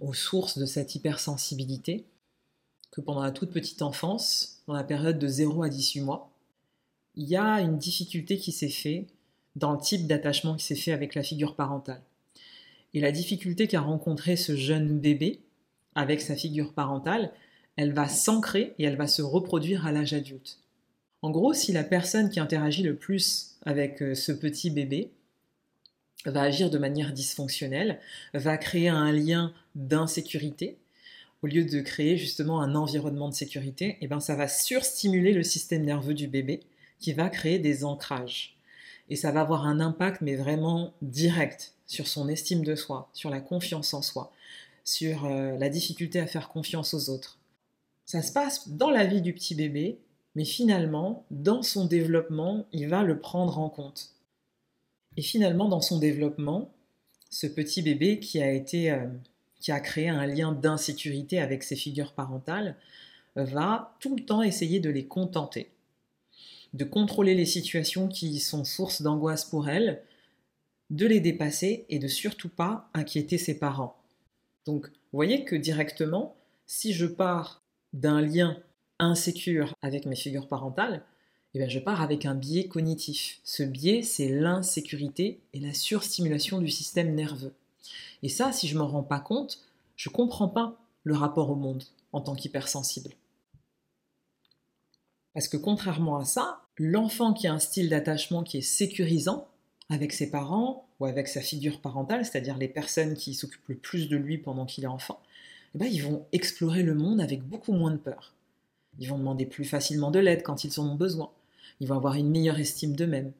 aux 0.00 0.14
sources 0.14 0.58
de 0.58 0.66
cette 0.66 0.96
hypersensibilité, 0.96 2.06
que 2.90 3.00
pendant 3.00 3.22
la 3.22 3.30
toute 3.30 3.52
petite 3.52 3.82
enfance, 3.82 4.62
dans 4.66 4.74
la 4.74 4.84
période 4.84 5.18
de 5.18 5.28
0 5.28 5.62
à 5.62 5.68
18 5.68 6.00
mois, 6.00 6.30
il 7.16 7.28
y 7.28 7.36
a 7.36 7.60
une 7.60 7.78
difficulté 7.78 8.38
qui 8.38 8.52
s'est 8.52 8.68
faite 8.68 9.08
dans 9.56 9.72
le 9.72 9.80
type 9.80 10.06
d'attachement 10.06 10.54
qui 10.54 10.64
s'est 10.64 10.76
fait 10.76 10.92
avec 10.92 11.14
la 11.14 11.22
figure 11.22 11.54
parentale. 11.54 12.02
Et 12.94 13.00
la 13.00 13.12
difficulté 13.12 13.68
qu'a 13.68 13.80
rencontré 13.80 14.36
ce 14.36 14.56
jeune 14.56 14.98
bébé 14.98 15.40
avec 15.94 16.20
sa 16.20 16.36
figure 16.36 16.72
parentale, 16.72 17.32
elle 17.76 17.92
va 17.92 18.08
s'ancrer 18.08 18.74
et 18.78 18.84
elle 18.84 18.96
va 18.96 19.06
se 19.06 19.22
reproduire 19.22 19.86
à 19.86 19.92
l'âge 19.92 20.12
adulte. 20.12 20.58
En 21.22 21.30
gros, 21.30 21.52
si 21.52 21.72
la 21.72 21.84
personne 21.84 22.30
qui 22.30 22.40
interagit 22.40 22.82
le 22.82 22.96
plus 22.96 23.56
avec 23.62 24.02
euh, 24.02 24.14
ce 24.14 24.32
petit 24.32 24.70
bébé 24.70 25.10
va 26.24 26.42
agir 26.42 26.70
de 26.70 26.78
manière 26.78 27.12
dysfonctionnelle, 27.12 28.00
va 28.34 28.56
créer 28.58 28.88
un 28.88 29.12
lien 29.12 29.52
d'insécurité, 29.74 30.76
au 31.42 31.46
lieu 31.46 31.64
de 31.64 31.80
créer 31.80 32.16
justement 32.16 32.60
un 32.60 32.74
environnement 32.74 33.28
de 33.28 33.34
sécurité, 33.34 33.96
eh 34.00 34.08
ben 34.08 34.20
ça 34.20 34.36
va 34.36 34.48
surstimuler 34.48 35.32
le 35.32 35.42
système 35.42 35.84
nerveux 35.84 36.14
du 36.14 36.26
bébé 36.26 36.60
qui 36.98 37.12
va 37.12 37.28
créer 37.28 37.58
des 37.58 37.84
ancrages. 37.84 38.56
Et 39.08 39.16
ça 39.16 39.32
va 39.32 39.40
avoir 39.40 39.66
un 39.66 39.80
impact, 39.80 40.20
mais 40.20 40.36
vraiment 40.36 40.94
direct, 41.02 41.74
sur 41.86 42.06
son 42.06 42.28
estime 42.28 42.62
de 42.62 42.76
soi, 42.76 43.10
sur 43.12 43.30
la 43.30 43.40
confiance 43.40 43.94
en 43.94 44.02
soi, 44.02 44.32
sur 44.84 45.24
euh, 45.24 45.56
la 45.56 45.68
difficulté 45.68 46.20
à 46.20 46.26
faire 46.26 46.48
confiance 46.48 46.94
aux 46.94 47.10
autres. 47.10 47.38
Ça 48.04 48.22
se 48.22 48.32
passe 48.32 48.68
dans 48.68 48.90
la 48.90 49.06
vie 49.06 49.22
du 49.22 49.32
petit 49.32 49.54
bébé, 49.54 49.98
mais 50.36 50.44
finalement, 50.44 51.24
dans 51.30 51.62
son 51.62 51.86
développement, 51.86 52.66
il 52.72 52.88
va 52.88 53.02
le 53.02 53.18
prendre 53.18 53.58
en 53.58 53.68
compte. 53.68 54.10
Et 55.16 55.22
finalement, 55.22 55.68
dans 55.68 55.80
son 55.80 55.98
développement, 55.98 56.70
ce 57.30 57.46
petit 57.46 57.82
bébé 57.82 58.20
qui 58.20 58.40
a 58.40 58.52
été 58.52 58.90
euh, 58.90 59.06
qui 59.60 59.72
a 59.72 59.80
créé 59.80 60.08
un 60.08 60.26
lien 60.26 60.52
d'insécurité 60.52 61.38
avec 61.38 61.62
ses 61.62 61.76
figures 61.76 62.12
parentales, 62.12 62.76
va 63.36 63.96
tout 64.00 64.16
le 64.16 64.24
temps 64.24 64.42
essayer 64.42 64.80
de 64.80 64.90
les 64.90 65.06
contenter, 65.06 65.70
de 66.74 66.84
contrôler 66.84 67.34
les 67.34 67.46
situations 67.46 68.08
qui 68.08 68.40
sont 68.40 68.64
source 68.64 69.02
d'angoisse 69.02 69.44
pour 69.44 69.68
elle, 69.68 70.02
de 70.90 71.06
les 71.06 71.20
dépasser 71.20 71.84
et 71.88 71.98
de 71.98 72.08
surtout 72.08 72.48
pas 72.48 72.90
inquiéter 72.94 73.38
ses 73.38 73.58
parents. 73.58 73.96
Donc, 74.66 74.88
vous 74.88 75.16
voyez 75.16 75.44
que 75.44 75.56
directement, 75.56 76.36
si 76.66 76.92
je 76.92 77.06
pars 77.06 77.62
d'un 77.92 78.20
lien 78.20 78.60
insécure 78.98 79.74
avec 79.82 80.06
mes 80.06 80.16
figures 80.16 80.48
parentales, 80.48 81.04
eh 81.54 81.58
bien, 81.58 81.68
je 81.68 81.80
pars 81.80 82.00
avec 82.00 82.26
un 82.26 82.34
biais 82.34 82.68
cognitif. 82.68 83.40
Ce 83.42 83.62
biais, 83.62 84.02
c'est 84.02 84.28
l'insécurité 84.28 85.40
et 85.52 85.60
la 85.60 85.74
surstimulation 85.74 86.58
du 86.58 86.68
système 86.68 87.14
nerveux. 87.14 87.54
Et 88.22 88.28
ça, 88.28 88.52
si 88.52 88.68
je 88.68 88.78
m'en 88.78 88.86
rends 88.86 89.02
pas 89.02 89.20
compte, 89.20 89.60
je 89.96 90.08
comprends 90.08 90.48
pas 90.48 90.76
le 91.04 91.14
rapport 91.14 91.50
au 91.50 91.54
monde 91.54 91.82
en 92.12 92.20
tant 92.20 92.34
qu'hypersensible. 92.34 93.10
Parce 95.34 95.48
que 95.48 95.56
contrairement 95.56 96.18
à 96.18 96.24
ça, 96.24 96.62
l'enfant 96.76 97.32
qui 97.32 97.46
a 97.46 97.52
un 97.52 97.58
style 97.58 97.88
d'attachement 97.88 98.42
qui 98.42 98.58
est 98.58 98.62
sécurisant 98.62 99.46
avec 99.88 100.12
ses 100.12 100.30
parents 100.30 100.88
ou 100.98 101.06
avec 101.06 101.28
sa 101.28 101.40
figure 101.40 101.80
parentale, 101.80 102.24
c'est-à-dire 102.24 102.58
les 102.58 102.68
personnes 102.68 103.14
qui 103.14 103.34
s'occupent 103.34 103.68
le 103.68 103.76
plus 103.76 104.08
de 104.08 104.16
lui 104.16 104.38
pendant 104.38 104.66
qu'il 104.66 104.84
est 104.84 104.88
enfant, 104.88 105.20
eh 105.74 105.78
ben, 105.78 105.86
ils 105.86 106.02
vont 106.02 106.26
explorer 106.32 106.82
le 106.82 106.94
monde 106.94 107.20
avec 107.20 107.42
beaucoup 107.42 107.72
moins 107.72 107.92
de 107.92 107.96
peur. 107.96 108.34
Ils 108.98 109.08
vont 109.08 109.18
demander 109.18 109.46
plus 109.46 109.64
facilement 109.64 110.10
de 110.10 110.18
l'aide 110.18 110.42
quand 110.42 110.64
ils 110.64 110.80
en 110.80 110.88
ont 110.88 110.96
besoin. 110.96 111.30
Ils 111.80 111.88
vont 111.88 111.96
avoir 111.96 112.14
une 112.14 112.30
meilleure 112.30 112.58
estime 112.58 112.96
d'eux-mêmes 112.96 113.32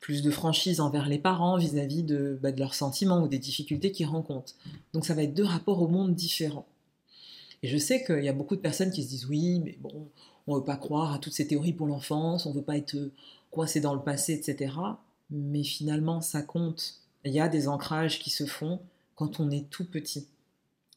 plus 0.00 0.22
de 0.22 0.30
franchise 0.30 0.80
envers 0.80 1.08
les 1.08 1.18
parents 1.18 1.56
vis-à-vis 1.56 2.02
de, 2.02 2.38
bah, 2.42 2.52
de, 2.52 2.58
leurs 2.58 2.74
sentiments 2.74 3.22
ou 3.22 3.28
des 3.28 3.38
difficultés 3.38 3.92
qu'ils 3.92 4.06
rencontrent. 4.06 4.54
Donc 4.92 5.06
ça 5.06 5.14
va 5.14 5.22
être 5.22 5.34
deux 5.34 5.44
rapports 5.44 5.80
au 5.80 5.88
monde 5.88 6.14
différents. 6.14 6.66
Et 7.62 7.68
je 7.68 7.78
sais 7.78 8.04
qu'il 8.04 8.24
y 8.24 8.28
a 8.28 8.32
beaucoup 8.32 8.56
de 8.56 8.60
personnes 8.60 8.90
qui 8.90 9.04
se 9.04 9.08
disent 9.08 9.26
oui, 9.26 9.60
mais 9.64 9.78
bon, 9.80 10.08
on 10.46 10.54
ne 10.54 10.58
veut 10.58 10.64
pas 10.64 10.76
croire 10.76 11.12
à 11.12 11.18
toutes 11.18 11.32
ces 11.32 11.46
théories 11.46 11.72
pour 11.72 11.86
l'enfance, 11.86 12.46
on 12.46 12.50
ne 12.50 12.56
veut 12.56 12.62
pas 12.62 12.76
être 12.76 12.96
coincé 13.50 13.80
dans 13.80 13.94
le 13.94 14.02
passé, 14.02 14.32
etc. 14.32 14.74
Mais 15.30 15.62
finalement, 15.62 16.20
ça 16.20 16.42
compte. 16.42 16.94
Il 17.24 17.32
y 17.32 17.40
a 17.40 17.48
des 17.48 17.68
ancrages 17.68 18.18
qui 18.18 18.30
se 18.30 18.46
font 18.46 18.80
quand 19.14 19.38
on 19.38 19.50
est 19.50 19.70
tout 19.70 19.84
petit. 19.84 20.26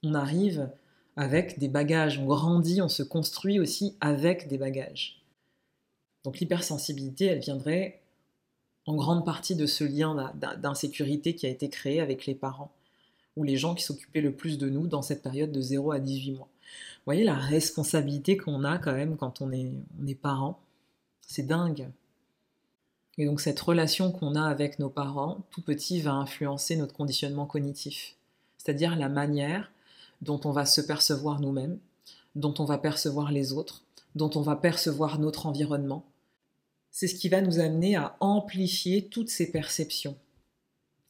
On 0.02 0.16
arrive 0.16 0.70
avec 1.16 1.60
des 1.60 1.68
bagages, 1.68 2.18
on 2.18 2.26
grandit, 2.26 2.82
on 2.82 2.90
se 2.90 3.04
construit 3.04 3.60
aussi 3.60 3.96
avec 4.02 4.48
des 4.48 4.58
bagages. 4.58 5.22
Donc 6.24 6.40
l'hypersensibilité, 6.40 7.26
elle 7.26 7.40
viendrait 7.40 8.02
en 8.86 8.96
grande 8.96 9.26
partie 9.26 9.56
de 9.56 9.66
ce 9.66 9.84
lien 9.84 10.34
d'insécurité 10.58 11.36
qui 11.36 11.46
a 11.46 11.50
été 11.50 11.70
créé 11.70 12.00
avec 12.00 12.26
les 12.26 12.36
parents, 12.36 12.72
ou 13.36 13.44
les 13.44 13.58
gens 13.58 13.76
qui 13.76 13.84
s'occupaient 13.84 14.22
le 14.22 14.36
plus 14.36 14.58
de 14.58 14.70
nous 14.70 14.88
dans 14.88 15.02
cette 15.02 15.24
période 15.24 15.52
de 15.52 15.62
0 15.62 15.92
à 15.92 16.00
18 16.00 16.34
mois. 16.34 16.50
Vous 16.66 17.12
voyez 17.12 17.24
la 17.24 17.36
responsabilité 17.36 18.38
qu'on 18.38 18.64
a 18.64 18.78
quand 18.78 18.94
même 18.94 19.18
quand 19.18 19.42
on 19.42 19.52
est, 19.52 19.72
on 20.02 20.08
est 20.08 20.16
parent, 20.16 20.60
c'est 21.22 21.46
dingue. 21.46 21.90
Et 23.18 23.26
donc 23.26 23.42
cette 23.42 23.60
relation 23.60 24.12
qu'on 24.12 24.36
a 24.36 24.44
avec 24.44 24.80
nos 24.80 24.90
parents, 24.90 25.44
tout 25.52 25.62
petit, 25.62 26.02
va 26.02 26.14
influencer 26.14 26.76
notre 26.76 26.94
conditionnement 26.94 27.46
cognitif, 27.46 28.16
c'est-à-dire 28.58 28.96
la 28.96 29.10
manière 29.10 29.72
dont 30.22 30.40
on 30.46 30.52
va 30.52 30.66
se 30.66 30.82
percevoir 30.82 31.40
nous-mêmes, 31.40 31.80
dont 32.36 32.54
on 32.60 32.66
va 32.66 32.78
percevoir 32.78 33.32
les 33.32 33.54
autres, 33.54 33.84
dont 34.16 34.32
on 34.36 34.42
va 34.42 34.56
percevoir 34.56 35.20
notre 35.20 35.46
environnement, 35.46 36.06
c'est 36.98 37.08
ce 37.08 37.16
qui 37.16 37.28
va 37.28 37.42
nous 37.42 37.60
amener 37.60 37.98
à 37.98 38.16
amplifier 38.22 39.10
toutes 39.10 39.28
ces 39.28 39.52
perceptions. 39.52 40.18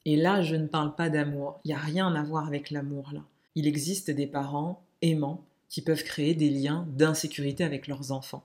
Et 0.06 0.16
là, 0.16 0.42
je 0.42 0.56
ne 0.56 0.66
parle 0.66 0.96
pas 0.96 1.12
d'amour. 1.12 1.60
Il 1.64 1.68
n'y 1.68 1.74
a 1.76 1.80
rien 1.80 2.12
à 2.16 2.24
voir 2.24 2.48
avec 2.48 2.72
l'amour 2.72 3.12
là. 3.14 3.24
Il 3.54 3.68
existe 3.68 4.10
des 4.10 4.26
parents 4.26 4.84
aimants 5.04 5.46
qui 5.70 5.84
peuvent 5.84 6.04
créer 6.04 6.34
des 6.34 6.50
liens 6.50 6.88
d'insécurité 6.90 7.64
avec 7.64 7.88
leurs 7.88 8.12
enfants. 8.12 8.44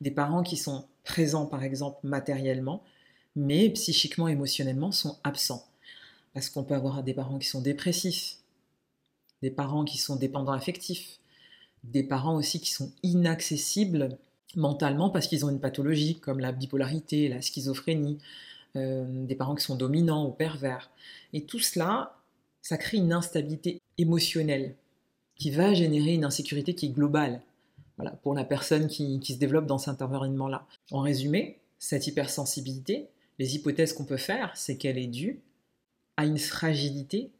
Des 0.00 0.12
parents 0.12 0.44
qui 0.44 0.56
sont 0.56 0.86
présents, 1.02 1.46
par 1.46 1.64
exemple, 1.64 1.98
matériellement, 2.04 2.84
mais 3.34 3.70
psychiquement, 3.70 4.28
émotionnellement, 4.28 4.92
sont 4.92 5.18
absents. 5.24 5.66
Parce 6.32 6.48
qu'on 6.48 6.62
peut 6.62 6.76
avoir 6.76 7.02
des 7.02 7.12
parents 7.12 7.40
qui 7.40 7.48
sont 7.48 7.60
dépressifs, 7.60 8.36
des 9.42 9.50
parents 9.50 9.84
qui 9.84 9.98
sont 9.98 10.14
dépendants 10.14 10.52
affectifs, 10.52 11.18
des 11.82 12.04
parents 12.04 12.36
aussi 12.36 12.60
qui 12.60 12.70
sont 12.70 12.92
inaccessibles 13.02 14.16
mentalement 14.56 15.10
parce 15.10 15.26
qu'ils 15.26 15.44
ont 15.44 15.50
une 15.50 15.60
pathologie 15.60 16.18
comme 16.18 16.40
la 16.40 16.52
bipolarité, 16.52 17.28
la 17.28 17.42
schizophrénie, 17.42 18.18
euh, 18.76 19.04
des 19.26 19.34
parents 19.34 19.54
qui 19.54 19.64
sont 19.64 19.76
dominants 19.76 20.26
ou 20.26 20.30
pervers. 20.30 20.90
Et 21.32 21.42
tout 21.44 21.58
cela, 21.58 22.16
ça 22.62 22.76
crée 22.76 22.98
une 22.98 23.12
instabilité 23.12 23.80
émotionnelle 23.98 24.74
qui 25.36 25.50
va 25.50 25.74
générer 25.74 26.14
une 26.14 26.24
insécurité 26.24 26.74
qui 26.74 26.86
est 26.86 26.90
globale 26.90 27.40
voilà, 27.96 28.12
pour 28.22 28.34
la 28.34 28.44
personne 28.44 28.88
qui, 28.88 29.20
qui 29.20 29.34
se 29.34 29.38
développe 29.38 29.66
dans 29.66 29.78
cet 29.78 30.02
environnement-là. 30.02 30.66
En 30.90 31.00
résumé, 31.00 31.58
cette 31.78 32.06
hypersensibilité, 32.06 33.08
les 33.38 33.54
hypothèses 33.54 33.92
qu'on 33.92 34.04
peut 34.04 34.16
faire, 34.16 34.52
c'est 34.54 34.76
qu'elle 34.76 34.98
est 34.98 35.06
due 35.06 35.40
à 36.16 36.24
une 36.24 36.38
fragilité 36.38 37.30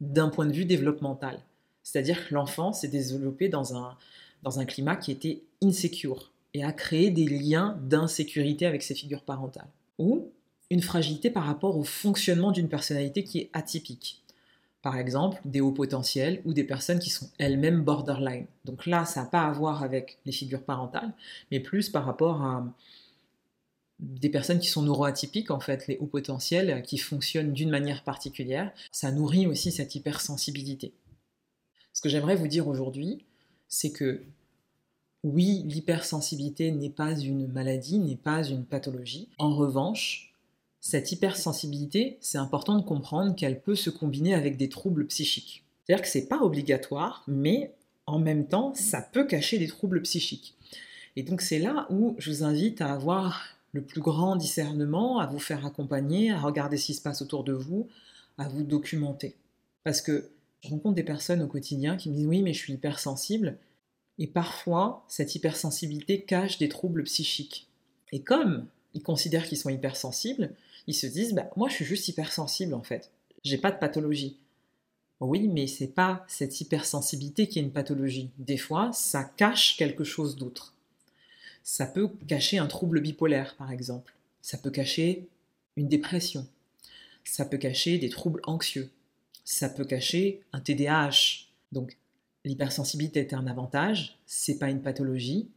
d'un 0.00 0.28
point 0.28 0.46
de 0.46 0.52
vue 0.52 0.64
développemental. 0.64 1.40
C'est-à-dire 1.82 2.28
que 2.28 2.34
l'enfant 2.34 2.72
s'est 2.72 2.88
développé 2.88 3.48
dans 3.48 3.76
un, 3.76 3.96
dans 4.42 4.58
un 4.58 4.64
climat 4.64 4.96
qui 4.96 5.12
était 5.12 5.42
insecure, 5.62 6.32
et 6.56 6.64
à 6.64 6.72
créer 6.72 7.10
des 7.10 7.26
liens 7.26 7.78
d'insécurité 7.82 8.64
avec 8.64 8.82
ses 8.82 8.94
figures 8.94 9.22
parentales. 9.22 9.68
Ou 9.98 10.30
une 10.70 10.80
fragilité 10.80 11.30
par 11.30 11.44
rapport 11.44 11.76
au 11.76 11.84
fonctionnement 11.84 12.50
d'une 12.50 12.70
personnalité 12.70 13.24
qui 13.24 13.38
est 13.40 13.50
atypique. 13.52 14.22
Par 14.80 14.96
exemple, 14.96 15.38
des 15.44 15.60
hauts 15.60 15.72
potentiels 15.72 16.40
ou 16.46 16.54
des 16.54 16.64
personnes 16.64 16.98
qui 16.98 17.10
sont 17.10 17.28
elles-mêmes 17.38 17.82
borderline. 17.82 18.46
Donc 18.64 18.86
là, 18.86 19.04
ça 19.04 19.22
n'a 19.22 19.26
pas 19.26 19.42
à 19.42 19.52
voir 19.52 19.82
avec 19.82 20.16
les 20.24 20.32
figures 20.32 20.62
parentales, 20.62 21.12
mais 21.50 21.60
plus 21.60 21.90
par 21.90 22.06
rapport 22.06 22.40
à 22.42 22.66
des 23.98 24.30
personnes 24.30 24.58
qui 24.58 24.68
sont 24.68 24.82
neuroatypiques, 24.82 25.50
en 25.50 25.60
fait, 25.60 25.86
les 25.88 25.98
hauts 25.98 26.06
potentiels, 26.06 26.82
qui 26.82 26.96
fonctionnent 26.96 27.52
d'une 27.52 27.70
manière 27.70 28.02
particulière. 28.02 28.72
Ça 28.92 29.12
nourrit 29.12 29.46
aussi 29.46 29.72
cette 29.72 29.94
hypersensibilité. 29.94 30.94
Ce 31.92 32.00
que 32.00 32.08
j'aimerais 32.08 32.36
vous 32.36 32.48
dire 32.48 32.66
aujourd'hui, 32.66 33.24
c'est 33.68 33.90
que 33.90 34.22
oui, 35.24 35.64
l'hypersensibilité 35.66 36.70
n'est 36.70 36.90
pas 36.90 37.18
une 37.18 37.46
maladie, 37.48 37.98
n'est 37.98 38.16
pas 38.16 38.44
une 38.44 38.64
pathologie. 38.64 39.28
En 39.38 39.54
revanche, 39.54 40.32
cette 40.80 41.10
hypersensibilité, 41.10 42.16
c'est 42.20 42.38
important 42.38 42.76
de 42.76 42.84
comprendre 42.84 43.34
qu'elle 43.34 43.60
peut 43.60 43.74
se 43.74 43.90
combiner 43.90 44.34
avec 44.34 44.56
des 44.56 44.68
troubles 44.68 45.06
psychiques. 45.06 45.64
C'est-à-dire 45.84 46.04
que 46.04 46.10
c'est 46.10 46.28
pas 46.28 46.42
obligatoire, 46.42 47.24
mais 47.26 47.74
en 48.06 48.18
même 48.18 48.46
temps, 48.46 48.72
ça 48.74 49.00
peut 49.00 49.26
cacher 49.26 49.58
des 49.58 49.66
troubles 49.66 50.02
psychiques. 50.02 50.54
Et 51.16 51.22
donc 51.22 51.40
c'est 51.40 51.58
là 51.58 51.86
où 51.90 52.14
je 52.18 52.30
vous 52.30 52.44
invite 52.44 52.80
à 52.80 52.92
avoir 52.92 53.56
le 53.72 53.82
plus 53.82 54.00
grand 54.00 54.36
discernement, 54.36 55.18
à 55.18 55.26
vous 55.26 55.38
faire 55.38 55.66
accompagner, 55.66 56.30
à 56.30 56.40
regarder 56.40 56.76
ce 56.76 56.86
qui 56.86 56.94
se 56.94 57.02
passe 57.02 57.20
autour 57.22 57.42
de 57.42 57.52
vous, 57.52 57.88
à 58.38 58.48
vous 58.48 58.62
documenter. 58.62 59.34
Parce 59.82 60.00
que 60.00 60.30
je 60.62 60.70
rencontre 60.70 60.94
des 60.94 61.02
personnes 61.02 61.42
au 61.42 61.46
quotidien 61.46 61.96
qui 61.96 62.10
me 62.10 62.14
disent 62.14 62.26
oui, 62.26 62.42
mais 62.42 62.52
je 62.52 62.58
suis 62.58 62.74
hypersensible. 62.74 63.58
Et 64.18 64.26
parfois, 64.26 65.04
cette 65.08 65.34
hypersensibilité 65.34 66.22
cache 66.22 66.58
des 66.58 66.68
troubles 66.68 67.04
psychiques. 67.04 67.68
Et 68.12 68.20
comme 68.20 68.66
ils 68.94 69.02
considèrent 69.02 69.46
qu'ils 69.46 69.58
sont 69.58 69.68
hypersensibles, 69.68 70.54
ils 70.86 70.94
se 70.94 71.06
disent 71.06 71.34
bah, 71.34 71.50
Moi, 71.56 71.68
je 71.68 71.74
suis 71.74 71.84
juste 71.84 72.08
hypersensible 72.08 72.74
en 72.74 72.82
fait. 72.82 73.10
J'ai 73.44 73.58
pas 73.58 73.70
de 73.70 73.78
pathologie. 73.78 74.38
Oui, 75.20 75.48
mais 75.48 75.66
c'est 75.66 75.86
pas 75.88 76.24
cette 76.28 76.60
hypersensibilité 76.60 77.48
qui 77.48 77.58
est 77.58 77.62
une 77.62 77.72
pathologie. 77.72 78.30
Des 78.38 78.58
fois, 78.58 78.90
ça 78.92 79.24
cache 79.24 79.76
quelque 79.76 80.04
chose 80.04 80.36
d'autre. 80.36 80.74
Ça 81.62 81.86
peut 81.86 82.08
cacher 82.28 82.58
un 82.58 82.66
trouble 82.66 83.00
bipolaire, 83.00 83.56
par 83.56 83.72
exemple. 83.72 84.14
Ça 84.42 84.58
peut 84.58 84.70
cacher 84.70 85.26
une 85.76 85.88
dépression. 85.88 86.46
Ça 87.24 87.44
peut 87.44 87.56
cacher 87.56 87.98
des 87.98 88.10
troubles 88.10 88.40
anxieux. 88.44 88.90
Ça 89.44 89.68
peut 89.68 89.84
cacher 89.84 90.42
un 90.52 90.60
TDAH. 90.60 91.46
Donc, 91.72 91.96
L'hypersensibilité 92.46 93.18
est 93.18 93.34
un 93.34 93.48
avantage, 93.48 94.20
c'est 94.24 94.60
pas 94.60 94.70
une 94.70 94.80
pathologie. 94.80 95.48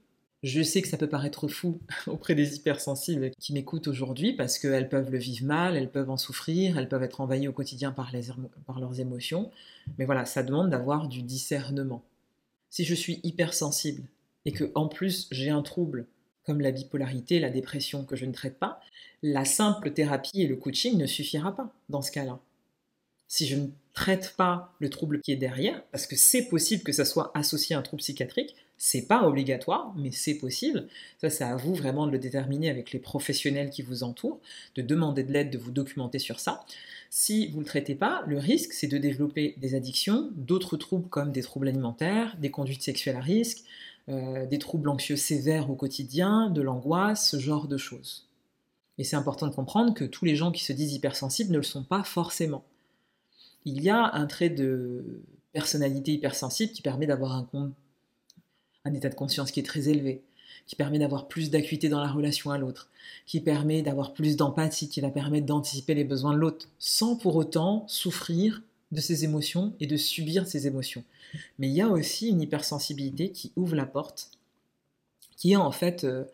Je 0.41 0.63
sais 0.63 0.81
que 0.81 0.87
ça 0.87 0.97
peut 0.97 1.07
paraître 1.07 1.47
fou 1.47 1.79
auprès 2.07 2.33
des 2.33 2.55
hypersensibles 2.55 3.29
qui 3.39 3.53
m'écoutent 3.53 3.87
aujourd'hui 3.87 4.33
parce 4.33 4.57
qu'elles 4.57 4.89
peuvent 4.89 5.11
le 5.11 5.19
vivre 5.19 5.45
mal, 5.45 5.77
elles 5.77 5.91
peuvent 5.91 6.09
en 6.09 6.17
souffrir, 6.17 6.79
elles 6.79 6.89
peuvent 6.89 7.03
être 7.03 7.21
envahies 7.21 7.47
au 7.47 7.51
quotidien 7.53 7.91
par, 7.91 8.11
leurs 8.79 8.99
émotions. 8.99 9.51
Mais 9.99 10.05
voilà, 10.05 10.25
ça 10.25 10.41
demande 10.41 10.71
d'avoir 10.71 11.07
du 11.07 11.21
discernement. 11.21 12.03
Si 12.71 12.85
je 12.85 12.95
suis 12.95 13.19
hypersensible 13.21 14.01
et 14.45 14.51
que 14.51 14.71
en 14.73 14.87
plus 14.87 15.27
j'ai 15.29 15.51
un 15.51 15.61
trouble 15.61 16.07
comme 16.43 16.59
la 16.59 16.71
bipolarité, 16.71 17.39
la 17.39 17.51
dépression 17.51 18.03
que 18.03 18.15
je 18.15 18.25
ne 18.25 18.33
traite 18.33 18.57
pas, 18.57 18.81
la 19.21 19.45
simple 19.45 19.91
thérapie 19.91 20.41
et 20.41 20.47
le 20.47 20.55
coaching 20.55 20.97
ne 20.97 21.05
suffira 21.05 21.55
pas 21.55 21.71
dans 21.89 22.01
ce 22.01 22.11
cas-là. 22.11 22.39
Si 23.27 23.45
je 23.45 23.57
traite 23.99 24.33
pas 24.37 24.73
le 24.79 24.89
trouble 24.89 25.19
qui 25.19 25.33
est 25.33 25.35
derrière, 25.35 25.83
parce 25.91 26.07
que 26.07 26.15
c'est 26.15 26.43
possible 26.47 26.83
que 26.83 26.93
ça 26.93 27.03
soit 27.03 27.31
associé 27.33 27.75
à 27.75 27.79
un 27.79 27.81
trouble 27.81 28.01
psychiatrique, 28.01 28.55
c'est 28.77 29.07
pas 29.07 29.27
obligatoire, 29.27 29.93
mais 29.97 30.11
c'est 30.13 30.35
possible. 30.35 30.87
Ça, 31.19 31.29
c'est 31.29 31.43
à 31.43 31.57
vous 31.57 31.75
vraiment 31.75 32.07
de 32.07 32.13
le 32.13 32.17
déterminer 32.17 32.69
avec 32.69 32.93
les 32.93 32.99
professionnels 32.99 33.69
qui 33.69 33.81
vous 33.81 34.03
entourent, 34.03 34.39
de 34.75 34.81
demander 34.81 35.23
de 35.23 35.33
l'aide, 35.33 35.49
de 35.49 35.57
vous 35.57 35.71
documenter 35.71 36.17
sur 36.17 36.39
ça. 36.39 36.65
Si 37.09 37.47
vous 37.47 37.57
ne 37.57 37.63
le 37.63 37.65
traitez 37.65 37.93
pas, 37.93 38.23
le 38.25 38.37
risque, 38.37 38.71
c'est 38.71 38.87
de 38.87 38.97
développer 38.97 39.55
des 39.57 39.75
addictions, 39.75 40.29
d'autres 40.33 40.77
troubles 40.77 41.09
comme 41.09 41.33
des 41.33 41.41
troubles 41.41 41.67
alimentaires, 41.67 42.37
des 42.39 42.51
conduites 42.51 42.83
sexuelles 42.83 43.17
à 43.17 43.21
risque, 43.21 43.65
euh, 44.07 44.45
des 44.45 44.59
troubles 44.59 44.87
anxieux 44.87 45.17
sévères 45.17 45.69
au 45.69 45.75
quotidien, 45.75 46.49
de 46.49 46.61
l'angoisse, 46.61 47.29
ce 47.31 47.37
genre 47.37 47.67
de 47.67 47.75
choses. 47.75 48.29
Et 48.97 49.03
c'est 49.03 49.17
important 49.17 49.47
de 49.47 49.53
comprendre 49.53 49.93
que 49.93 50.05
tous 50.05 50.23
les 50.23 50.37
gens 50.37 50.53
qui 50.53 50.63
se 50.63 50.71
disent 50.71 50.93
hypersensibles 50.93 51.51
ne 51.51 51.57
le 51.57 51.63
sont 51.63 51.83
pas 51.83 52.05
forcément. 52.05 52.63
Il 53.65 53.81
y 53.81 53.89
a 53.89 54.13
un 54.13 54.25
trait 54.25 54.49
de 54.49 55.21
personnalité 55.51 56.13
hypersensible 56.13 56.71
qui 56.71 56.81
permet 56.81 57.07
d'avoir 57.07 57.45
un 58.85 58.93
état 58.93 59.09
de 59.09 59.15
conscience 59.15 59.51
qui 59.51 59.59
est 59.59 59.63
très 59.63 59.89
élevé, 59.89 60.23
qui 60.65 60.75
permet 60.75 60.99
d'avoir 60.99 61.27
plus 61.27 61.49
d'acuité 61.49 61.89
dans 61.89 62.01
la 62.01 62.11
relation 62.11 62.51
à 62.51 62.57
l'autre, 62.57 62.89
qui 63.25 63.41
permet 63.41 63.81
d'avoir 63.81 64.13
plus 64.13 64.37
d'empathie, 64.37 64.89
qui 64.89 65.01
va 65.01 65.09
permettre 65.09 65.45
d'anticiper 65.45 65.93
les 65.93 66.03
besoins 66.03 66.33
de 66.33 66.39
l'autre, 66.39 66.69
sans 66.77 67.15
pour 67.15 67.35
autant 67.35 67.85
souffrir 67.87 68.61
de 68.91 69.01
ses 69.01 69.23
émotions 69.23 69.73
et 69.79 69.87
de 69.87 69.97
subir 69.97 70.47
ses 70.47 70.67
émotions. 70.67 71.03
Mais 71.57 71.67
il 71.67 71.73
y 71.73 71.81
a 71.81 71.89
aussi 71.89 72.29
une 72.29 72.41
hypersensibilité 72.41 73.31
qui 73.31 73.51
ouvre 73.55 73.75
la 73.75 73.85
porte, 73.85 74.31
qui 75.37 75.53
est 75.53 75.57
en 75.57 75.71
fait 75.71 76.03
euh, 76.03 76.25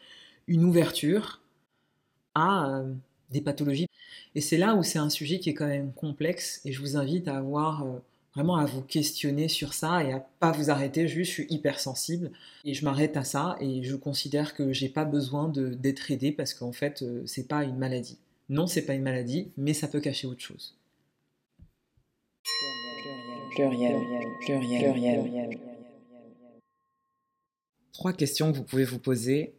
une 0.48 0.64
ouverture 0.64 1.42
à 2.34 2.70
euh, 2.70 2.94
des 3.32 3.42
pathologies. 3.42 3.85
Et 4.36 4.42
c'est 4.42 4.58
là 4.58 4.76
où 4.76 4.84
c'est 4.84 5.00
un 5.00 5.10
sujet 5.10 5.40
qui 5.40 5.50
est 5.50 5.54
quand 5.54 5.68
même 5.68 5.94
complexe, 5.94 6.62
et 6.66 6.72
je 6.72 6.82
vous 6.82 6.98
invite 6.98 7.28
à 7.28 7.38
avoir... 7.38 7.84
Euh, 7.84 8.00
vraiment 8.36 8.58
à 8.58 8.66
vous 8.66 8.82
questionner 8.82 9.48
sur 9.48 9.74
ça 9.74 10.04
et 10.04 10.12
à 10.12 10.20
pas 10.40 10.52
vous 10.52 10.70
arrêter 10.70 11.08
juste 11.08 11.30
je 11.30 11.36
suis 11.36 11.48
hypersensible 11.50 12.32
et 12.66 12.74
je 12.74 12.84
m'arrête 12.84 13.16
à 13.18 13.24
ça 13.24 13.56
et 13.62 13.82
je 13.84 13.96
considère 13.96 14.54
que 14.54 14.74
j'ai 14.74 14.90
pas 14.90 15.06
besoin 15.06 15.48
d'être 15.48 16.12
aidé 16.12 16.32
parce 16.32 16.54
qu'en 16.54 16.74
fait 16.74 17.02
euh, 17.02 17.24
c'est 17.26 17.48
pas 17.48 17.64
une 17.64 17.78
maladie. 17.78 18.18
Non, 18.50 18.68
c'est 18.68 18.84
pas 18.84 18.94
une 18.94 19.02
maladie, 19.02 19.52
mais 19.58 19.74
ça 19.74 19.88
peut 19.88 20.00
cacher 20.00 20.28
autre 20.28 20.42
chose. 20.42 20.78
Trois 27.94 28.14
questions 28.14 28.52
que 28.52 28.58
vous 28.58 28.64
pouvez 28.64 28.84
vous 28.84 29.00
poser 29.00 29.54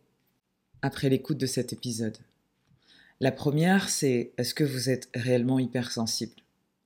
après 0.83 1.09
l'écoute 1.09 1.39
de 1.39 1.47
cet 1.47 1.73
épisode. 1.73 2.19
La 3.19 3.33
première, 3.33 3.89
c'est 3.89 4.33
est-ce 4.37 4.53
que 4.53 4.63
vous 4.63 4.91
êtes 4.91 5.09
réellement 5.15 5.59
hypersensible 5.59 6.35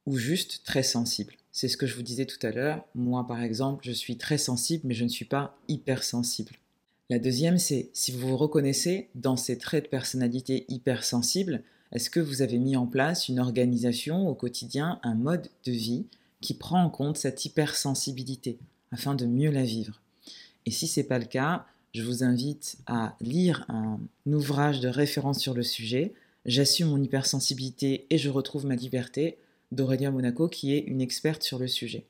ou 0.06 0.16
juste 0.16 0.62
très 0.64 0.84
sensible? 0.84 1.34
C'est 1.50 1.66
ce 1.66 1.76
que 1.76 1.88
je 1.88 1.96
vous 1.96 2.04
disais 2.04 2.24
tout 2.24 2.38
à 2.46 2.52
l'heure. 2.52 2.86
Moi, 2.94 3.26
par 3.26 3.42
exemple, 3.42 3.84
je 3.84 3.90
suis 3.90 4.16
très 4.16 4.38
sensible, 4.38 4.82
mais 4.86 4.94
je 4.94 5.02
ne 5.02 5.08
suis 5.08 5.24
pas 5.24 5.58
hypersensible. 5.66 6.52
La 7.08 7.18
deuxième, 7.18 7.58
c'est 7.58 7.90
si 7.94 8.12
vous 8.12 8.28
vous 8.28 8.36
reconnaissez 8.36 9.08
dans 9.16 9.36
ces 9.36 9.58
traits 9.58 9.86
de 9.86 9.88
personnalité 9.88 10.66
hypersensible, 10.68 11.64
est-ce 11.90 12.10
que 12.10 12.20
vous 12.20 12.42
avez 12.42 12.58
mis 12.58 12.76
en 12.76 12.86
place 12.86 13.28
une 13.28 13.40
organisation 13.40 14.28
au 14.28 14.34
quotidien, 14.36 15.00
un 15.02 15.16
mode 15.16 15.48
de 15.64 15.72
vie 15.72 16.06
qui 16.40 16.54
prend 16.54 16.80
en 16.80 16.90
compte 16.90 17.18
cette 17.18 17.44
hypersensibilité 17.44 18.60
afin 18.92 19.16
de 19.16 19.26
mieux 19.26 19.50
la 19.50 19.64
vivre? 19.64 20.00
Et 20.64 20.70
si 20.70 20.86
ce 20.86 21.00
n'est 21.00 21.06
pas 21.06 21.18
le 21.18 21.24
cas, 21.24 21.66
je 21.92 22.02
vous 22.02 22.22
invite 22.22 22.78
à 22.86 23.16
lire 23.20 23.64
un 23.68 23.98
ouvrage 24.26 24.80
de 24.80 24.88
référence 24.88 25.40
sur 25.40 25.54
le 25.54 25.62
sujet. 25.62 26.14
J'assume 26.46 26.88
mon 26.88 27.02
hypersensibilité 27.02 28.06
et 28.10 28.18
je 28.18 28.30
retrouve 28.30 28.66
ma 28.66 28.76
liberté 28.76 29.38
d'Aurélia 29.72 30.10
Monaco, 30.10 30.48
qui 30.48 30.74
est 30.74 30.80
une 30.80 31.00
experte 31.00 31.42
sur 31.42 31.58
le 31.58 31.68
sujet. 31.68 32.04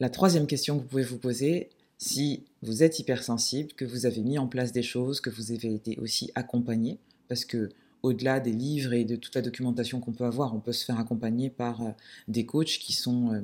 La 0.00 0.10
troisième 0.10 0.46
question 0.46 0.76
que 0.76 0.82
vous 0.82 0.88
pouvez 0.88 1.04
vous 1.04 1.18
poser, 1.18 1.70
si 1.98 2.42
vous 2.62 2.82
êtes 2.82 2.98
hypersensible, 2.98 3.72
que 3.74 3.84
vous 3.84 4.06
avez 4.06 4.22
mis 4.22 4.38
en 4.38 4.48
place 4.48 4.72
des 4.72 4.82
choses, 4.82 5.20
que 5.20 5.30
vous 5.30 5.52
avez 5.52 5.74
été 5.74 5.96
aussi 5.98 6.32
accompagné, 6.34 6.98
parce 7.28 7.44
que 7.44 7.70
au-delà 8.02 8.40
des 8.40 8.52
livres 8.52 8.92
et 8.92 9.04
de 9.04 9.14
toute 9.14 9.36
la 9.36 9.42
documentation 9.42 10.00
qu'on 10.00 10.12
peut 10.12 10.24
avoir, 10.24 10.54
on 10.54 10.60
peut 10.60 10.72
se 10.72 10.84
faire 10.84 10.98
accompagner 10.98 11.50
par 11.50 11.82
euh, 11.82 11.90
des 12.26 12.44
coachs 12.44 12.78
qui 12.80 12.92
sont 12.92 13.32
euh, 13.32 13.40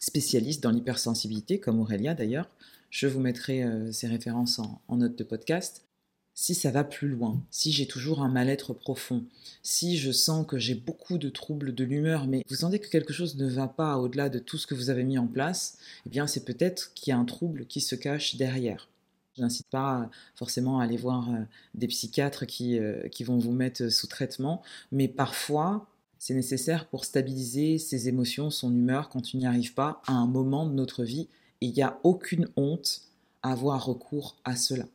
spécialistes 0.00 0.62
dans 0.62 0.72
l'hypersensibilité, 0.72 1.60
comme 1.60 1.78
Aurélia 1.78 2.14
d'ailleurs. 2.14 2.50
Je 2.96 3.06
vous 3.06 3.20
mettrai 3.20 3.62
euh, 3.62 3.92
ces 3.92 4.06
références 4.06 4.58
en 4.58 4.96
note 4.96 5.18
de 5.18 5.22
podcast 5.22 5.84
si 6.32 6.54
ça 6.54 6.70
va 6.70 6.82
plus 6.82 7.08
loin, 7.08 7.42
si 7.50 7.70
j'ai 7.70 7.86
toujours 7.86 8.22
un 8.22 8.30
mal-être 8.30 8.72
profond, 8.72 9.26
si 9.62 9.98
je 9.98 10.10
sens 10.12 10.46
que 10.46 10.56
j'ai 10.56 10.74
beaucoup 10.74 11.18
de 11.18 11.28
troubles 11.28 11.74
de 11.74 11.84
l'humeur, 11.84 12.26
mais 12.26 12.42
vous 12.48 12.54
sentez 12.54 12.78
que 12.78 12.88
quelque 12.88 13.12
chose 13.12 13.36
ne 13.36 13.46
va 13.46 13.68
pas 13.68 13.98
au-delà 13.98 14.30
de 14.30 14.38
tout 14.38 14.56
ce 14.56 14.66
que 14.66 14.74
vous 14.74 14.88
avez 14.88 15.04
mis 15.04 15.18
en 15.18 15.26
place, 15.26 15.76
eh 16.06 16.08
bien 16.08 16.26
c'est 16.26 16.46
peut-être 16.46 16.94
qu'il 16.94 17.10
y 17.10 17.12
a 17.12 17.18
un 17.18 17.26
trouble 17.26 17.66
qui 17.66 17.82
se 17.82 17.96
cache 17.96 18.36
derrière. 18.36 18.88
Je 19.36 19.42
n'incite 19.42 19.68
pas 19.68 20.08
forcément 20.34 20.80
à 20.80 20.84
aller 20.84 20.96
voir 20.96 21.28
euh, 21.34 21.42
des 21.74 21.88
psychiatres 21.88 22.46
qui, 22.46 22.78
euh, 22.78 23.08
qui 23.08 23.24
vont 23.24 23.36
vous 23.36 23.52
mettre 23.52 23.90
sous 23.90 24.06
traitement, 24.06 24.62
mais 24.90 25.08
parfois 25.08 25.86
c'est 26.18 26.32
nécessaire 26.32 26.88
pour 26.88 27.04
stabiliser 27.04 27.76
ses 27.76 28.08
émotions, 28.08 28.48
son 28.48 28.74
humeur 28.74 29.10
quand 29.10 29.20
tu 29.20 29.36
n'y 29.36 29.44
arrives 29.44 29.74
pas 29.74 30.00
à 30.06 30.12
un 30.12 30.26
moment 30.26 30.66
de 30.66 30.72
notre 30.72 31.04
vie. 31.04 31.28
Et 31.60 31.66
il 31.66 31.72
n'y 31.72 31.82
a 31.82 31.98
aucune 32.02 32.48
honte 32.56 33.02
à 33.42 33.52
avoir 33.52 33.84
recours 33.84 34.36
à 34.44 34.56
cela. 34.56 34.86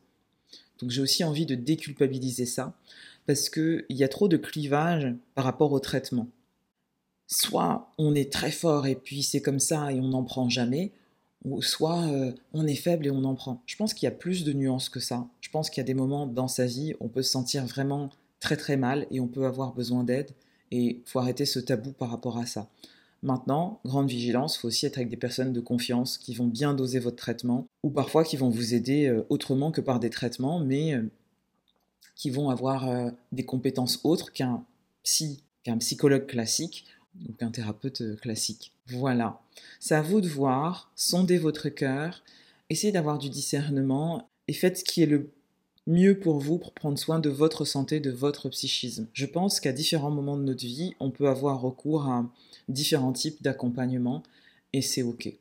Donc 0.80 0.90
j'ai 0.90 1.02
aussi 1.02 1.24
envie 1.24 1.46
de 1.46 1.54
déculpabiliser 1.54 2.46
ça, 2.46 2.74
parce 3.26 3.48
qu'il 3.48 3.84
y 3.90 4.04
a 4.04 4.08
trop 4.08 4.28
de 4.28 4.36
clivage 4.36 5.14
par 5.34 5.44
rapport 5.44 5.72
au 5.72 5.80
traitement. 5.80 6.28
Soit 7.28 7.90
on 7.98 8.14
est 8.14 8.32
très 8.32 8.50
fort 8.50 8.86
et 8.86 8.96
puis 8.96 9.22
c'est 9.22 9.40
comme 9.40 9.60
ça 9.60 9.92
et 9.92 10.00
on 10.00 10.08
n'en 10.08 10.24
prend 10.24 10.48
jamais, 10.48 10.92
ou 11.44 11.62
soit 11.62 12.02
euh, 12.06 12.32
on 12.52 12.66
est 12.66 12.74
faible 12.74 13.06
et 13.06 13.10
on 13.10 13.24
en 13.24 13.34
prend. 13.34 13.62
Je 13.66 13.76
pense 13.76 13.94
qu'il 13.94 14.06
y 14.06 14.12
a 14.12 14.14
plus 14.14 14.44
de 14.44 14.52
nuances 14.52 14.88
que 14.88 15.00
ça. 15.00 15.26
Je 15.40 15.50
pense 15.50 15.70
qu'il 15.70 15.80
y 15.80 15.84
a 15.84 15.86
des 15.86 15.94
moments 15.94 16.26
dans 16.26 16.48
sa 16.48 16.66
vie 16.66 16.94
où 16.94 17.06
on 17.06 17.08
peut 17.08 17.22
se 17.22 17.30
sentir 17.30 17.64
vraiment 17.66 18.10
très 18.40 18.56
très 18.56 18.76
mal 18.76 19.06
et 19.10 19.20
on 19.20 19.28
peut 19.28 19.46
avoir 19.46 19.72
besoin 19.72 20.04
d'aide 20.04 20.30
et 20.70 20.96
il 20.96 21.02
faut 21.04 21.20
arrêter 21.20 21.46
ce 21.46 21.60
tabou 21.60 21.92
par 21.92 22.10
rapport 22.10 22.38
à 22.38 22.46
ça. 22.46 22.68
Maintenant, 23.22 23.80
grande 23.84 24.08
vigilance, 24.08 24.56
il 24.56 24.60
faut 24.60 24.68
aussi 24.68 24.84
être 24.86 24.96
avec 24.96 25.08
des 25.08 25.16
personnes 25.16 25.52
de 25.52 25.60
confiance 25.60 26.18
qui 26.18 26.34
vont 26.34 26.48
bien 26.48 26.74
doser 26.74 26.98
votre 26.98 27.16
traitement 27.16 27.68
ou 27.84 27.90
parfois 27.90 28.24
qui 28.24 28.36
vont 28.36 28.50
vous 28.50 28.74
aider 28.74 29.06
euh, 29.06 29.24
autrement 29.28 29.70
que 29.70 29.80
par 29.80 30.00
des 30.00 30.10
traitements, 30.10 30.58
mais 30.58 30.94
euh, 30.94 31.08
qui 32.16 32.30
vont 32.30 32.50
avoir 32.50 32.88
euh, 32.88 33.10
des 33.30 33.44
compétences 33.44 34.00
autres 34.02 34.32
qu'un 34.32 34.64
psy, 35.04 35.44
qu'un 35.62 35.78
psychologue 35.78 36.26
classique 36.26 36.86
ou 37.28 37.32
qu'un 37.32 37.52
thérapeute 37.52 38.20
classique. 38.20 38.72
Voilà. 38.88 39.40
C'est 39.78 39.94
à 39.94 40.02
vous 40.02 40.20
de 40.20 40.28
voir, 40.28 40.90
sondez 40.96 41.38
votre 41.38 41.68
cœur, 41.68 42.24
essayez 42.70 42.92
d'avoir 42.92 43.18
du 43.18 43.30
discernement 43.30 44.28
et 44.48 44.52
faites 44.52 44.78
ce 44.78 44.84
qui 44.84 45.02
est 45.02 45.06
le 45.06 45.30
mieux 45.86 46.18
pour 46.18 46.38
vous 46.38 46.58
pour 46.58 46.72
prendre 46.72 46.98
soin 46.98 47.18
de 47.18 47.30
votre 47.30 47.64
santé, 47.64 48.00
de 48.00 48.10
votre 48.10 48.48
psychisme. 48.48 49.08
Je 49.12 49.26
pense 49.26 49.60
qu'à 49.60 49.72
différents 49.72 50.10
moments 50.10 50.36
de 50.36 50.44
notre 50.44 50.64
vie, 50.64 50.94
on 51.00 51.10
peut 51.10 51.28
avoir 51.28 51.60
recours 51.60 52.06
à 52.06 52.30
différents 52.68 53.12
types 53.12 53.42
d'accompagnement 53.42 54.22
et 54.72 54.82
c'est 54.82 55.02
OK. 55.02 55.32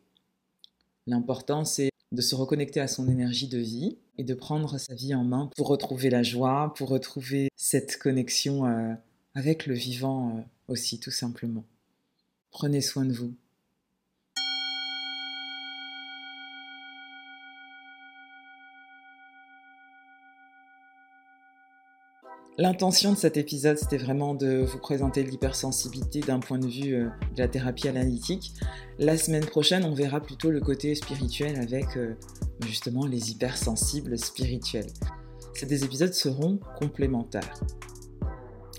L'important, 1.07 1.65
c'est 1.65 1.89
de 2.11 2.21
se 2.21 2.35
reconnecter 2.35 2.79
à 2.79 2.87
son 2.87 3.07
énergie 3.07 3.47
de 3.47 3.57
vie 3.57 3.97
et 4.17 4.23
de 4.23 4.33
prendre 4.33 4.77
sa 4.77 4.93
vie 4.93 5.15
en 5.15 5.23
main 5.23 5.49
pour 5.55 5.67
retrouver 5.67 6.09
la 6.09 6.23
joie, 6.23 6.73
pour 6.75 6.89
retrouver 6.89 7.49
cette 7.55 7.97
connexion 7.97 8.65
euh, 8.65 8.93
avec 9.33 9.65
le 9.65 9.73
vivant 9.73 10.37
euh, 10.37 10.41
aussi, 10.67 10.99
tout 10.99 11.11
simplement. 11.11 11.63
Prenez 12.51 12.81
soin 12.81 13.05
de 13.05 13.13
vous. 13.13 13.33
L'intention 22.57 23.13
de 23.13 23.17
cet 23.17 23.37
épisode, 23.37 23.77
c'était 23.77 23.97
vraiment 23.97 24.35
de 24.35 24.65
vous 24.65 24.77
présenter 24.77 25.23
l'hypersensibilité 25.23 26.19
d'un 26.19 26.39
point 26.39 26.59
de 26.59 26.67
vue 26.67 26.95
euh, 26.95 27.07
de 27.33 27.39
la 27.39 27.47
thérapie 27.47 27.87
analytique. 27.87 28.51
La 28.99 29.17
semaine 29.17 29.45
prochaine, 29.45 29.85
on 29.85 29.93
verra 29.93 30.19
plutôt 30.19 30.51
le 30.51 30.59
côté 30.59 30.93
spirituel 30.93 31.57
avec 31.61 31.95
euh, 31.95 32.13
justement 32.65 33.05
les 33.05 33.31
hypersensibles 33.31 34.17
spirituels. 34.17 34.91
Ces 35.53 35.65
deux 35.65 35.85
épisodes 35.85 36.13
seront 36.13 36.59
complémentaires. 36.77 37.53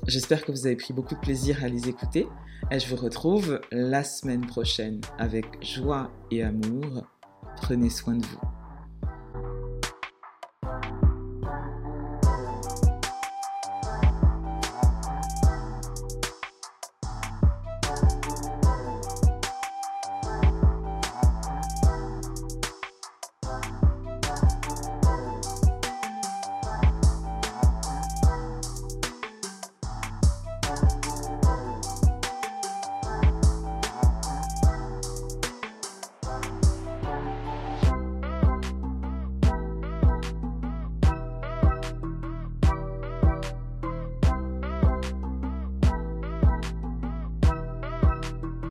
J'espère 0.07 0.45
que 0.45 0.53
vous 0.53 0.67
avez 0.67 0.77
pris 0.77 0.93
beaucoup 0.93 1.15
de 1.15 1.21
plaisir 1.21 1.65
à 1.65 1.69
les 1.69 1.89
écouter 1.89 2.27
et 2.71 2.79
je 2.79 2.89
vous 2.89 3.03
retrouve 3.03 3.59
la 3.71 4.05
semaine 4.05 4.45
prochaine 4.47 5.01
avec 5.19 5.47
joie 5.65 6.11
et 6.31 6.43
amour. 6.43 7.07
Prenez 7.57 7.89
soin 7.89 8.17
de 8.17 8.27
vous. 8.27 8.52